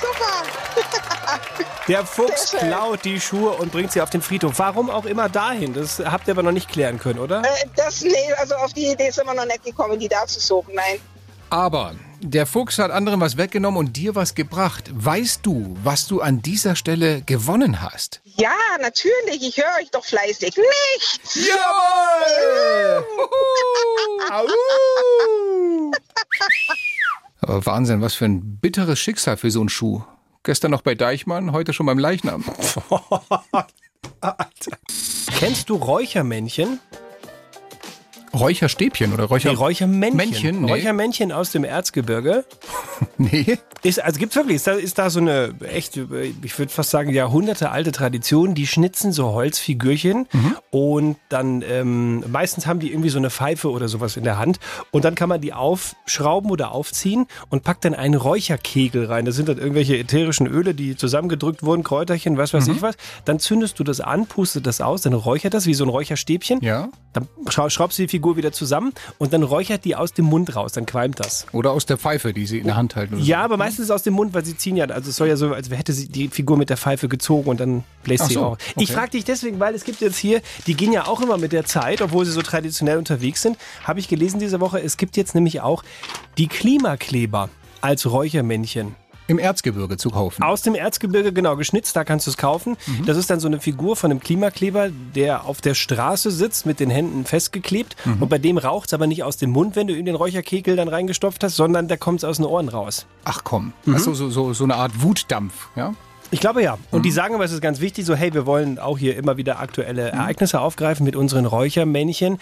Super! 0.01 1.63
Der 1.87 2.03
Fuchs 2.03 2.53
klaut 2.53 3.05
die 3.05 3.21
Schuhe 3.21 3.51
und 3.51 3.71
bringt 3.71 3.91
sie 3.91 4.01
auf 4.01 4.09
den 4.09 4.23
Friedhof. 4.23 4.57
Warum 4.57 4.89
auch 4.89 5.05
immer 5.05 5.29
dahin? 5.29 5.75
Das 5.75 5.99
habt 5.99 6.27
ihr 6.27 6.31
aber 6.31 6.41
noch 6.41 6.51
nicht 6.51 6.69
klären 6.69 6.97
können, 6.97 7.19
oder? 7.19 7.43
Äh, 7.43 7.67
das, 7.75 8.01
nee, 8.01 8.33
also 8.39 8.55
auf 8.55 8.73
die 8.73 8.87
Idee 8.87 9.11
sind 9.11 9.27
wir 9.27 9.35
noch 9.35 9.45
nicht 9.45 9.63
gekommen, 9.63 9.99
die 9.99 10.07
da 10.07 10.25
zu 10.25 10.39
suchen, 10.39 10.73
nein. 10.73 10.99
Aber 11.49 11.95
der 12.21 12.45
Fuchs 12.45 12.77
hat 12.77 12.91
anderen 12.91 13.21
was 13.21 13.37
weggenommen 13.37 13.79
und 13.79 13.97
dir 13.97 14.13
was 14.13 14.35
gebracht. 14.35 14.91
Weißt 14.93 15.45
du, 15.45 15.75
was 15.83 16.07
du 16.07 16.21
an 16.21 16.41
dieser 16.41 16.75
Stelle 16.75 17.21
gewonnen 17.21 17.81
hast? 17.81 18.21
Ja, 18.23 18.55
natürlich, 18.79 19.41
ich 19.41 19.57
höre 19.57 19.81
euch 19.81 19.89
doch 19.89 20.05
fleißig. 20.05 20.55
Nichts! 20.57 21.35
Jawohl! 21.35 23.05
Aber 27.41 27.65
Wahnsinn, 27.65 28.01
was 28.01 28.13
für 28.15 28.25
ein 28.25 28.57
bitteres 28.57 28.99
Schicksal 28.99 29.37
für 29.37 29.49
so 29.49 29.61
einen 29.61 29.69
Schuh. 29.69 30.03
Gestern 30.43 30.71
noch 30.71 30.81
bei 30.81 30.93
Deichmann, 30.93 31.51
heute 31.51 31.73
schon 31.73 31.85
beim 31.85 31.99
Leichnam. 31.99 32.43
Alter. 34.21 34.77
Kennst 35.39 35.69
du 35.69 35.75
Räuchermännchen? 35.75 36.79
Räucherstäbchen 38.33 39.13
oder 39.13 39.25
Räucher... 39.25 39.49
Nee, 39.51 39.55
Räuchermännchen. 39.55 40.17
Männchen? 40.17 40.61
Nee. 40.63 40.71
Räuchermännchen 40.71 41.31
aus 41.31 41.51
dem 41.51 41.63
Erzgebirge. 41.63 42.45
Nee. 43.17 43.57
Ist, 43.83 44.01
also 44.01 44.17
gibt's 44.19 44.35
wirklich, 44.35 44.55
ist 44.57 44.67
da, 44.67 44.73
ist 44.73 44.97
da 44.97 45.09
so 45.09 45.19
eine 45.19 45.53
echt, 45.73 45.97
ich 45.97 46.57
würde 46.59 46.71
fast 46.71 46.89
sagen, 46.89 47.11
Jahrhunderte 47.13 47.69
alte 47.71 47.91
Tradition, 47.91 48.55
die 48.55 48.65
schnitzen 48.67 49.11
so 49.11 49.31
Holzfigürchen 49.33 50.25
und 50.69 51.17
dann 51.29 51.61
ähm, 51.61 52.23
meistens 52.29 52.65
haben 52.65 52.79
die 52.79 52.91
irgendwie 52.91 53.09
so 53.09 53.17
eine 53.17 53.29
Pfeife 53.29 53.69
oder 53.71 53.87
sowas 53.89 54.15
in 54.17 54.23
der 54.23 54.37
Hand 54.37 54.59
und 54.91 55.03
dann 55.05 55.15
kann 55.15 55.27
man 55.29 55.39
die 55.41 55.51
aufschrauben 55.53 56.49
oder 56.51 56.71
aufziehen 56.71 57.25
und 57.49 57.63
packt 57.63 57.83
dann 57.85 57.93
einen 57.93 58.15
Räucherkegel 58.15 59.05
rein. 59.05 59.25
Das 59.25 59.35
sind 59.35 59.49
dann 59.49 59.57
irgendwelche 59.57 59.97
ätherischen 59.97 60.47
Öle, 60.47 60.73
die 60.73 60.95
zusammengedrückt 60.95 61.63
wurden, 61.63 61.83
Kräuterchen, 61.83 62.37
was 62.37 62.53
weiß 62.53 62.67
ich 62.69 62.81
was. 62.81 62.95
Dann 63.25 63.39
zündest 63.39 63.79
du 63.79 63.83
das 63.85 63.99
an, 64.01 64.27
pustest 64.27 64.65
das 64.65 64.79
aus, 64.81 65.01
dann 65.01 65.13
räuchert 65.13 65.53
das 65.53 65.65
wie 65.65 65.73
so 65.73 65.83
ein 65.85 65.89
Räucherstäbchen. 65.89 66.59
Ja. 66.61 66.89
Dann 67.13 67.27
schrau- 67.47 67.69
schraubst 67.69 67.97
du 67.97 68.03
die 68.03 68.07
Figur 68.07 68.18
wieder 68.37 68.51
zusammen 68.51 68.93
und 69.17 69.33
dann 69.33 69.43
räuchert 69.43 69.85
die 69.85 69.95
aus 69.95 70.13
dem 70.13 70.25
Mund 70.25 70.55
raus, 70.55 70.73
dann 70.73 70.85
qualmt 70.85 71.19
das. 71.19 71.45
Oder 71.51 71.71
aus 71.71 71.85
der 71.85 71.97
Pfeife, 71.97 72.33
die 72.33 72.45
sie 72.45 72.59
in 72.59 72.67
der 72.67 72.75
Hand 72.75 72.95
halten. 72.95 73.19
Ja, 73.19 73.41
aber 73.41 73.57
meistens 73.57 73.91
aus 73.91 74.03
dem 74.03 74.13
Mund, 74.13 74.33
weil 74.33 74.45
sie 74.45 74.57
ziehen 74.57 74.75
ja, 74.75 74.85
also 74.85 75.09
es 75.09 75.15
soll 75.15 75.27
ja 75.27 75.35
so, 75.35 75.53
als 75.53 75.69
hätte 75.69 75.93
sie 75.93 76.07
die 76.07 76.27
Figur 76.29 76.57
mit 76.57 76.69
der 76.69 76.77
Pfeife 76.77 77.07
gezogen 77.07 77.49
und 77.49 77.59
dann 77.59 77.83
bläst 78.03 78.23
Ach 78.23 78.27
sie 78.27 78.33
so, 78.35 78.43
auch. 78.43 78.57
Ich 78.75 78.89
okay. 78.89 78.93
frage 78.93 79.11
dich 79.11 79.25
deswegen, 79.25 79.59
weil 79.59 79.75
es 79.75 79.83
gibt 79.83 80.01
jetzt 80.01 80.17
hier, 80.17 80.41
die 80.67 80.75
gehen 80.75 80.91
ja 80.91 81.07
auch 81.07 81.21
immer 81.21 81.37
mit 81.37 81.51
der 81.51 81.65
Zeit, 81.65 82.01
obwohl 82.01 82.25
sie 82.25 82.31
so 82.31 82.41
traditionell 82.41 82.97
unterwegs 82.97 83.41
sind, 83.41 83.57
habe 83.83 83.99
ich 83.99 84.07
gelesen 84.07 84.39
diese 84.39 84.59
Woche, 84.59 84.81
es 84.81 84.97
gibt 84.97 85.17
jetzt 85.17 85.35
nämlich 85.35 85.61
auch 85.61 85.83
die 86.37 86.47
Klimakleber 86.47 87.49
als 87.81 88.09
Räuchermännchen. 88.09 88.95
Im 89.29 89.37
Erzgebirge 89.39 89.95
zu 89.97 90.09
kaufen. 90.09 90.41
Aus 90.41 90.63
dem 90.63 90.73
Erzgebirge, 90.73 91.31
genau, 91.31 91.55
geschnitzt, 91.55 91.95
da 91.95 92.03
kannst 92.03 92.25
du 92.25 92.31
es 92.31 92.37
kaufen. 92.37 92.77
Mhm. 92.87 93.05
Das 93.05 93.15
ist 93.15 93.29
dann 93.29 93.39
so 93.39 93.47
eine 93.47 93.59
Figur 93.59 93.95
von 93.95 94.09
einem 94.09 94.19
Klimakleber, 94.19 94.89
der 95.15 95.45
auf 95.45 95.61
der 95.61 95.75
Straße 95.75 96.31
sitzt, 96.31 96.65
mit 96.65 96.79
den 96.79 96.89
Händen 96.89 97.25
festgeklebt. 97.25 97.95
Mhm. 98.05 98.23
Und 98.23 98.29
bei 98.29 98.39
dem 98.39 98.57
raucht 98.57 98.87
es 98.89 98.93
aber 98.93 99.05
nicht 99.05 99.23
aus 99.23 99.37
dem 99.37 99.51
Mund, 99.51 99.75
wenn 99.75 99.85
du 99.87 99.95
ihm 99.95 100.05
den 100.05 100.15
Räucherkegel 100.15 100.75
dann 100.75 100.87
reingestopft 100.87 101.43
hast, 101.43 101.55
sondern 101.55 101.87
da 101.87 101.95
kommt 101.95 102.19
es 102.21 102.23
aus 102.23 102.37
den 102.37 102.45
Ohren 102.47 102.69
raus. 102.69 103.05
Ach 103.23 103.41
komm, 103.43 103.73
Mhm. 103.85 103.93
also 103.93 104.13
so, 104.15 104.29
so, 104.31 104.53
so 104.53 104.63
eine 104.63 104.75
Art 104.75 105.01
Wutdampf, 105.03 105.67
ja? 105.75 105.93
Ich 106.31 106.39
glaube 106.39 106.61
ja. 106.61 106.77
Und 106.91 106.99
Mhm. 106.99 107.03
die 107.03 107.11
sagen 107.11 107.33
aber, 107.35 107.43
es 107.43 107.51
ist 107.51 107.61
ganz 107.61 107.79
wichtig, 107.79 108.05
so 108.05 108.13
hey, 108.15 108.33
wir 108.33 108.45
wollen 108.45 108.77
auch 108.79 108.97
hier 108.99 109.17
immer 109.17 109.37
wieder 109.37 109.59
aktuelle 109.59 110.11
Mhm. 110.13 110.19
Ereignisse 110.19 110.59
aufgreifen 110.61 111.03
mit 111.05 111.15
unseren 111.15 111.45
Räuchermännchen. 111.45 112.37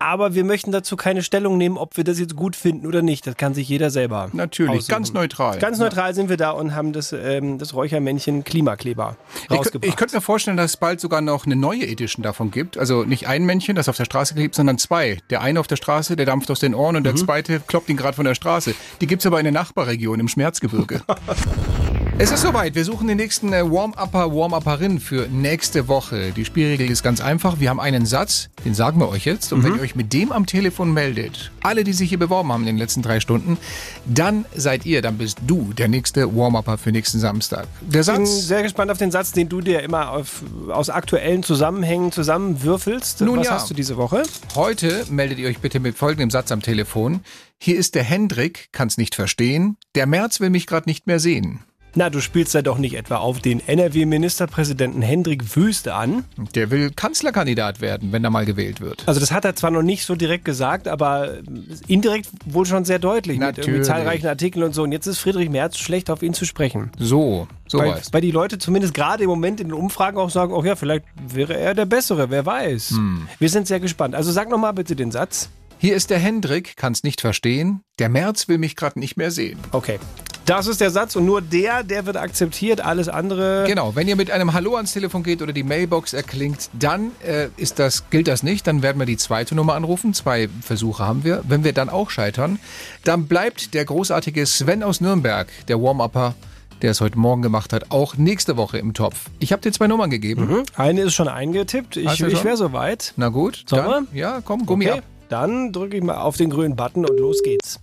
Aber 0.00 0.34
wir 0.34 0.44
möchten 0.44 0.70
dazu 0.70 0.96
keine 0.96 1.22
Stellung 1.22 1.56
nehmen, 1.56 1.78
ob 1.78 1.96
wir 1.96 2.04
das 2.04 2.18
jetzt 2.18 2.36
gut 2.36 2.56
finden 2.56 2.86
oder 2.86 3.00
nicht. 3.00 3.26
Das 3.26 3.36
kann 3.36 3.54
sich 3.54 3.68
jeder 3.68 3.90
selber. 3.90 4.28
Natürlich, 4.32 4.72
aussuchen. 4.80 4.90
ganz 4.90 5.12
neutral. 5.14 5.58
Ganz 5.60 5.78
neutral 5.78 6.14
sind 6.14 6.28
wir 6.28 6.36
da 6.36 6.50
und 6.50 6.74
haben 6.74 6.92
das, 6.92 7.12
ähm, 7.12 7.58
das 7.58 7.74
Räuchermännchen 7.74 8.44
Klimakleber 8.44 9.16
Ich, 9.48 9.56
rausgebracht. 9.56 9.88
ich 9.88 9.96
könnte 9.96 10.16
mir 10.16 10.20
vorstellen, 10.20 10.56
dass 10.58 10.72
es 10.72 10.76
bald 10.76 11.00
sogar 11.00 11.20
noch 11.22 11.46
eine 11.46 11.56
neue 11.56 11.86
Edition 11.86 12.22
davon 12.22 12.50
gibt. 12.50 12.76
Also 12.76 13.04
nicht 13.04 13.28
ein 13.28 13.44
Männchen, 13.46 13.76
das 13.76 13.88
auf 13.88 13.96
der 13.96 14.04
Straße 14.04 14.34
klebt, 14.34 14.54
sondern 14.56 14.78
zwei. 14.78 15.18
Der 15.30 15.40
eine 15.40 15.58
auf 15.58 15.68
der 15.68 15.76
Straße, 15.76 16.16
der 16.16 16.26
dampft 16.26 16.50
aus 16.50 16.60
den 16.60 16.74
Ohren 16.74 16.96
und 16.96 17.04
der 17.04 17.14
zweite 17.16 17.60
kloppt 17.60 17.88
ihn 17.88 17.96
gerade 17.96 18.14
von 18.16 18.26
der 18.26 18.34
Straße. 18.34 18.74
Die 19.00 19.06
gibt's 19.06 19.24
aber 19.26 19.38
in 19.40 19.44
der 19.44 19.52
Nachbarregion, 19.52 20.20
im 20.20 20.28
Schmerzgebirge. 20.28 21.00
Es 22.16 22.30
ist 22.30 22.42
soweit. 22.42 22.76
Wir 22.76 22.84
suchen 22.84 23.08
den 23.08 23.16
nächsten 23.16 23.52
äh, 23.52 23.68
Warm-Upper, 23.68 24.32
Warm-Upperin 24.32 25.00
für 25.00 25.26
nächste 25.28 25.88
Woche. 25.88 26.30
Die 26.30 26.44
Spielregel 26.44 26.88
ist 26.88 27.02
ganz 27.02 27.20
einfach. 27.20 27.58
Wir 27.58 27.70
haben 27.70 27.80
einen 27.80 28.06
Satz, 28.06 28.50
den 28.64 28.72
sagen 28.72 29.00
wir 29.00 29.08
euch 29.08 29.24
jetzt. 29.24 29.52
Und 29.52 29.64
wenn 29.64 29.74
ihr 29.74 29.82
euch 29.82 29.96
mit 29.96 30.12
dem 30.12 30.30
am 30.30 30.46
Telefon 30.46 30.92
meldet, 30.92 31.50
alle, 31.64 31.82
die 31.82 31.92
sich 31.92 32.08
hier 32.08 32.20
beworben 32.20 32.52
haben 32.52 32.60
in 32.60 32.66
den 32.66 32.78
letzten 32.78 33.02
drei 33.02 33.18
Stunden, 33.18 33.58
dann 34.06 34.44
seid 34.54 34.86
ihr, 34.86 35.02
dann 35.02 35.18
bist 35.18 35.38
du 35.44 35.72
der 35.72 35.88
nächste 35.88 36.36
Warm-Upper 36.36 36.78
für 36.78 36.92
nächsten 36.92 37.18
Samstag. 37.18 37.66
Der 37.80 38.02
Ich 38.02 38.06
bin 38.06 38.26
Satz. 38.26 38.46
sehr 38.46 38.62
gespannt 38.62 38.92
auf 38.92 38.98
den 38.98 39.10
Satz, 39.10 39.32
den 39.32 39.48
du 39.48 39.60
dir 39.60 39.82
immer 39.82 40.12
auf, 40.12 40.44
aus 40.68 40.90
aktuellen 40.90 41.42
Zusammenhängen 41.42 42.12
zusammenwürfelst. 42.12 43.22
Nun 43.22 43.40
Was 43.40 43.46
ja. 43.46 43.52
hast 43.54 43.70
du 43.70 43.74
diese 43.74 43.96
Woche? 43.96 44.22
Heute 44.54 45.04
meldet 45.10 45.40
ihr 45.40 45.48
euch 45.48 45.58
bitte 45.58 45.80
mit 45.80 45.98
folgendem 45.98 46.30
Satz 46.30 46.52
am 46.52 46.62
Telefon. 46.62 47.22
Hier 47.58 47.76
ist 47.76 47.96
der 47.96 48.04
Hendrik, 48.04 48.68
kann's 48.70 48.98
nicht 48.98 49.16
verstehen. 49.16 49.78
Der 49.96 50.06
Merz 50.06 50.38
will 50.38 50.50
mich 50.50 50.68
gerade 50.68 50.88
nicht 50.88 51.08
mehr 51.08 51.18
sehen. 51.18 51.64
Na, 51.96 52.10
du 52.10 52.20
spielst 52.20 52.54
ja 52.54 52.62
doch 52.62 52.78
nicht 52.78 52.94
etwa 52.94 53.16
auf 53.16 53.38
den 53.38 53.60
NRW-Ministerpräsidenten 53.66 55.00
Hendrik 55.00 55.54
Wüste 55.56 55.94
an. 55.94 56.24
Der 56.54 56.70
will 56.70 56.90
Kanzlerkandidat 56.90 57.80
werden, 57.80 58.10
wenn 58.10 58.24
er 58.24 58.30
mal 58.30 58.44
gewählt 58.44 58.80
wird. 58.80 59.04
Also 59.06 59.20
das 59.20 59.30
hat 59.30 59.44
er 59.44 59.54
zwar 59.54 59.70
noch 59.70 59.82
nicht 59.82 60.04
so 60.04 60.16
direkt 60.16 60.44
gesagt, 60.44 60.88
aber 60.88 61.38
indirekt 61.86 62.28
wohl 62.46 62.66
schon 62.66 62.84
sehr 62.84 62.98
deutlich 62.98 63.38
mit 63.38 63.56
Natürlich. 63.58 63.86
zahlreichen 63.86 64.26
Artikeln 64.26 64.64
und 64.64 64.74
so. 64.74 64.82
Und 64.82 64.90
jetzt 64.90 65.06
ist 65.06 65.18
Friedrich 65.18 65.50
Merz 65.50 65.78
schlecht 65.78 66.10
auf 66.10 66.22
ihn 66.22 66.34
zu 66.34 66.44
sprechen. 66.44 66.90
So, 66.98 67.46
so 67.68 67.78
weil, 67.78 68.00
weil 68.10 68.20
die 68.20 68.32
Leute 68.32 68.58
zumindest 68.58 68.92
gerade 68.94 69.22
im 69.22 69.30
Moment 69.30 69.60
in 69.60 69.68
den 69.68 69.74
Umfragen 69.74 70.18
auch 70.18 70.30
sagen, 70.30 70.52
oh 70.52 70.64
ja, 70.64 70.74
vielleicht 70.74 71.04
wäre 71.28 71.56
er 71.56 71.74
der 71.74 71.86
Bessere, 71.86 72.28
wer 72.28 72.44
weiß. 72.44 72.90
Hm. 72.90 73.28
Wir 73.38 73.48
sind 73.48 73.68
sehr 73.68 73.78
gespannt. 73.78 74.16
Also 74.16 74.32
sag 74.32 74.50
noch 74.50 74.58
mal 74.58 74.72
bitte 74.72 74.96
den 74.96 75.12
Satz. 75.12 75.48
Hier 75.78 75.94
ist 75.94 76.10
der 76.10 76.18
Hendrik, 76.18 76.76
kann's 76.76 77.04
nicht 77.04 77.20
verstehen. 77.20 77.82
Der 77.98 78.08
Merz 78.08 78.48
will 78.48 78.58
mich 78.58 78.74
gerade 78.74 78.98
nicht 78.98 79.16
mehr 79.16 79.30
sehen. 79.30 79.58
Okay. 79.70 79.98
Das 80.46 80.66
ist 80.66 80.82
der 80.82 80.90
Satz 80.90 81.16
und 81.16 81.24
nur 81.24 81.40
der, 81.40 81.82
der 81.84 82.04
wird 82.04 82.18
akzeptiert. 82.18 82.82
Alles 82.82 83.08
andere. 83.08 83.64
Genau, 83.66 83.96
wenn 83.96 84.06
ihr 84.06 84.16
mit 84.16 84.30
einem 84.30 84.52
Hallo 84.52 84.76
ans 84.76 84.92
Telefon 84.92 85.22
geht 85.22 85.40
oder 85.40 85.54
die 85.54 85.62
Mailbox 85.62 86.12
erklingt, 86.12 86.68
dann 86.74 87.12
äh, 87.26 87.48
ist 87.56 87.78
das, 87.78 88.10
gilt 88.10 88.28
das 88.28 88.42
nicht. 88.42 88.66
Dann 88.66 88.82
werden 88.82 88.98
wir 88.98 89.06
die 89.06 89.16
zweite 89.16 89.54
Nummer 89.54 89.74
anrufen. 89.74 90.12
Zwei 90.12 90.50
Versuche 90.60 91.02
haben 91.02 91.24
wir. 91.24 91.42
Wenn 91.48 91.64
wir 91.64 91.72
dann 91.72 91.88
auch 91.88 92.10
scheitern, 92.10 92.58
dann 93.04 93.26
bleibt 93.26 93.72
der 93.72 93.86
großartige 93.86 94.44
Sven 94.44 94.82
aus 94.82 95.00
Nürnberg, 95.00 95.48
der 95.68 95.80
Warm-Upper, 95.80 96.34
der 96.82 96.90
es 96.90 97.00
heute 97.00 97.18
Morgen 97.18 97.40
gemacht 97.40 97.72
hat, 97.72 97.90
auch 97.90 98.18
nächste 98.18 98.58
Woche 98.58 98.76
im 98.76 98.92
Topf. 98.92 99.30
Ich 99.38 99.50
habe 99.50 99.62
dir 99.62 99.72
zwei 99.72 99.86
Nummern 99.86 100.10
gegeben. 100.10 100.46
Mhm. 100.46 100.62
Eine 100.76 101.02
ist 101.02 101.14
schon 101.14 101.28
eingetippt. 101.28 101.96
Ich, 101.96 102.18
du 102.18 102.26
ich 102.26 102.34
schon? 102.34 102.44
wäre 102.44 102.56
soweit. 102.58 103.14
Na 103.16 103.30
gut, 103.30 103.64
Sollen 103.66 103.84
dann, 103.90 104.08
ja, 104.12 104.42
komm, 104.44 104.66
Gummi 104.66 104.90
okay. 104.90 104.98
ab. 104.98 105.04
Dann 105.30 105.72
drücke 105.72 105.96
ich 105.96 106.02
mal 106.02 106.18
auf 106.18 106.36
den 106.36 106.50
grünen 106.50 106.76
Button 106.76 107.06
und 107.06 107.18
los 107.18 107.42
geht's. 107.42 107.80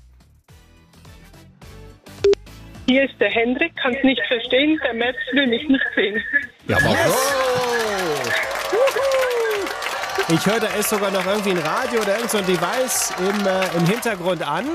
Hier 2.87 3.03
ist 3.03 3.13
der 3.19 3.29
Hendrik, 3.29 3.75
kann 3.77 3.93
es 3.93 4.03
nicht 4.03 4.21
verstehen, 4.27 4.79
der 4.83 4.93
Merz 4.93 5.15
will 5.31 5.47
mich 5.47 5.67
nicht 5.67 5.83
sehen. 5.95 6.21
Ja, 6.67 6.77
Ich 10.29 10.45
höre, 10.45 10.59
da 10.59 10.67
ist 10.67 10.89
sogar 10.89 11.11
noch 11.11 11.25
irgendwie 11.25 11.51
ein 11.51 11.57
Radio 11.59 12.01
oder 12.01 12.15
irgend 12.15 12.31
so 12.31 12.37
ein 12.37 12.45
Device 12.45 13.13
im, 13.19 13.45
äh, 13.47 13.77
im 13.77 13.85
Hintergrund 13.85 14.45
an. 14.47 14.65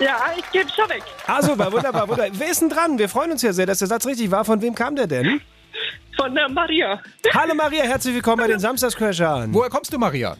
Ja, 0.00 0.32
ich 0.36 0.50
gebe 0.50 0.68
schon 0.70 0.88
weg. 0.88 1.02
Ah, 1.26 1.42
super, 1.42 1.70
wunderbar, 1.70 2.08
wunderbar. 2.08 2.30
Wer 2.38 2.50
ist 2.50 2.62
denn 2.62 2.70
dran? 2.70 2.98
Wir 2.98 3.08
freuen 3.08 3.32
uns 3.32 3.42
ja 3.42 3.52
sehr, 3.52 3.66
dass 3.66 3.78
der 3.80 3.88
Satz 3.88 4.06
richtig 4.06 4.30
war. 4.30 4.44
Von 4.44 4.60
wem 4.62 4.74
kam 4.74 4.96
der 4.96 5.06
denn? 5.06 5.40
Von 6.16 6.34
der 6.34 6.48
Maria. 6.48 7.00
Hallo 7.34 7.54
Maria, 7.54 7.84
herzlich 7.84 8.14
willkommen 8.14 8.38
bei 8.38 8.48
den 8.48 8.58
Samstagscrashern. 8.60 9.52
Woher 9.52 9.68
kommst 9.70 9.92
du, 9.92 9.98
Maria? 9.98 10.36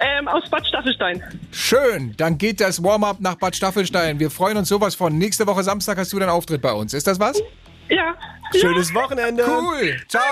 Ähm, 0.00 0.28
aus 0.28 0.48
Bad 0.50 0.66
Staffelstein. 0.66 1.22
Schön, 1.50 2.14
dann 2.16 2.38
geht 2.38 2.60
das 2.60 2.82
Warm-up 2.82 3.20
nach 3.20 3.34
Bad 3.34 3.56
Staffelstein. 3.56 4.18
Wir 4.18 4.30
freuen 4.30 4.56
uns 4.56 4.68
sowas 4.68 4.94
von. 4.94 5.16
Nächste 5.18 5.46
Woche 5.46 5.62
Samstag 5.62 5.98
hast 5.98 6.12
du 6.12 6.18
deinen 6.18 6.30
Auftritt 6.30 6.62
bei 6.62 6.72
uns. 6.72 6.94
Ist 6.94 7.06
das 7.06 7.18
was? 7.20 7.42
Ja. 7.90 8.14
Schönes 8.58 8.92
Wochenende. 8.94 9.44
Cool. 9.46 9.96
Ciao. 10.08 10.22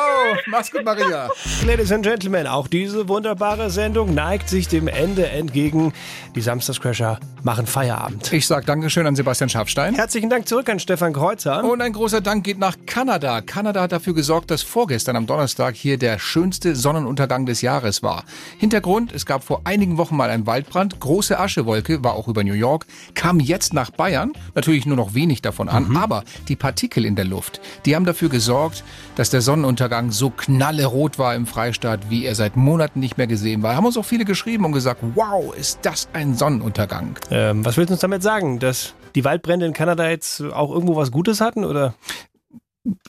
Mach's 0.47 0.73
gut, 0.73 0.85
Maria. 0.85 1.31
Ladies 1.66 1.92
and 1.92 2.05
Gentlemen, 2.05 2.47
auch 2.49 2.66
diese 2.66 3.09
wunderbare 3.09 3.71
Sendung 3.71 4.12
neigt 4.12 4.49
sich 4.49 4.66
dem 4.66 4.88
Ende 4.88 5.29
entgegen. 5.29 5.92
Die 6.35 6.40
Samstagscrasher 6.40 7.21
machen 7.44 7.66
Feierabend. 7.66 8.33
Ich 8.33 8.47
sag 8.47 8.66
Dankeschön 8.66 9.07
an 9.07 9.14
Sebastian 9.14 9.49
Schafstein. 9.49 9.94
Herzlichen 9.94 10.31
Dank 10.31 10.49
zurück 10.49 10.68
an 10.68 10.81
Stefan 10.81 11.12
Kreuzer. 11.12 11.62
Und 11.62 11.81
ein 11.81 11.92
großer 11.92 12.21
Dank 12.21 12.42
geht 12.42 12.59
nach 12.59 12.77
Kanada. 12.87 13.40
Kanada 13.40 13.83
hat 13.83 13.92
dafür 13.92 14.14
gesorgt, 14.14 14.51
dass 14.51 14.62
vorgestern 14.62 15.14
am 15.14 15.27
Donnerstag 15.27 15.77
hier 15.77 15.97
der 15.97 16.18
schönste 16.18 16.75
Sonnenuntergang 16.75 17.47
des 17.47 17.62
Jahres 17.62 18.03
war. 18.03 18.25
Hintergrund, 18.59 19.12
es 19.12 19.27
gab 19.27 19.44
vor 19.44 19.61
einigen 19.64 19.97
Wochen 19.97 20.16
mal 20.16 20.31
einen 20.31 20.47
Waldbrand. 20.47 20.99
Große 20.99 21.38
Aschewolke 21.38 22.03
war 22.03 22.14
auch 22.14 22.27
über 22.27 22.42
New 22.42 22.55
York, 22.55 22.87
kam 23.14 23.38
jetzt 23.38 23.73
nach 23.75 23.90
Bayern. 23.90 24.33
Natürlich 24.57 24.87
nur 24.87 24.97
noch 24.97 25.14
wenig 25.14 25.40
davon 25.40 25.68
an, 25.68 25.97
aber 25.97 26.25
die 26.49 26.57
Partikel 26.57 27.05
in 27.05 27.14
der 27.14 27.25
Luft, 27.25 27.48
die 27.85 27.97
haben 27.97 28.05
dafür 28.05 28.29
gesorgt, 28.29 28.85
dass 29.17 29.31
der 29.31 29.41
Sonnenuntergang 29.41 30.11
so 30.11 30.31
knallerot 30.31 31.19
war 31.19 31.35
im 31.35 31.47
Freistaat, 31.47 32.11
wie 32.11 32.25
er 32.25 32.35
seit 32.35 32.57
Monaten 32.57 33.01
nicht 33.01 33.19
mehr 33.19 33.27
gesehen 33.27 33.63
war. 33.63 33.77
Haben 33.77 33.87
uns 33.87 33.97
auch 33.97 34.05
viele 34.05 34.25
geschrieben 34.25 34.65
und 34.65 34.73
gesagt, 34.73 35.01
wow, 35.15 35.55
ist 35.55 35.81
das 35.83 36.09
ein 36.13 36.35
Sonnenuntergang. 36.35 37.19
Ähm, 37.31 37.65
was 37.65 37.77
willst 37.77 37.91
du 37.91 37.95
uns 37.95 38.01
damit 38.01 38.23
sagen? 38.23 38.59
Dass 38.59 38.95
die 39.15 39.25
Waldbrände 39.25 39.67
in 39.67 39.73
Kanada 39.73 40.09
jetzt 40.09 40.43
auch 40.43 40.71
irgendwo 40.71 40.97
was 40.97 41.11
Gutes 41.11 41.41
hatten? 41.41 41.65
Oder? 41.65 41.95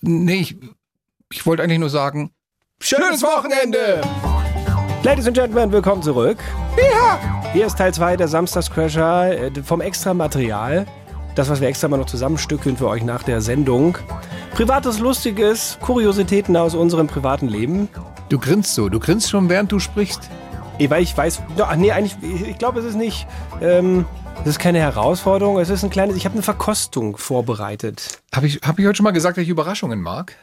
Nee, 0.01 0.41
ich, 0.41 0.57
ich 1.31 1.45
wollte 1.45 1.63
eigentlich 1.63 1.79
nur 1.79 1.89
sagen, 1.89 2.31
schönes 2.79 3.21
Wochenende! 3.21 4.01
Ladies 5.03 5.27
and 5.27 5.35
Gentlemen, 5.35 5.71
willkommen 5.71 6.03
zurück. 6.03 6.37
Ja. 6.77 7.19
Hier 7.53 7.65
ist 7.65 7.77
Teil 7.77 7.93
2 7.93 8.17
der 8.17 8.27
Samstagscrasher 8.27 9.31
äh, 9.31 9.63
vom 9.63 9.79
Extra-Material. 9.79 10.85
Das, 11.39 11.47
was 11.47 11.61
wir 11.61 11.69
extra 11.69 11.87
mal 11.87 11.95
noch 11.95 12.05
zusammenstückeln 12.05 12.75
für 12.75 12.89
euch 12.89 13.01
nach 13.01 13.23
der 13.23 13.39
Sendung. 13.39 13.97
Privates, 14.55 14.99
Lustiges, 14.99 15.77
Kuriositäten 15.79 16.57
aus 16.57 16.75
unserem 16.75 17.07
privaten 17.07 17.47
Leben. 17.47 17.87
Du 18.27 18.39
grinst 18.39 18.73
so, 18.73 18.89
du 18.89 18.99
grinst 18.99 19.29
schon, 19.29 19.47
während 19.47 19.71
du 19.71 19.79
sprichst. 19.79 20.29
Weil 20.85 21.01
ich 21.01 21.15
weiß, 21.15 21.41
ach 21.59 21.77
nee, 21.77 21.93
eigentlich, 21.93 22.17
ich 22.45 22.57
glaube, 22.57 22.81
es 22.81 22.85
ist 22.85 22.95
nicht, 22.95 23.25
ähm, 23.61 24.03
es 24.41 24.47
ist 24.47 24.59
keine 24.59 24.79
Herausforderung, 24.79 25.59
es 25.59 25.69
ist 25.69 25.81
ein 25.81 25.89
kleines, 25.89 26.17
ich 26.17 26.25
habe 26.25 26.33
eine 26.33 26.41
Verkostung 26.41 27.15
vorbereitet. 27.15 28.19
Habe 28.35 28.47
ich, 28.47 28.59
hab 28.61 28.77
ich 28.77 28.85
heute 28.85 28.97
schon 28.97 29.05
mal 29.05 29.11
gesagt, 29.11 29.37
dass 29.37 29.43
ich 29.43 29.49
Überraschungen 29.49 30.01
mag? 30.01 30.35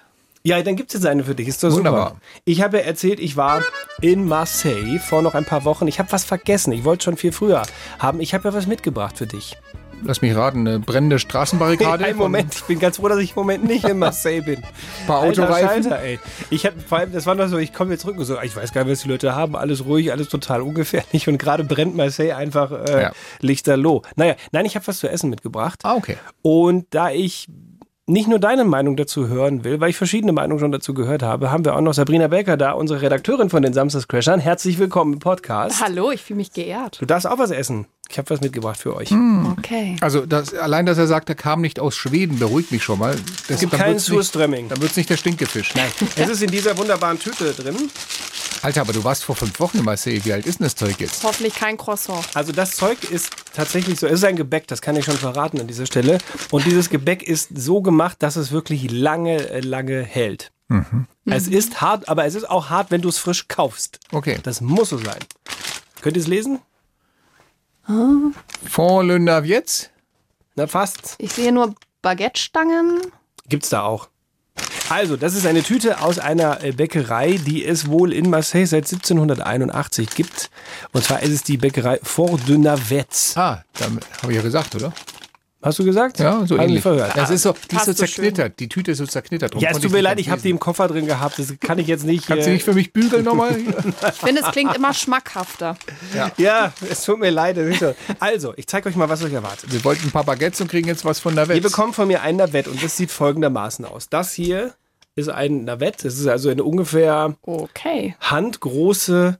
Ja, 0.44 0.62
dann 0.62 0.76
gibt 0.76 0.94
es 0.94 1.02
jetzt 1.02 1.06
eine 1.06 1.24
für 1.24 1.34
dich. 1.34 1.46
Ist 1.46 1.62
doch 1.62 1.72
Wunderbar. 1.72 2.08
super. 2.08 2.20
Ich 2.46 2.62
habe 2.62 2.78
ja 2.78 2.84
erzählt, 2.84 3.20
ich 3.20 3.36
war 3.36 3.62
in 4.00 4.26
Marseille 4.26 4.98
vor 4.98 5.20
noch 5.20 5.34
ein 5.34 5.44
paar 5.44 5.66
Wochen. 5.66 5.88
Ich 5.88 5.98
habe 5.98 6.10
was 6.10 6.24
vergessen. 6.24 6.72
Ich 6.72 6.84
wollte 6.84 7.04
schon 7.04 7.18
viel 7.18 7.32
früher 7.32 7.64
haben. 7.98 8.18
Ich 8.20 8.32
habe 8.32 8.48
ja 8.48 8.54
was 8.54 8.66
mitgebracht 8.66 9.18
für 9.18 9.26
dich. 9.26 9.58
Lass 10.04 10.22
mich 10.22 10.36
raten, 10.36 10.66
eine 10.68 10.78
brennende 10.78 11.18
Straßenbarrikade. 11.18 12.04
Hey, 12.04 12.14
Moment, 12.14 12.54
ich 12.54 12.62
bin 12.64 12.78
ganz 12.78 12.96
froh, 12.98 13.08
dass 13.08 13.18
ich 13.18 13.30
im 13.30 13.36
Moment 13.36 13.64
nicht 13.64 13.84
in 13.88 13.98
Marseille 13.98 14.40
bin. 14.42 14.62
Paar 15.06 15.20
Alter 15.22 15.44
Autoreifen. 15.44 15.82
Schalter, 15.84 16.00
ey. 16.02 16.20
Ich 16.50 16.64
hab, 16.66 16.74
vor 16.80 16.98
allem, 16.98 17.12
das 17.12 17.26
war 17.26 17.34
noch 17.34 17.48
so, 17.48 17.58
ich 17.58 17.72
komme 17.72 17.92
jetzt 17.92 18.02
zurück 18.02 18.16
und 18.18 18.24
so, 18.24 18.40
ich 18.40 18.54
weiß 18.54 18.72
gar 18.72 18.84
nicht, 18.84 18.92
was 18.92 19.00
die 19.02 19.08
Leute 19.08 19.34
haben, 19.34 19.56
alles 19.56 19.84
ruhig, 19.84 20.12
alles 20.12 20.28
total 20.28 20.62
ungefährlich 20.62 21.26
und 21.28 21.38
gerade 21.38 21.64
brennt 21.64 21.96
Marseille 21.96 22.32
einfach 22.36 22.70
äh, 22.72 23.02
Ja. 23.02 23.12
lichterloh. 23.40 24.02
Naja, 24.16 24.36
nein, 24.52 24.64
ich 24.66 24.76
habe 24.76 24.86
was 24.86 24.98
zu 24.98 25.08
essen 25.08 25.30
mitgebracht. 25.30 25.80
Ah, 25.82 25.94
okay. 25.94 26.16
Und 26.42 26.86
da 26.90 27.10
ich 27.10 27.48
nicht 28.08 28.28
nur 28.28 28.38
deine 28.38 28.64
Meinung 28.64 28.96
dazu 28.96 29.26
hören 29.26 29.64
will, 29.64 29.80
weil 29.80 29.90
ich 29.90 29.96
verschiedene 29.96 30.32
Meinungen 30.32 30.60
schon 30.60 30.70
dazu 30.70 30.94
gehört 30.94 31.24
habe, 31.24 31.50
haben 31.50 31.64
wir 31.64 31.74
auch 31.74 31.80
noch 31.80 31.92
Sabrina 31.92 32.28
Becker 32.28 32.56
da, 32.56 32.70
unsere 32.70 33.02
Redakteurin 33.02 33.50
von 33.50 33.64
den 33.64 33.72
Samstagscrashern. 33.72 34.38
Herzlich 34.38 34.78
willkommen 34.78 35.14
im 35.14 35.18
Podcast. 35.18 35.82
Hallo, 35.82 36.12
ich 36.12 36.22
fühle 36.22 36.36
mich 36.36 36.52
geehrt. 36.52 37.00
Du 37.00 37.06
darfst 37.06 37.26
auch 37.26 37.38
was 37.38 37.50
essen. 37.50 37.86
Ich 38.08 38.16
habe 38.18 38.30
was 38.30 38.40
mitgebracht 38.40 38.78
für 38.78 38.94
euch. 38.94 39.10
Okay. 39.58 39.96
Also 40.00 40.24
das, 40.24 40.54
allein, 40.54 40.86
dass 40.86 40.98
er 40.98 41.08
sagt, 41.08 41.28
er 41.28 41.34
kam 41.34 41.60
nicht 41.60 41.80
aus 41.80 41.96
Schweden, 41.96 42.38
beruhigt 42.38 42.70
mich 42.70 42.84
schon 42.84 43.00
mal. 43.00 43.16
Das 43.48 43.58
gibt 43.58 43.72
keinen 43.72 43.98
Surströmming. 43.98 44.68
dann 44.68 44.80
wird's 44.80 44.96
nicht 44.96 45.10
der 45.10 45.16
Stinkefisch. 45.16 45.74
Nein. 45.74 45.90
Es 46.14 46.28
ist 46.28 46.42
in 46.42 46.50
dieser 46.52 46.78
wunderbaren 46.78 47.18
Tüte 47.18 47.52
drin. 47.54 47.76
Alter, 48.62 48.80
aber 48.80 48.92
du 48.92 49.04
warst 49.04 49.24
vor 49.24 49.36
fünf 49.36 49.58
Wochen 49.60 49.78
in 49.78 49.84
Marseille. 49.84 50.20
Wie 50.24 50.32
alt 50.32 50.46
ist 50.46 50.58
denn 50.58 50.64
das 50.64 50.74
Zeug 50.74 50.98
jetzt? 50.98 51.22
Hoffentlich 51.22 51.54
kein 51.54 51.76
Croissant. 51.76 52.24
Also 52.34 52.52
das 52.52 52.72
Zeug 52.72 53.04
ist 53.10 53.30
tatsächlich 53.54 54.00
so, 54.00 54.06
es 54.06 54.14
ist 54.14 54.24
ein 54.24 54.36
Gebäck, 54.36 54.66
das 54.66 54.82
kann 54.82 54.96
ich 54.96 55.04
schon 55.04 55.16
verraten 55.16 55.60
an 55.60 55.66
dieser 55.66 55.86
Stelle. 55.86 56.18
Und 56.50 56.66
dieses 56.66 56.90
Gebäck 56.90 57.22
ist 57.22 57.50
so 57.54 57.82
gemacht, 57.82 58.22
dass 58.22 58.36
es 58.36 58.52
wirklich 58.52 58.90
lange, 58.90 59.48
äh, 59.50 59.60
lange 59.60 60.02
hält. 60.02 60.52
Mhm. 60.68 61.06
Es 61.26 61.48
ist 61.48 61.80
hart, 61.80 62.08
aber 62.08 62.24
es 62.24 62.34
ist 62.34 62.48
auch 62.48 62.70
hart, 62.70 62.90
wenn 62.90 63.02
du 63.02 63.08
es 63.08 63.18
frisch 63.18 63.48
kaufst. 63.48 64.00
Okay. 64.12 64.38
Das 64.42 64.60
muss 64.60 64.90
so 64.90 64.98
sein. 64.98 65.18
Könnt 66.00 66.16
ihr 66.16 66.22
es 66.22 66.28
lesen? 66.28 66.60
Fond 68.68 69.08
le 69.08 69.20
Navietz? 69.20 69.90
Na, 70.56 70.66
fast. 70.66 71.14
Ich 71.18 71.32
sehe 71.32 71.52
nur 71.52 71.74
Baguette-Stangen. 72.02 73.00
Gibt's 73.48 73.68
da 73.68 73.82
auch. 73.82 74.08
Also, 74.88 75.16
das 75.16 75.34
ist 75.34 75.46
eine 75.46 75.62
Tüte 75.62 76.00
aus 76.00 76.18
einer 76.18 76.62
äh, 76.62 76.70
Bäckerei, 76.70 77.38
die 77.44 77.64
es 77.64 77.88
wohl 77.88 78.12
in 78.12 78.30
Marseille 78.30 78.66
seit 78.66 78.84
1781 78.84 80.10
gibt. 80.10 80.50
Und 80.92 81.04
zwar 81.04 81.22
ist 81.22 81.32
es 81.32 81.42
die 81.42 81.56
Bäckerei 81.56 81.98
Fort 82.02 82.48
de 82.48 82.56
Navetz. 82.56 83.36
Ah, 83.36 83.64
habe 83.80 84.30
ich 84.30 84.36
ja 84.36 84.42
gesagt, 84.42 84.74
oder? 84.76 84.92
Hast 85.66 85.80
du 85.80 85.84
gesagt? 85.84 86.20
Ja, 86.20 86.46
so 86.46 86.56
ähnlich. 86.56 86.80
verhört. 86.80 87.16
Es 87.16 87.28
ist 87.28 87.42
so, 87.42 87.52
die 87.70 87.74
ist 87.74 87.86
so 87.86 87.92
zerknittert. 87.92 88.60
Die 88.60 88.68
Tüte 88.68 88.92
ist 88.92 88.98
so 88.98 89.06
zerknittert. 89.06 89.52
Drum 89.52 89.60
Ja, 89.60 89.70
es 89.70 89.80
tut 89.80 89.90
mir 89.90 90.00
leid, 90.00 90.20
ich 90.20 90.30
habe 90.30 90.40
die 90.40 90.50
im 90.50 90.60
Koffer 90.60 90.86
drin 90.86 91.06
gehabt. 91.06 91.40
Das 91.40 91.52
kann 91.58 91.80
ich 91.80 91.88
jetzt 91.88 92.04
nicht. 92.04 92.28
Kannst 92.28 92.46
du 92.46 92.50
äh, 92.50 92.54
nicht 92.54 92.64
für 92.64 92.72
mich 92.72 92.92
bügeln 92.92 93.24
nochmal? 93.24 93.56
Ich 94.06 94.20
finde, 94.20 94.42
es 94.42 94.50
klingt 94.52 94.76
immer 94.76 94.94
schmackhafter. 94.94 95.76
Ja, 96.36 96.72
es 96.88 97.04
tut 97.04 97.18
mir 97.18 97.30
leid. 97.30 97.56
das. 97.56 97.94
Also, 98.20 98.54
ich 98.56 98.66
zeige 98.68 98.88
euch 98.88 98.94
mal, 98.96 99.08
was 99.08 99.22
euch 99.24 99.32
erwartet. 99.32 99.72
Wir 99.72 99.82
wollten 99.84 100.06
ein 100.06 100.10
paar 100.12 100.24
Baguettes 100.24 100.60
und 100.60 100.68
kriegen 100.70 100.86
jetzt 100.86 101.04
was 101.04 101.18
von 101.18 101.34
Navetz. 101.34 101.56
Ihr 101.56 101.62
bekommt 101.62 101.94
von 101.96 102.06
mir 102.06 102.22
ein 102.22 102.36
Navett 102.36 102.68
und 102.68 102.82
das 102.82 102.96
sieht 102.96 103.10
folgendermaßen 103.10 103.84
aus. 103.84 104.08
Das 104.08 104.32
hier 104.32 104.74
ist 105.16 105.28
ein 105.28 105.64
Navett. 105.64 106.04
Das 106.04 106.14
ist 106.18 106.26
also 106.28 106.48
eine 106.50 106.62
ungefähr 106.62 107.34
Okay. 107.42 108.14
handgroße, 108.20 109.38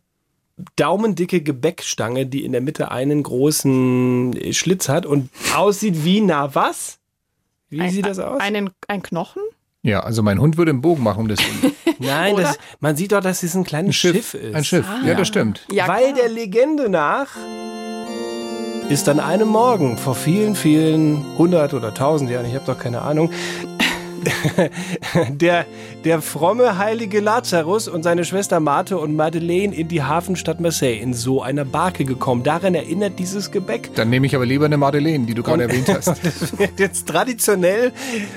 daumendicke 0.76 1.42
Gebäckstange, 1.42 2.26
die 2.26 2.44
in 2.44 2.52
der 2.52 2.60
Mitte 2.60 2.90
einen 2.90 3.22
großen 3.22 4.38
Schlitz 4.52 4.88
hat 4.88 5.06
und 5.06 5.30
aussieht 5.54 6.04
wie, 6.04 6.20
na 6.20 6.54
was? 6.54 6.98
Wie 7.68 7.80
Ein- 7.80 7.90
sieht 7.90 8.06
das 8.06 8.18
aus? 8.18 8.40
Einen, 8.40 8.70
ein 8.88 9.02
Knochen? 9.02 9.42
Ja, 9.82 10.00
also 10.00 10.22
mein 10.22 10.40
Hund 10.40 10.56
würde 10.56 10.70
einen 10.72 10.80
Bogen 10.80 11.02
machen 11.04 11.20
um 11.20 11.28
das 11.28 11.38
Ding. 11.38 11.72
Nein, 12.00 12.36
das, 12.36 12.58
man 12.80 12.96
sieht 12.96 13.12
doch, 13.12 13.20
dass 13.20 13.42
es 13.44 13.54
ein 13.54 13.62
kleines 13.62 13.94
Schiff, 13.94 14.34
ist. 14.34 14.54
Ein 14.54 14.64
Schiff. 14.64 14.86
Ja, 15.04 15.14
das 15.14 15.28
stimmt. 15.28 15.64
Ja, 15.70 15.86
Weil 15.86 16.12
der 16.12 16.28
Legende 16.28 16.88
nach 16.88 17.28
ist 18.88 19.08
an 19.08 19.20
einem 19.20 19.48
Morgen 19.48 19.96
vor 19.96 20.14
vielen, 20.16 20.54
vielen 20.56 21.24
hundert 21.38 21.72
oder 21.74 21.92
tausend 21.94 22.30
Jahren, 22.30 22.46
ich 22.46 22.54
habe 22.54 22.64
doch 22.66 22.78
keine 22.78 23.02
Ahnung, 23.02 23.30
der, 25.28 25.66
der 26.04 26.22
fromme 26.22 26.78
heilige 26.78 27.20
Lazarus 27.20 27.88
und 27.88 28.02
seine 28.02 28.24
Schwester 28.24 28.60
Marthe 28.60 28.98
und 28.98 29.14
Madeleine 29.16 29.74
in 29.74 29.88
die 29.88 30.02
Hafenstadt 30.02 30.60
Marseille 30.60 30.98
in 30.98 31.14
so 31.14 31.42
einer 31.42 31.64
Barke 31.64 32.04
gekommen. 32.04 32.42
Daran 32.42 32.74
erinnert 32.74 33.18
dieses 33.18 33.50
Gebäck. 33.50 33.90
Dann 33.94 34.10
nehme 34.10 34.26
ich 34.26 34.34
aber 34.34 34.46
lieber 34.46 34.66
eine 34.66 34.76
Madeleine, 34.76 35.26
die 35.26 35.34
du 35.34 35.42
gerade 35.42 35.64
erwähnt 35.64 35.88
hast. 35.88 36.06
Das 36.26 36.58
wird 36.58 36.78
jetzt 36.80 37.06
traditionell, 37.08 37.92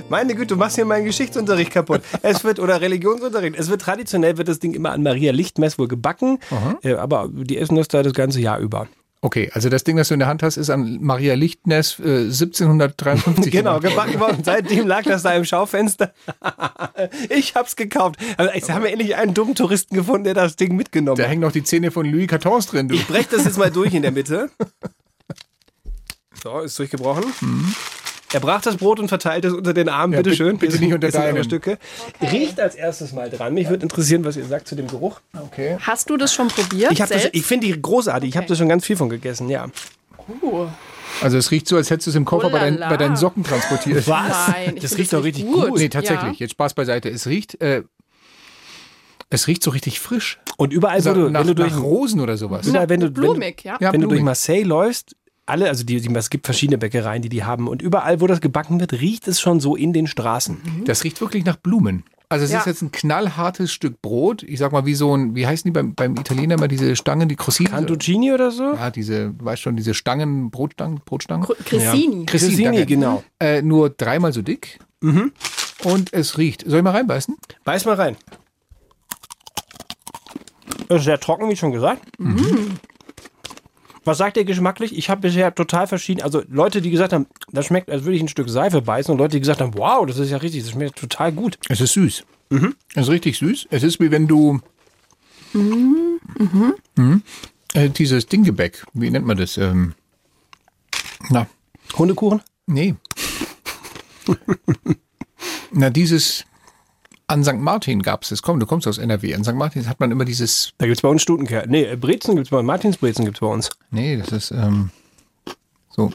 meine 0.09 0.35
Güte, 0.35 0.47
du 0.47 0.55
machst 0.55 0.75
hier 0.75 0.85
meinen 0.85 1.05
Geschichtsunterricht 1.05 1.71
kaputt. 1.71 2.01
Es 2.21 2.43
wird, 2.43 2.59
oder 2.59 2.81
Religionsunterricht, 2.81 3.57
es 3.57 3.69
wird 3.69 3.81
traditionell, 3.81 4.37
wird 4.37 4.47
das 4.47 4.59
Ding 4.59 4.73
immer 4.73 4.91
an 4.91 5.01
Maria 5.03 5.31
Lichtmess 5.31 5.79
wohl 5.79 5.87
gebacken, 5.87 6.39
äh, 6.83 6.93
aber 6.93 7.29
die 7.31 7.57
essen 7.57 7.75
das 7.75 7.87
da 7.87 8.03
das 8.03 8.13
ganze 8.13 8.39
Jahr 8.39 8.59
über. 8.59 8.87
Okay, 9.21 9.49
also 9.53 9.67
das 9.67 9.83
Ding, 9.83 9.97
das 9.97 10.07
du 10.07 10.13
in 10.13 10.21
der 10.21 10.29
Hand 10.29 10.43
hast, 10.43 10.55
ist 10.55 10.69
an 10.69 10.97
Maria 11.01 11.33
Lichtness 11.33 11.99
äh, 11.99 12.03
1753 12.31 13.51
Genau, 13.51 13.79
gemacht 13.79 13.95
worden. 13.97 14.11
gebacken 14.13 14.19
worden. 14.19 14.43
Seitdem 14.45 14.87
lag 14.87 15.03
das 15.03 15.23
da 15.23 15.33
im 15.33 15.43
Schaufenster. 15.43 16.13
ich 17.29 17.53
hab's 17.55 17.75
gekauft. 17.75 18.15
Also, 18.37 18.53
jetzt 18.53 18.69
haben 18.71 18.83
wir 18.83 18.91
endlich 18.91 19.15
einen 19.17 19.33
dummen 19.33 19.55
Touristen 19.55 19.95
gefunden, 19.95 20.23
der 20.23 20.35
das 20.35 20.55
Ding 20.55 20.75
mitgenommen 20.77 21.17
Da 21.17 21.23
hat. 21.23 21.31
hängen 21.31 21.41
noch 21.41 21.51
die 21.51 21.63
Zähne 21.63 21.91
von 21.91 22.05
Louis 22.05 22.27
XIV 22.27 22.65
drin, 22.67 22.87
du. 22.87 22.95
Ich 22.95 23.07
brech 23.07 23.27
das 23.27 23.43
jetzt 23.43 23.57
mal 23.57 23.69
durch 23.71 23.93
in 23.93 24.03
der 24.03 24.11
Mitte. 24.11 24.49
So, 26.41 26.59
ist 26.61 26.79
durchgebrochen. 26.79 27.25
Er 28.33 28.39
brach 28.39 28.61
das 28.61 28.77
Brot 28.77 28.99
und 28.99 29.07
verteilt 29.07 29.43
es 29.45 29.53
unter 29.53 29.73
den 29.73 29.89
Armen. 29.89 30.13
Ja, 30.13 30.21
bitte 30.21 30.35
schön. 30.35 30.57
bitte 30.57 30.77
nicht 30.79 30.93
unter 30.93 31.09
deinem. 31.09 31.43
Stücke. 31.43 31.79
Riecht 32.21 32.59
als 32.59 32.75
erstes 32.75 33.11
mal 33.13 33.29
dran. 33.29 33.53
Mich 33.53 33.69
würde 33.69 33.83
interessieren, 33.83 34.23
was 34.23 34.37
ihr 34.37 34.45
sagt 34.45 34.67
zu 34.67 34.75
dem 34.75 34.87
Geruch. 34.87 35.19
Okay. 35.33 35.77
Hast 35.81 36.09
du 36.09 36.17
das 36.17 36.33
schon 36.33 36.47
probiert? 36.49 36.91
Ich, 36.91 36.99
das- 36.99 37.29
ich 37.31 37.43
finde 37.45 37.67
die 37.67 37.81
großartig. 37.81 38.29
Ich 38.29 38.37
habe 38.37 38.45
da 38.47 38.55
schon 38.55 38.69
ganz 38.69 38.85
viel 38.85 38.95
von 38.97 39.09
gegessen, 39.09 39.49
ja. 39.49 39.67
Uh, 40.43 40.67
Also 41.21 41.37
es 41.39 41.49
riecht 41.49 41.67
so, 41.67 41.75
als 41.75 41.89
hättest 41.89 42.05
du 42.07 42.11
es 42.11 42.15
im 42.15 42.25
Koffer 42.25 42.51
bei, 42.51 42.59
deinen, 42.59 42.77
la. 42.77 42.89
bei 42.89 42.97
deinen 42.97 43.15
Socken 43.15 43.43
transportiert. 43.43 44.07
Was? 44.07 44.47
Nein, 44.49 44.75
das 44.79 44.95
riecht 44.97 45.11
doch 45.11 45.23
richtig 45.23 45.45
gut. 45.47 45.69
gut. 45.69 45.79
Nee, 45.79 45.89
tatsächlich. 45.89 46.33
Ja. 46.39 46.45
Jetzt 46.45 46.51
Spaß 46.51 46.75
beiseite. 46.75 47.09
Es 47.09 47.25
riecht, 47.25 47.59
äh, 47.61 47.81
es 49.31 49.47
riecht 49.47 49.63
so 49.63 49.71
richtig 49.71 49.99
frisch. 49.99 50.39
Und 50.57 50.73
überall, 50.73 50.95
Also 50.95 51.11
wo 51.11 51.15
du, 51.15 51.29
nach, 51.29 51.39
wenn 51.41 51.47
du 51.47 51.55
durch 51.55 51.71
nach 51.73 51.81
Rosen 51.81 52.19
oder 52.19 52.37
sowas. 52.37 52.67
Überall, 52.67 52.89
wenn 52.89 52.99
du, 52.99 53.07
wenn, 53.07 53.13
blumig, 53.13 53.63
ja. 53.63 53.77
Ja, 53.79 53.91
wenn 53.93 54.01
du 54.01 54.07
durch 54.07 54.17
blumig. 54.19 54.23
Marseille 54.25 54.63
läufst, 54.63 55.15
alle, 55.49 55.67
also 55.67 55.83
die, 55.83 55.99
die, 55.99 56.13
es 56.15 56.29
gibt 56.29 56.45
verschiedene 56.45 56.77
Bäckereien, 56.77 57.21
die 57.21 57.29
die 57.29 57.43
haben. 57.43 57.67
Und 57.67 57.81
überall, 57.81 58.21
wo 58.21 58.27
das 58.27 58.41
gebacken 58.41 58.79
wird, 58.79 58.93
riecht 58.93 59.27
es 59.27 59.39
schon 59.41 59.59
so 59.59 59.75
in 59.75 59.93
den 59.93 60.07
Straßen. 60.07 60.83
Das 60.85 61.03
riecht 61.03 61.19
wirklich 61.21 61.45
nach 61.45 61.55
Blumen. 61.57 62.03
Also 62.31 62.45
es 62.45 62.51
Ja. 62.51 62.59
ist 62.59 62.67
jetzt 62.67 62.83
ein 62.83 62.91
knallhartes 62.91 63.71
Stück 63.73 64.03
Brot. 64.03 64.43
Ich 64.43 64.59
sag 64.59 64.71
mal, 64.71 64.85
wie 64.85 64.93
so 64.93 65.15
ein, 65.17 65.33
wie 65.33 65.47
heißen 65.47 65.63
die 65.67 65.71
beim, 65.71 65.95
beim 65.95 66.15
Italiener 66.15 66.55
immer 66.55 66.67
diese 66.67 66.95
Stangen, 66.95 67.27
die 67.27 67.35
Crostini? 67.35 67.69
Cantuccini 67.69 68.31
oder 68.31 68.51
so? 68.51 68.75
Ja, 68.75 68.91
diese, 68.91 69.31
du 69.31 69.45
weißt 69.45 69.61
schon, 69.63 69.75
diese 69.75 69.95
Stangen, 69.95 70.51
Brotstangen, 70.51 71.01
Brotstangen. 71.03 71.43
Cr- 71.47 71.55
Cressini. 71.65 72.25
Cressini, 72.27 72.63
danke. 72.65 72.85
genau. 72.85 73.23
Äh, 73.39 73.63
nur 73.63 73.89
dreimal 73.89 74.31
so 74.31 74.43
dick. 74.43 74.77
Mhm. 75.01 75.31
Und 75.83 76.13
es 76.13 76.37
riecht. 76.37 76.63
Soll 76.67 76.77
ich 76.79 76.83
mal 76.83 76.91
reinbeißen? 76.91 77.35
Beiß 77.63 77.85
mal 77.85 77.95
rein. 77.95 78.15
Das 80.87 80.99
ist 80.99 81.05
sehr 81.05 81.19
trocken, 81.19 81.49
wie 81.49 81.55
schon 81.55 81.71
gesagt. 81.71 82.03
Was 84.05 84.17
sagt 84.17 84.37
ihr 84.37 84.45
geschmacklich? 84.45 84.97
Ich 84.97 85.09
habe 85.09 85.21
bisher 85.21 85.53
total 85.53 85.87
verschieden, 85.87 86.21
also 86.21 86.41
Leute, 86.49 86.81
die 86.81 86.89
gesagt 86.89 87.13
haben, 87.13 87.27
das 87.51 87.65
schmeckt, 87.65 87.89
als 87.89 88.03
würde 88.03 88.15
ich 88.15 88.21
ein 88.21 88.27
Stück 88.27 88.49
Seife 88.49 88.81
beißen 88.81 89.11
und 89.11 89.17
Leute, 89.17 89.33
die 89.33 89.39
gesagt 89.41 89.61
haben, 89.61 89.73
wow, 89.77 90.05
das 90.05 90.17
ist 90.19 90.29
ja 90.31 90.37
richtig, 90.37 90.63
das 90.63 90.71
schmeckt 90.71 90.97
total 90.97 91.31
gut. 91.31 91.57
Es 91.69 91.81
ist 91.81 91.93
süß. 91.93 92.23
Es 92.95 93.03
ist 93.03 93.09
richtig 93.09 93.37
süß. 93.37 93.67
Es 93.69 93.83
ist 93.83 93.99
wie 93.99 94.09
wenn 94.11 94.27
du 94.27 94.59
Mhm. 95.53 97.23
äh, 97.73 97.89
dieses 97.89 98.27
Dinggebäck, 98.27 98.85
wie 98.93 99.09
nennt 99.09 99.25
man 99.25 99.37
das? 99.37 99.57
Ähm, 99.57 99.93
na, 101.29 101.47
Hundekuchen? 101.97 102.41
nee. 102.67 102.95
na, 105.71 105.89
dieses 105.89 106.45
an 107.29 107.43
St. 107.43 107.57
Martin 107.57 108.01
gab 108.01 108.23
es 108.23 108.29
das. 108.29 108.41
Komm, 108.41 108.59
du 108.59 108.65
kommst 108.65 108.87
aus 108.87 108.97
NRW. 108.97 109.35
An 109.35 109.43
St. 109.43 109.53
Martin 109.53 109.87
hat 109.87 109.99
man 109.99 110.11
immer 110.11 110.25
dieses. 110.25 110.73
Da 110.79 110.85
gibt 110.85 110.97
es 110.97 111.01
bei 111.01 111.09
uns 111.09 111.21
Stutenker. 111.21 111.65
Nee, 111.67 111.83
äh, 111.83 111.95
Brezen 111.95 112.35
gibt 112.35 112.47
es 112.47 112.51
bei 112.51 112.57
uns, 112.57 112.65
Martinsbrezen 112.65 113.23
gibt 113.25 113.37
es 113.37 113.41
bei 113.41 113.47
uns. 113.47 113.69
Nee, 113.91 114.17
das 114.17 114.31
ist 114.31 114.51
ähm, 114.51 114.89
so. 115.89 116.11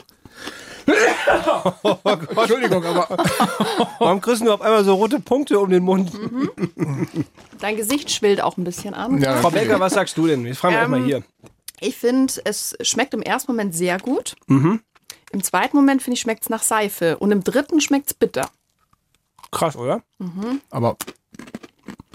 Entschuldigung, 2.37 2.85
aber 2.85 3.09
Warum 3.99 4.21
kriegst 4.21 4.43
du 4.43 4.53
auf 4.53 4.61
einmal 4.61 4.85
so 4.85 4.95
rote 4.95 5.19
Punkte 5.21 5.59
um 5.59 5.71
den 5.71 5.83
Mund? 5.83 6.13
Dein 7.59 7.77
Gesicht 7.77 8.11
schwillt 8.11 8.43
auch 8.43 8.59
ein 8.59 8.65
bisschen 8.65 8.93
an. 8.93 9.21
Ja. 9.23 9.37
Frau 9.37 9.51
Becker, 9.51 9.81
was 9.81 9.95
sagst 9.95 10.19
du 10.19 10.27
denn? 10.27 10.45
Ich 10.45 10.59
frage 10.59 10.75
Ähm, 10.75 10.81
erstmal 10.81 11.05
hier. 11.05 11.23
Ich 11.81 11.97
finde, 11.97 12.35
es 12.45 12.77
schmeckt 12.83 13.15
im 13.15 13.23
ersten 13.23 13.53
Moment 13.53 13.75
sehr 13.75 13.99
gut. 13.99 14.37
Mhm. 14.47 14.81
Im 15.33 15.43
zweiten 15.43 15.77
Moment, 15.77 16.03
finde 16.03 16.15
ich, 16.17 16.21
schmeckt 16.21 16.43
es 16.43 16.51
nach 16.51 16.63
Seife. 16.63 17.17
Und 17.19 17.31
im 17.33 17.43
dritten 17.43 17.81
schmeckt 17.81 18.09
es 18.09 18.15
bitter. 18.15 18.51
Krass, 19.55 19.77
oder? 19.77 20.03
aber 20.71 20.97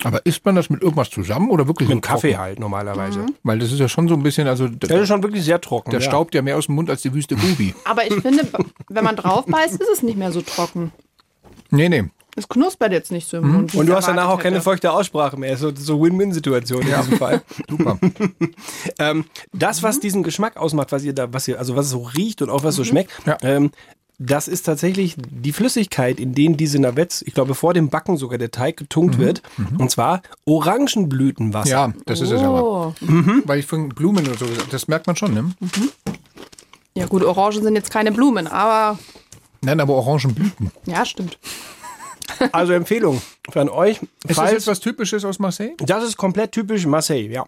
aber 0.04 0.26
isst 0.26 0.46
man 0.46 0.56
das 0.56 0.70
mit 0.70 0.82
irgendwas 0.82 1.10
zusammen 1.10 1.50
oder 1.50 1.68
wirklich 1.68 1.90
Mit 1.90 1.98
dem 1.98 2.04
so 2.04 2.08
Kaffee 2.10 2.30
trocken? 2.32 2.42
halt 2.44 2.60
normalerweise. 2.60 3.26
Weil 3.44 3.60
das 3.60 3.72
ist 3.74 3.80
ja 3.80 3.90
schon 3.90 4.08
so 4.08 4.14
ein 4.16 4.24
bisschen, 4.24 4.48
also 4.48 4.68
Das 4.70 4.88
der, 4.88 5.02
ist 5.02 5.10
schon 5.10 5.22
wirklich 5.24 5.44
sehr 5.44 5.60
trocken. 5.60 5.92
der 5.92 6.00
ja. 6.00 6.06
staubt 6.08 6.34
ja 6.34 6.42
mehr 6.42 6.56
aus 6.58 6.68
dem 6.68 6.76
Mund 6.76 6.90
als 6.90 7.02
die 7.02 7.14
Wüste 7.14 7.36
Gobi. 7.36 7.76
Aber 7.84 8.06
ich 8.08 8.14
finde, 8.14 8.48
wenn 8.88 9.04
man 9.04 9.18
drauf 9.18 9.46
beißt, 9.46 9.74
ist 9.80 9.90
es 9.92 10.02
nicht 10.02 10.18
mehr 10.18 10.32
so 10.32 10.42
trocken. 10.42 10.92
nee, 11.72 11.90
nee. 11.90 12.06
Es 12.36 12.48
knuspert 12.48 12.94
jetzt 12.94 13.12
nicht 13.12 13.28
so 13.28 13.38
im 13.38 13.50
Mund. 13.52 13.74
wie 13.74 13.78
Und 13.80 13.84
ich 13.86 13.90
du 13.90 13.96
hast 13.98 14.08
danach 14.08 14.24
auch 14.26 14.28
erwartet 14.28 14.44
keine 14.44 14.56
hätte. 14.58 14.64
feuchte 14.64 14.92
Aussprache 14.94 15.36
mehr. 15.36 15.58
So, 15.58 15.76
so 15.76 16.02
Win-Win-Situation 16.02 16.84
in 16.84 16.88
diesem 16.96 17.18
Fall. 17.18 17.42
Super. 17.70 18.00
ähm, 19.00 19.26
das, 19.52 19.84
was 19.84 20.00
diesen 20.00 20.24
Geschmack 20.24 20.56
ausmacht, 20.56 20.92
was 20.94 21.04
ihr 21.04 21.12
da, 21.14 21.34
was 21.34 21.48
ihr, 21.50 21.60
also 21.60 21.76
was 21.76 21.90
so 21.90 22.04
riecht 22.04 22.42
und 22.42 22.50
auch 22.50 22.64
was 22.64 22.76
so 22.76 22.86
schmeckt, 22.86 23.12
Ja. 23.26 23.36
ähm, 23.42 23.72
das 24.20 24.48
ist 24.50 24.64
tatsächlich 24.64 25.16
die 25.18 25.54
Flüssigkeit, 25.54 26.20
in 26.20 26.34
denen 26.36 26.58
diese 26.58 26.78
Navetts, 26.80 27.22
ich 27.22 27.34
glaube, 27.34 27.56
vor 27.56 27.74
dem 27.74 27.90
Backen 27.90 28.18
sogar 28.18 28.38
der 28.38 28.52
Teig 28.52 28.76
getunkt 28.78 29.18
wird. 29.18 29.42
Und 29.78 29.90
zwar 29.90 30.22
Orangenblütenwasser. 30.46 31.70
Ja, 31.70 31.94
das 32.06 32.20
ist 32.22 32.32
es 32.32 32.42
aber. 32.42 32.64
Oh. 32.64 32.94
Weil 33.46 33.60
ich 33.60 33.66
von 33.66 33.90
Blumen 33.90 34.28
oder 34.28 34.38
so 34.38 34.46
gesagt 34.46 34.74
das 34.74 34.88
merkt 34.90 35.08
man 35.08 35.16
schon, 35.16 35.34
ne? 35.34 35.52
Ja 36.96 37.06
gut, 37.06 37.24
Orangen 37.24 37.64
sind 37.64 37.76
jetzt 37.76 37.92
keine 37.92 38.12
Blumen, 38.12 38.48
aber 38.48 39.00
Nein, 39.62 39.80
aber 39.80 39.94
Orangenblüten. 39.96 40.72
ja, 40.86 41.06
stimmt. 41.06 41.38
Also 42.52 42.74
Empfehlung 42.74 43.22
von 43.50 43.70
euch. 43.70 44.02
Ist 44.02 44.08
das 44.24 44.36
falls- 44.38 44.52
jetzt 44.52 44.68
was 44.68 44.80
Typisches 44.80 45.26
aus 45.26 45.40
Marseille? 45.40 45.76
Das 45.80 46.04
ist 46.04 46.16
komplett 46.18 46.52
typisch 46.52 46.86
Marseille, 46.86 47.28
ja. 47.32 47.46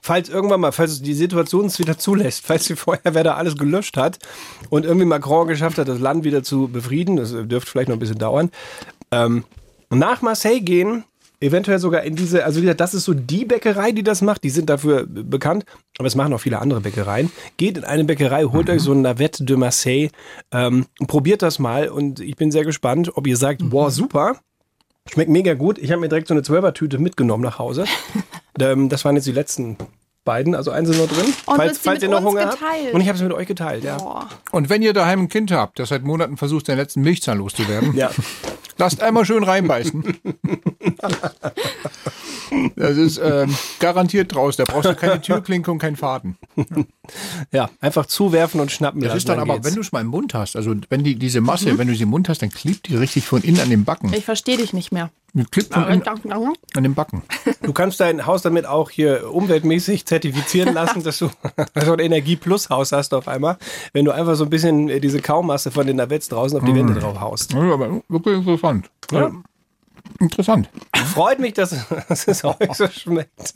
Falls 0.00 0.28
irgendwann 0.28 0.60
mal, 0.60 0.72
falls 0.72 1.02
die 1.02 1.14
Situation 1.14 1.66
es 1.66 1.78
wieder 1.78 1.98
zulässt, 1.98 2.46
falls 2.46 2.64
die 2.64 2.76
Feuerwehr 2.76 3.24
da 3.24 3.34
alles 3.34 3.56
gelöscht 3.56 3.96
hat 3.96 4.18
und 4.70 4.84
irgendwie 4.84 5.06
Macron 5.06 5.48
geschafft 5.48 5.78
hat, 5.78 5.88
das 5.88 6.00
Land 6.00 6.24
wieder 6.24 6.42
zu 6.42 6.68
befrieden, 6.68 7.16
das 7.16 7.32
dürfte 7.32 7.70
vielleicht 7.70 7.88
noch 7.88 7.96
ein 7.96 8.00
bisschen 8.00 8.18
dauern, 8.18 8.50
ähm, 9.10 9.44
nach 9.90 10.22
Marseille 10.22 10.60
gehen 10.60 11.04
eventuell 11.40 11.78
sogar 11.78 12.02
in 12.02 12.16
diese, 12.16 12.44
also 12.44 12.58
wie 12.58 12.62
gesagt, 12.62 12.80
das 12.80 12.94
ist 12.94 13.04
so 13.04 13.14
die 13.14 13.44
Bäckerei, 13.44 13.92
die 13.92 14.02
das 14.02 14.22
macht. 14.22 14.44
Die 14.44 14.50
sind 14.50 14.68
dafür 14.68 15.06
bekannt, 15.06 15.64
aber 15.98 16.06
es 16.06 16.14
machen 16.14 16.32
auch 16.34 16.40
viele 16.40 16.58
andere 16.58 16.80
Bäckereien. 16.80 17.32
Geht 17.56 17.78
in 17.78 17.84
eine 17.84 18.04
Bäckerei, 18.04 18.44
holt 18.44 18.68
euch 18.68 18.82
so 18.82 18.92
ein 18.92 19.02
Navette 19.02 19.44
de 19.44 19.56
Marseille, 19.56 20.10
ähm, 20.52 20.86
probiert 21.06 21.42
das 21.42 21.58
mal 21.58 21.88
und 21.88 22.20
ich 22.20 22.36
bin 22.36 22.50
sehr 22.50 22.64
gespannt, 22.64 23.16
ob 23.16 23.26
ihr 23.26 23.36
sagt, 23.36 23.68
boah, 23.70 23.90
super. 23.90 24.36
Schmeckt 25.08 25.30
mega 25.30 25.54
gut. 25.54 25.78
Ich 25.78 25.90
habe 25.90 26.00
mir 26.00 26.08
direkt 26.08 26.28
so 26.28 26.34
eine 26.34 26.42
Zwölfer-Tüte 26.42 26.98
mitgenommen 26.98 27.42
nach 27.42 27.58
Hause. 27.58 27.86
ähm, 28.60 28.88
das 28.88 29.04
waren 29.04 29.16
jetzt 29.16 29.26
die 29.26 29.32
letzten 29.32 29.76
beiden, 30.24 30.54
also 30.54 30.70
eins 30.70 30.88
ist 30.88 30.98
noch 30.98 31.08
drin. 31.08 31.32
Und 31.46 31.56
falls 31.56 31.78
falls 31.78 31.96
mit 31.96 32.02
ihr 32.02 32.08
noch 32.10 32.18
uns 32.18 32.26
Hunger 32.28 32.44
geteilt? 32.50 32.60
habt. 32.86 32.94
Und 32.94 33.00
ich 33.00 33.08
habe 33.08 33.16
es 33.16 33.22
mit 33.22 33.32
euch 33.32 33.46
geteilt, 33.46 33.84
ja. 33.84 33.96
Und 34.52 34.68
wenn 34.68 34.82
ihr 34.82 34.92
daheim 34.92 35.20
ein 35.20 35.28
Kind 35.28 35.50
habt, 35.50 35.78
das 35.78 35.88
seit 35.88 36.02
Monaten 36.04 36.36
versucht, 36.36 36.66
seinen 36.66 36.76
letzten 36.78 37.00
Milchzahn 37.00 37.38
loszuwerden, 37.38 37.94
Ja. 37.96 38.10
lasst 38.78 39.02
einmal 39.02 39.24
schön 39.24 39.44
reinbeißen. 39.44 40.04
Das 42.74 42.96
ist 42.96 43.18
ähm, 43.22 43.54
garantiert 43.78 44.34
draus. 44.34 44.56
Da 44.56 44.64
brauchst 44.64 44.88
du 44.88 44.94
keine 44.96 45.20
Türklinke 45.20 45.70
und 45.70 45.78
keinen 45.78 45.94
Faden. 45.96 46.36
Ja, 47.52 47.70
einfach 47.80 48.06
zuwerfen 48.06 48.60
und 48.60 48.72
schnappen 48.72 49.00
Das 49.00 49.08
lassen, 49.08 49.18
ist 49.18 49.28
dann 49.28 49.38
aber, 49.38 49.54
geht's. 49.54 49.66
wenn 49.68 49.74
du 49.76 49.80
es 49.80 49.92
mal 49.92 50.00
im 50.00 50.08
Mund 50.08 50.34
hast, 50.34 50.56
also 50.56 50.74
wenn 50.88 51.04
die, 51.04 51.14
diese 51.14 51.40
Masse, 51.40 51.72
Mhm. 51.72 51.78
wenn 51.78 51.88
du 51.88 51.94
sie 51.94 52.02
im 52.02 52.08
Mund 52.08 52.28
hast, 52.28 52.42
dann 52.42 52.50
klebt 52.50 52.88
die 52.88 52.96
richtig 52.96 53.24
von 53.26 53.42
innen 53.42 53.60
an 53.60 53.70
den 53.70 53.84
Backen. 53.84 54.12
Ich 54.12 54.24
verstehe 54.24 54.56
dich 54.56 54.72
nicht 54.72 54.90
mehr. 54.90 55.10
Klebt 55.50 55.72
von 55.72 55.86
innen 55.88 56.02
an 56.74 56.82
den 56.82 56.94
Backen. 56.94 57.22
Du 57.62 57.72
kannst 57.72 58.00
dein 58.00 58.26
Haus 58.26 58.42
damit 58.42 58.66
auch 58.66 58.90
hier 58.90 59.32
umweltmäßig 59.32 60.06
zertifizieren 60.06 60.74
lassen, 60.74 61.02
dass 61.04 61.18
du 61.18 61.30
so 61.84 61.92
ein 61.92 61.98
Energie-Plus-Haus 61.98 62.92
hast 62.92 63.14
auf 63.14 63.28
einmal, 63.28 63.58
wenn 63.92 64.04
du 64.04 64.10
einfach 64.12 64.34
so 64.34 64.44
ein 64.44 64.50
bisschen 64.50 64.88
äh, 64.88 64.98
diese 64.98 65.20
Kaumasse 65.20 65.70
von 65.70 65.86
den 65.86 65.96
Navetts 65.96 66.28
draußen 66.28 66.58
auf 66.58 66.64
die 66.64 66.74
Wände 66.74 66.94
drauf 66.94 67.20
haust. 67.20 67.52
Ja, 67.52 67.60
aber 67.72 68.02
wirklich 68.08 68.38
interessant. 68.38 68.90
Ja. 69.12 69.30
Interessant. 70.20 70.68
Freut 71.14 71.38
mich, 71.40 71.54
dass, 71.54 71.70
dass 72.08 72.26
es 72.28 72.44
euch 72.44 72.56
so 72.74 72.86
schmeckt. 72.88 73.54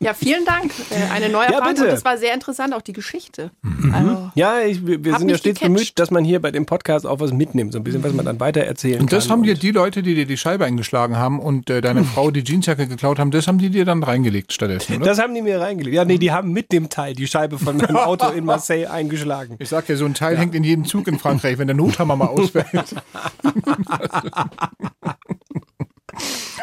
Ja, 0.00 0.12
vielen 0.12 0.44
Dank. 0.44 0.72
Äh, 0.90 1.12
Eine 1.14 1.28
neue 1.28 1.44
Ja, 1.44 1.52
Erfahrung. 1.52 1.68
bitte. 1.74 1.84
Und 1.86 1.92
das 1.92 2.04
war 2.04 2.18
sehr 2.18 2.34
interessant, 2.34 2.74
auch 2.74 2.82
die 2.82 2.92
Geschichte. 2.92 3.52
Also, 3.92 4.30
Ja, 4.34 4.58
ich, 4.60 4.84
wir 4.86 5.04
wir 5.04 5.16
sind 5.18 5.28
ja 5.28 5.38
stets 5.38 5.60
gecatcht. 5.60 5.72
bemüht, 5.74 5.98
dass 6.00 6.10
man 6.10 6.24
hier 6.24 6.42
bei 6.42 6.50
dem 6.50 6.66
Podcast 6.66 7.06
auch 7.06 7.20
was 7.20 7.32
mitnimmt, 7.32 7.72
so 7.72 7.78
ein 7.78 7.84
bisschen, 7.84 8.02
was 8.02 8.12
man 8.12 8.24
dann 8.26 8.40
weiter 8.40 8.62
erzählen 8.62 9.00
Und 9.00 9.12
das 9.12 9.24
kann. 9.28 9.32
haben 9.38 9.42
dir 9.44 9.54
die 9.54 9.70
Leute, 9.70 10.02
die 10.02 10.16
dir 10.16 10.26
die 10.26 10.36
Scheibe 10.36 10.64
eingeschlagen 10.64 11.16
haben 11.16 11.38
und 11.38 11.70
äh, 11.70 11.80
deine 11.80 12.02
Frau 12.04 12.30
die 12.32 12.42
Jeansjacke 12.44 12.88
geklaut 12.88 13.18
haben, 13.20 13.30
das 13.30 13.46
haben 13.46 13.58
die 13.58 13.70
dir 13.70 13.84
dann 13.84 14.02
reingelegt 14.02 14.52
stattdessen, 14.52 14.96
oder? 14.96 15.04
Das 15.06 15.18
haben 15.20 15.32
die 15.34 15.42
mir 15.42 15.60
reingelegt. 15.60 15.94
Ja, 15.94 16.04
nee, 16.04 16.18
die 16.18 16.32
haben 16.32 16.50
mit 16.52 16.72
dem 16.72 16.88
Teil 16.90 17.14
die 17.14 17.28
Scheibe 17.28 17.58
von 17.58 17.76
meinem 17.76 17.96
Auto 17.96 18.28
in 18.30 18.44
Marseille 18.44 18.86
eingeschlagen. 18.90 19.54
Ich 19.60 19.68
sag 19.68 19.88
ja, 19.88 19.96
so 19.96 20.06
ein 20.06 20.14
Teil 20.14 20.36
hängt 20.36 20.54
in 20.56 20.64
jedem 20.64 20.84
Zug 20.86 21.06
in 21.06 21.18
Frankreich, 21.20 21.56
wenn 21.58 21.68
der 21.68 21.76
Nothammer 21.76 22.16
mal 22.16 22.26
ausfällt. 22.26 22.66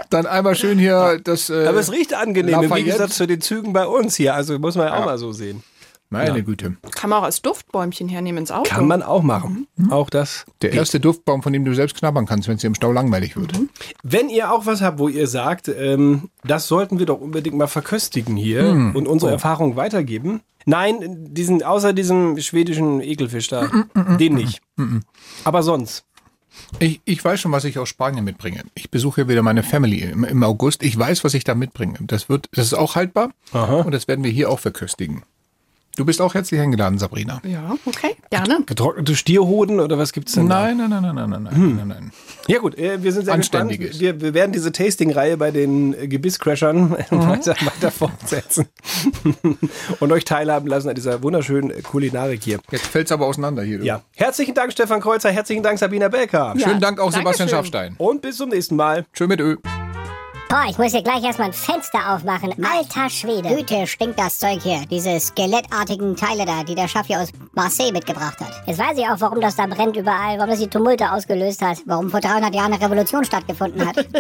Dann 0.10 0.26
einmal 0.26 0.56
schön 0.56 0.78
hier 0.80 1.20
das. 1.24 1.50
Äh, 1.50 1.66
Aber 1.68 1.80
es 1.80 1.92
riecht 1.92 2.14
angenehm, 2.14 2.56
im 2.56 2.62
Lafayette. 2.64 2.84
Gegensatz 2.86 3.16
zu 3.18 3.26
den 3.28 3.42
Zügen 3.42 3.74
bei 3.74 3.86
uns 3.88 4.16
hier. 4.16 4.36
Also 4.36 4.58
muss 4.60 4.76
man 4.76 4.88
ja 4.88 4.94
auch 4.96 5.00
Ja. 5.00 5.06
mal 5.06 5.18
so 5.18 5.32
sehen. 5.32 5.64
Meine 6.10 6.38
Ja. 6.38 6.44
Güte. 6.44 6.78
kann 6.92 7.10
man 7.10 7.20
auch 7.20 7.24
als 7.24 7.42
Duftbäumchen 7.42 8.08
hernehmen 8.08 8.40
ins 8.40 8.52
Auto. 8.52 8.70
Kann 8.70 8.86
man 8.88 9.02
auch 9.02 9.24
machen. 9.24 9.66
Auch 9.90 10.12
das. 10.12 10.46
Der 10.62 10.72
erste 10.72 11.00
Duftbaum, 11.00 11.42
von 11.42 11.52
dem 11.54 11.66
du 11.66 11.74
selbst 11.74 11.98
knabbern 11.98 12.28
kannst, 12.28 12.48
wenn 12.48 12.56
es 12.56 12.62
dir 12.62 12.68
im 12.68 12.76
Stau 12.76 12.92
langweilig 12.92 13.36
wird. 13.36 13.54
Wenn 14.04 14.30
ihr 14.30 14.52
auch 14.52 14.68
was 14.68 14.82
habt, 14.84 15.00
wo 15.00 15.08
ihr 15.08 15.26
sagt, 15.28 15.70
ähm, 15.70 16.30
das 16.44 16.68
sollten 16.68 17.00
wir 17.00 17.08
doch 17.08 17.20
unbedingt 17.20 17.56
mal 17.58 17.66
verköstigen 17.66 18.36
hier 18.36 18.62
Hm. 18.62 18.96
und 18.96 19.08
unsere 19.08 19.32
Oh. 19.32 19.34
Erfahrungen 19.34 19.76
weitergeben. 19.76 20.42
Nein, 20.66 21.00
diesen, 21.34 21.64
außer 21.64 21.94
diesem 21.94 22.38
schwedischen 22.40 23.02
Ekelfisch 23.02 23.48
da, 23.48 23.70
den 24.20 24.36
nicht. 24.36 24.62
Aber 25.44 25.64
sonst. 25.64 26.06
Ich, 26.80 27.02
ich 27.06 27.24
weiß 27.24 27.40
schon, 27.40 27.52
was 27.52 27.64
ich 27.66 27.78
aus 27.80 27.90
Spanien 27.90 28.24
mitbringe. 28.26 28.62
Ich 28.76 28.90
besuche 28.92 29.22
ja 29.22 29.28
wieder 29.28 29.42
meine 29.44 29.64
Family 29.64 30.00
im, 30.00 30.24
im 30.24 30.44
August. 30.44 30.84
Ich 30.84 30.98
weiß, 30.98 31.24
was 31.24 31.34
ich 31.34 31.44
da 31.44 31.56
mitbringe. 31.56 31.98
Das 32.02 32.30
wird, 32.30 32.48
das 32.54 32.66
ist 32.66 32.74
auch 32.74 32.96
haltbar. 32.96 33.32
Und 33.84 33.92
das 33.92 34.08
werden 34.08 34.24
wir 34.24 34.32
hier 34.32 34.50
auch 34.50 34.60
verköstigen. 34.60 35.24
Du 35.96 36.06
bist 36.06 36.20
auch 36.22 36.34
herzlich 36.34 36.60
eingeladen, 36.60 36.98
Sabrina. 36.98 37.40
Ja, 37.46 37.76
okay, 37.86 38.16
gerne. 38.32 38.64
Getrocknete 38.66 39.16
Stierhoden 39.16 39.80
oder 39.80 40.00
was 40.00 40.12
gibt's 40.12 40.34
denn 40.34 40.48
Nein, 40.48 40.78
nein, 40.78 40.90
nein, 40.90 41.04
nein, 41.04 41.16
nein, 41.16 41.44
nein, 41.44 41.56
Hm. 41.56 41.76
nein, 41.78 41.88
nein. 41.88 42.12
da? 42.48 42.54
Ja 42.54 42.60
gut, 42.60 42.76
äh, 42.80 43.04
wir 43.04 43.12
sind 43.12 43.26
sehr 43.26 43.38
gespannt. 43.38 43.70
Anständiges. 43.72 44.00
Wir, 44.00 44.20
wir 44.20 44.34
werden 44.34 44.52
diese 44.52 44.72
Tasting-Reihe 44.72 45.38
bei 45.38 45.52
den 45.52 45.94
äh, 45.94 46.08
Gebisscrashern 46.08 46.92
weiter, 47.12 47.56
weiter 47.62 47.92
fortsetzen 47.92 48.66
und 50.00 50.12
euch 50.12 50.26
teilhaben 50.26 50.68
lassen 50.68 50.90
an 50.90 50.96
dieser 50.96 51.22
wunderschönen 51.22 51.70
äh, 51.70 51.82
Kulinarik 51.84 52.44
hier. 52.44 52.60
Jetzt 52.72 52.88
fällt's 52.88 53.12
aber 53.12 53.28
auseinander 53.28 53.62
hier. 53.62 53.78
Du. 53.78 53.86
Ja. 53.86 54.02
Herzlichen 54.16 54.56
Dank, 54.56 54.72
Stefan 54.72 55.00
Kreuzer. 55.00 55.30
Herzlichen 55.30 55.62
Dank, 55.62 55.78
Sabina 55.78 56.08
Becker. 56.08 56.56
Schönen 56.58 56.82
Dank 56.82 57.00
auch, 57.00 57.12
Sebastian. 57.12 57.50
Schaffstein. 57.50 57.94
Und 58.00 58.24
bis 58.24 58.38
zum 58.38 58.50
nächsten 58.50 58.76
Mal. 58.76 59.06
Schön 59.14 59.30
mit 59.30 59.40
Ö. 59.40 59.58
Boah, 60.54 60.66
ich 60.70 60.78
muss 60.78 60.92
hier 60.92 61.02
gleich 61.02 61.24
erstmal 61.24 61.48
ein 61.48 61.54
Fenster 61.54 62.14
aufmachen. 62.14 62.54
Alter 62.64 63.10
Schwede. 63.10 63.50
Güte, 63.50 63.88
stinkt 63.88 64.20
das 64.20 64.38
Zeug 64.38 64.62
hier. 64.62 64.82
Diese 64.88 65.20
skelettartigen 65.20 66.16
Teile 66.16 66.46
da, 66.46 66.64
die 66.64 66.76
der 66.76 66.88
Schaffi 66.88 67.16
aus 67.16 67.30
Marseille 67.54 67.92
mitgebracht 67.92 68.40
hat. 68.40 68.62
Jetzt 68.68 68.78
weiß 68.78 68.96
ich 68.96 69.04
auch, 69.06 69.20
warum 69.20 69.42
das 69.42 69.56
da 69.56 69.66
brennt 69.66 69.98
überall, 69.98 70.38
warum 70.38 70.52
das 70.52 70.60
die 70.60 70.68
Tumulte 70.68 71.12
ausgelöst 71.12 71.64
hat, 71.64 71.80
warum 71.88 72.12
vor 72.12 72.20
300 72.20 72.54
Jahren 72.54 72.72
eine 72.72 72.86
Revolution 72.86 73.26
stattgefunden 73.26 73.84
hat. 73.84 73.96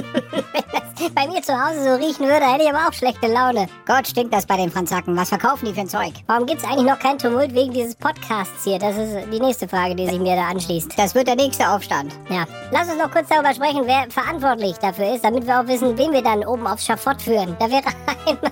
Wenn 1.04 1.08
das 1.08 1.14
bei 1.14 1.28
mir 1.28 1.42
zu 1.42 1.54
Hause 1.54 1.84
so 1.84 1.96
riechen 1.96 2.26
würde, 2.26 2.46
hätte 2.46 2.64
ich 2.64 2.70
aber 2.70 2.88
auch 2.88 2.94
schlechte 2.94 3.28
Laune. 3.28 3.68
Gott, 3.86 4.08
stinkt 4.08 4.34
das 4.34 4.46
bei 4.46 4.58
den 4.58 4.72
Franzaken. 4.72 5.16
Was 5.18 5.30
verkaufen 5.30 5.66
die 5.66 5.74
für 5.74 5.82
ein 5.82 5.90
Zeug? 5.90 6.14
Warum 6.28 6.46
gibt's 6.46 6.64
eigentlich 6.64 6.88
noch 6.88 7.00
keinen 7.00 7.20
Tumult 7.20 7.54
wegen 7.54 7.74
dieses 7.74 7.96
Podcasts 7.96 8.64
hier? 8.64 8.80
Das 8.80 8.98
ist 8.98 9.16
die 9.32 9.40
nächste 9.40 9.68
Frage, 9.68 9.96
die 9.96 10.08
sich 10.08 10.20
mir 10.20 10.36
da 10.36 10.48
anschließt. 10.48 10.98
Das 10.98 11.14
wird 11.16 11.28
der 11.28 11.36
nächste 11.36 11.68
Aufstand. 11.70 12.14
Ja. 12.30 12.46
Lass 12.72 12.90
uns 12.90 12.98
noch 12.98 13.12
kurz 13.12 13.28
darüber 13.28 13.54
sprechen, 13.54 13.84
wer 13.86 14.10
verantwortlich 14.10 14.78
dafür 14.78 15.14
ist, 15.14 15.24
damit 15.24 15.46
wir 15.46 15.60
auch 15.60 15.68
wissen, 15.68 15.98
wen 15.98 16.12
wir 16.12 16.23
dann 16.24 16.46
oben 16.46 16.66
aufs 16.68 16.86
Schafott 16.86 17.22
führen. 17.22 17.56
Da 17.60 17.70
wäre 17.70 17.84
einmal... 18.28 18.52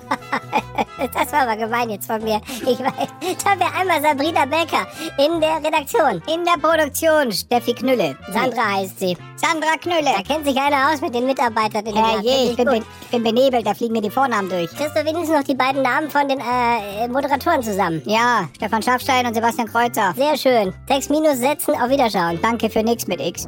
Das 1.14 1.32
war 1.34 1.42
aber 1.42 1.56
gemein 1.58 1.90
jetzt 1.90 2.06
von 2.06 2.24
mir. 2.24 2.40
Ich 2.62 2.80
weiß. 2.80 3.08
Da 3.44 3.60
wäre 3.60 3.74
einmal 3.80 4.02
Sabrina 4.02 4.46
Becker 4.46 4.86
in 5.18 5.42
der 5.42 5.58
Redaktion. 5.58 6.22
In 6.32 6.46
der 6.46 6.60
Produktion 6.62 7.32
Steffi 7.32 7.74
Knülle. 7.74 8.16
Sandra 8.32 8.76
heißt 8.76 9.00
sie. 9.00 9.18
Sandra 9.36 9.78
Knülle. 9.82 10.12
Da 10.16 10.22
kennt 10.22 10.46
sich 10.46 10.56
einer 10.58 10.92
aus 10.92 11.02
mit 11.02 11.16
den 11.16 11.26
Mitarbeitern 11.26 11.86
in 11.86 11.96
Ja, 11.96 12.18
den 12.18 12.24
je, 12.24 12.52
ich 12.52 12.56
bin, 12.56 12.70
ich 12.74 13.08
bin 13.10 13.24
benebelt, 13.24 13.66
da 13.66 13.74
fliegen 13.74 13.94
mir 13.94 14.02
die 14.02 14.12
Vornamen 14.12 14.50
durch. 14.50 14.70
Kriegst 14.70 14.96
du 14.96 15.04
wenigstens 15.04 15.30
noch 15.36 15.44
die 15.44 15.56
beiden 15.56 15.82
Namen 15.82 16.10
von 16.10 16.28
den 16.28 16.40
äh, 16.40 17.08
Moderatoren 17.08 17.64
zusammen? 17.64 18.02
Ja, 18.06 18.48
Stefan 18.56 18.84
Schaffstein 18.84 19.26
und 19.26 19.34
Sebastian 19.34 19.68
Kreuzer. 19.68 20.14
Sehr 20.16 20.38
schön. 20.38 20.74
Text 20.88 21.10
minus 21.10 21.38
setzen, 21.38 21.74
auf 21.82 21.90
Wiederschauen. 21.90 22.40
Danke 22.42 22.70
für 22.70 22.84
nix 22.84 23.08
mit 23.08 23.20
X. 23.20 23.48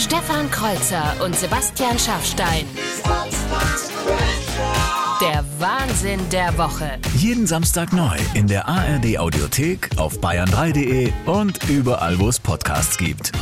Stefan 0.00 0.50
Kreuzer 0.50 1.14
und 1.22 1.36
Sebastian 1.36 1.98
Schaffstein. 1.98 2.64
Der 5.20 5.44
Wahnsinn 5.58 6.20
der 6.32 6.56
Woche. 6.56 6.92
Jeden 7.18 7.46
Samstag 7.46 7.92
neu 7.92 8.16
in 8.32 8.46
der 8.46 8.66
ARD 8.66 9.18
Audiothek, 9.18 9.90
auf 9.98 10.18
bayern3.de 10.18 11.12
und 11.26 11.68
überall, 11.68 12.18
wo 12.18 12.30
es 12.30 12.40
Podcasts 12.40 12.96
gibt. 12.96 13.32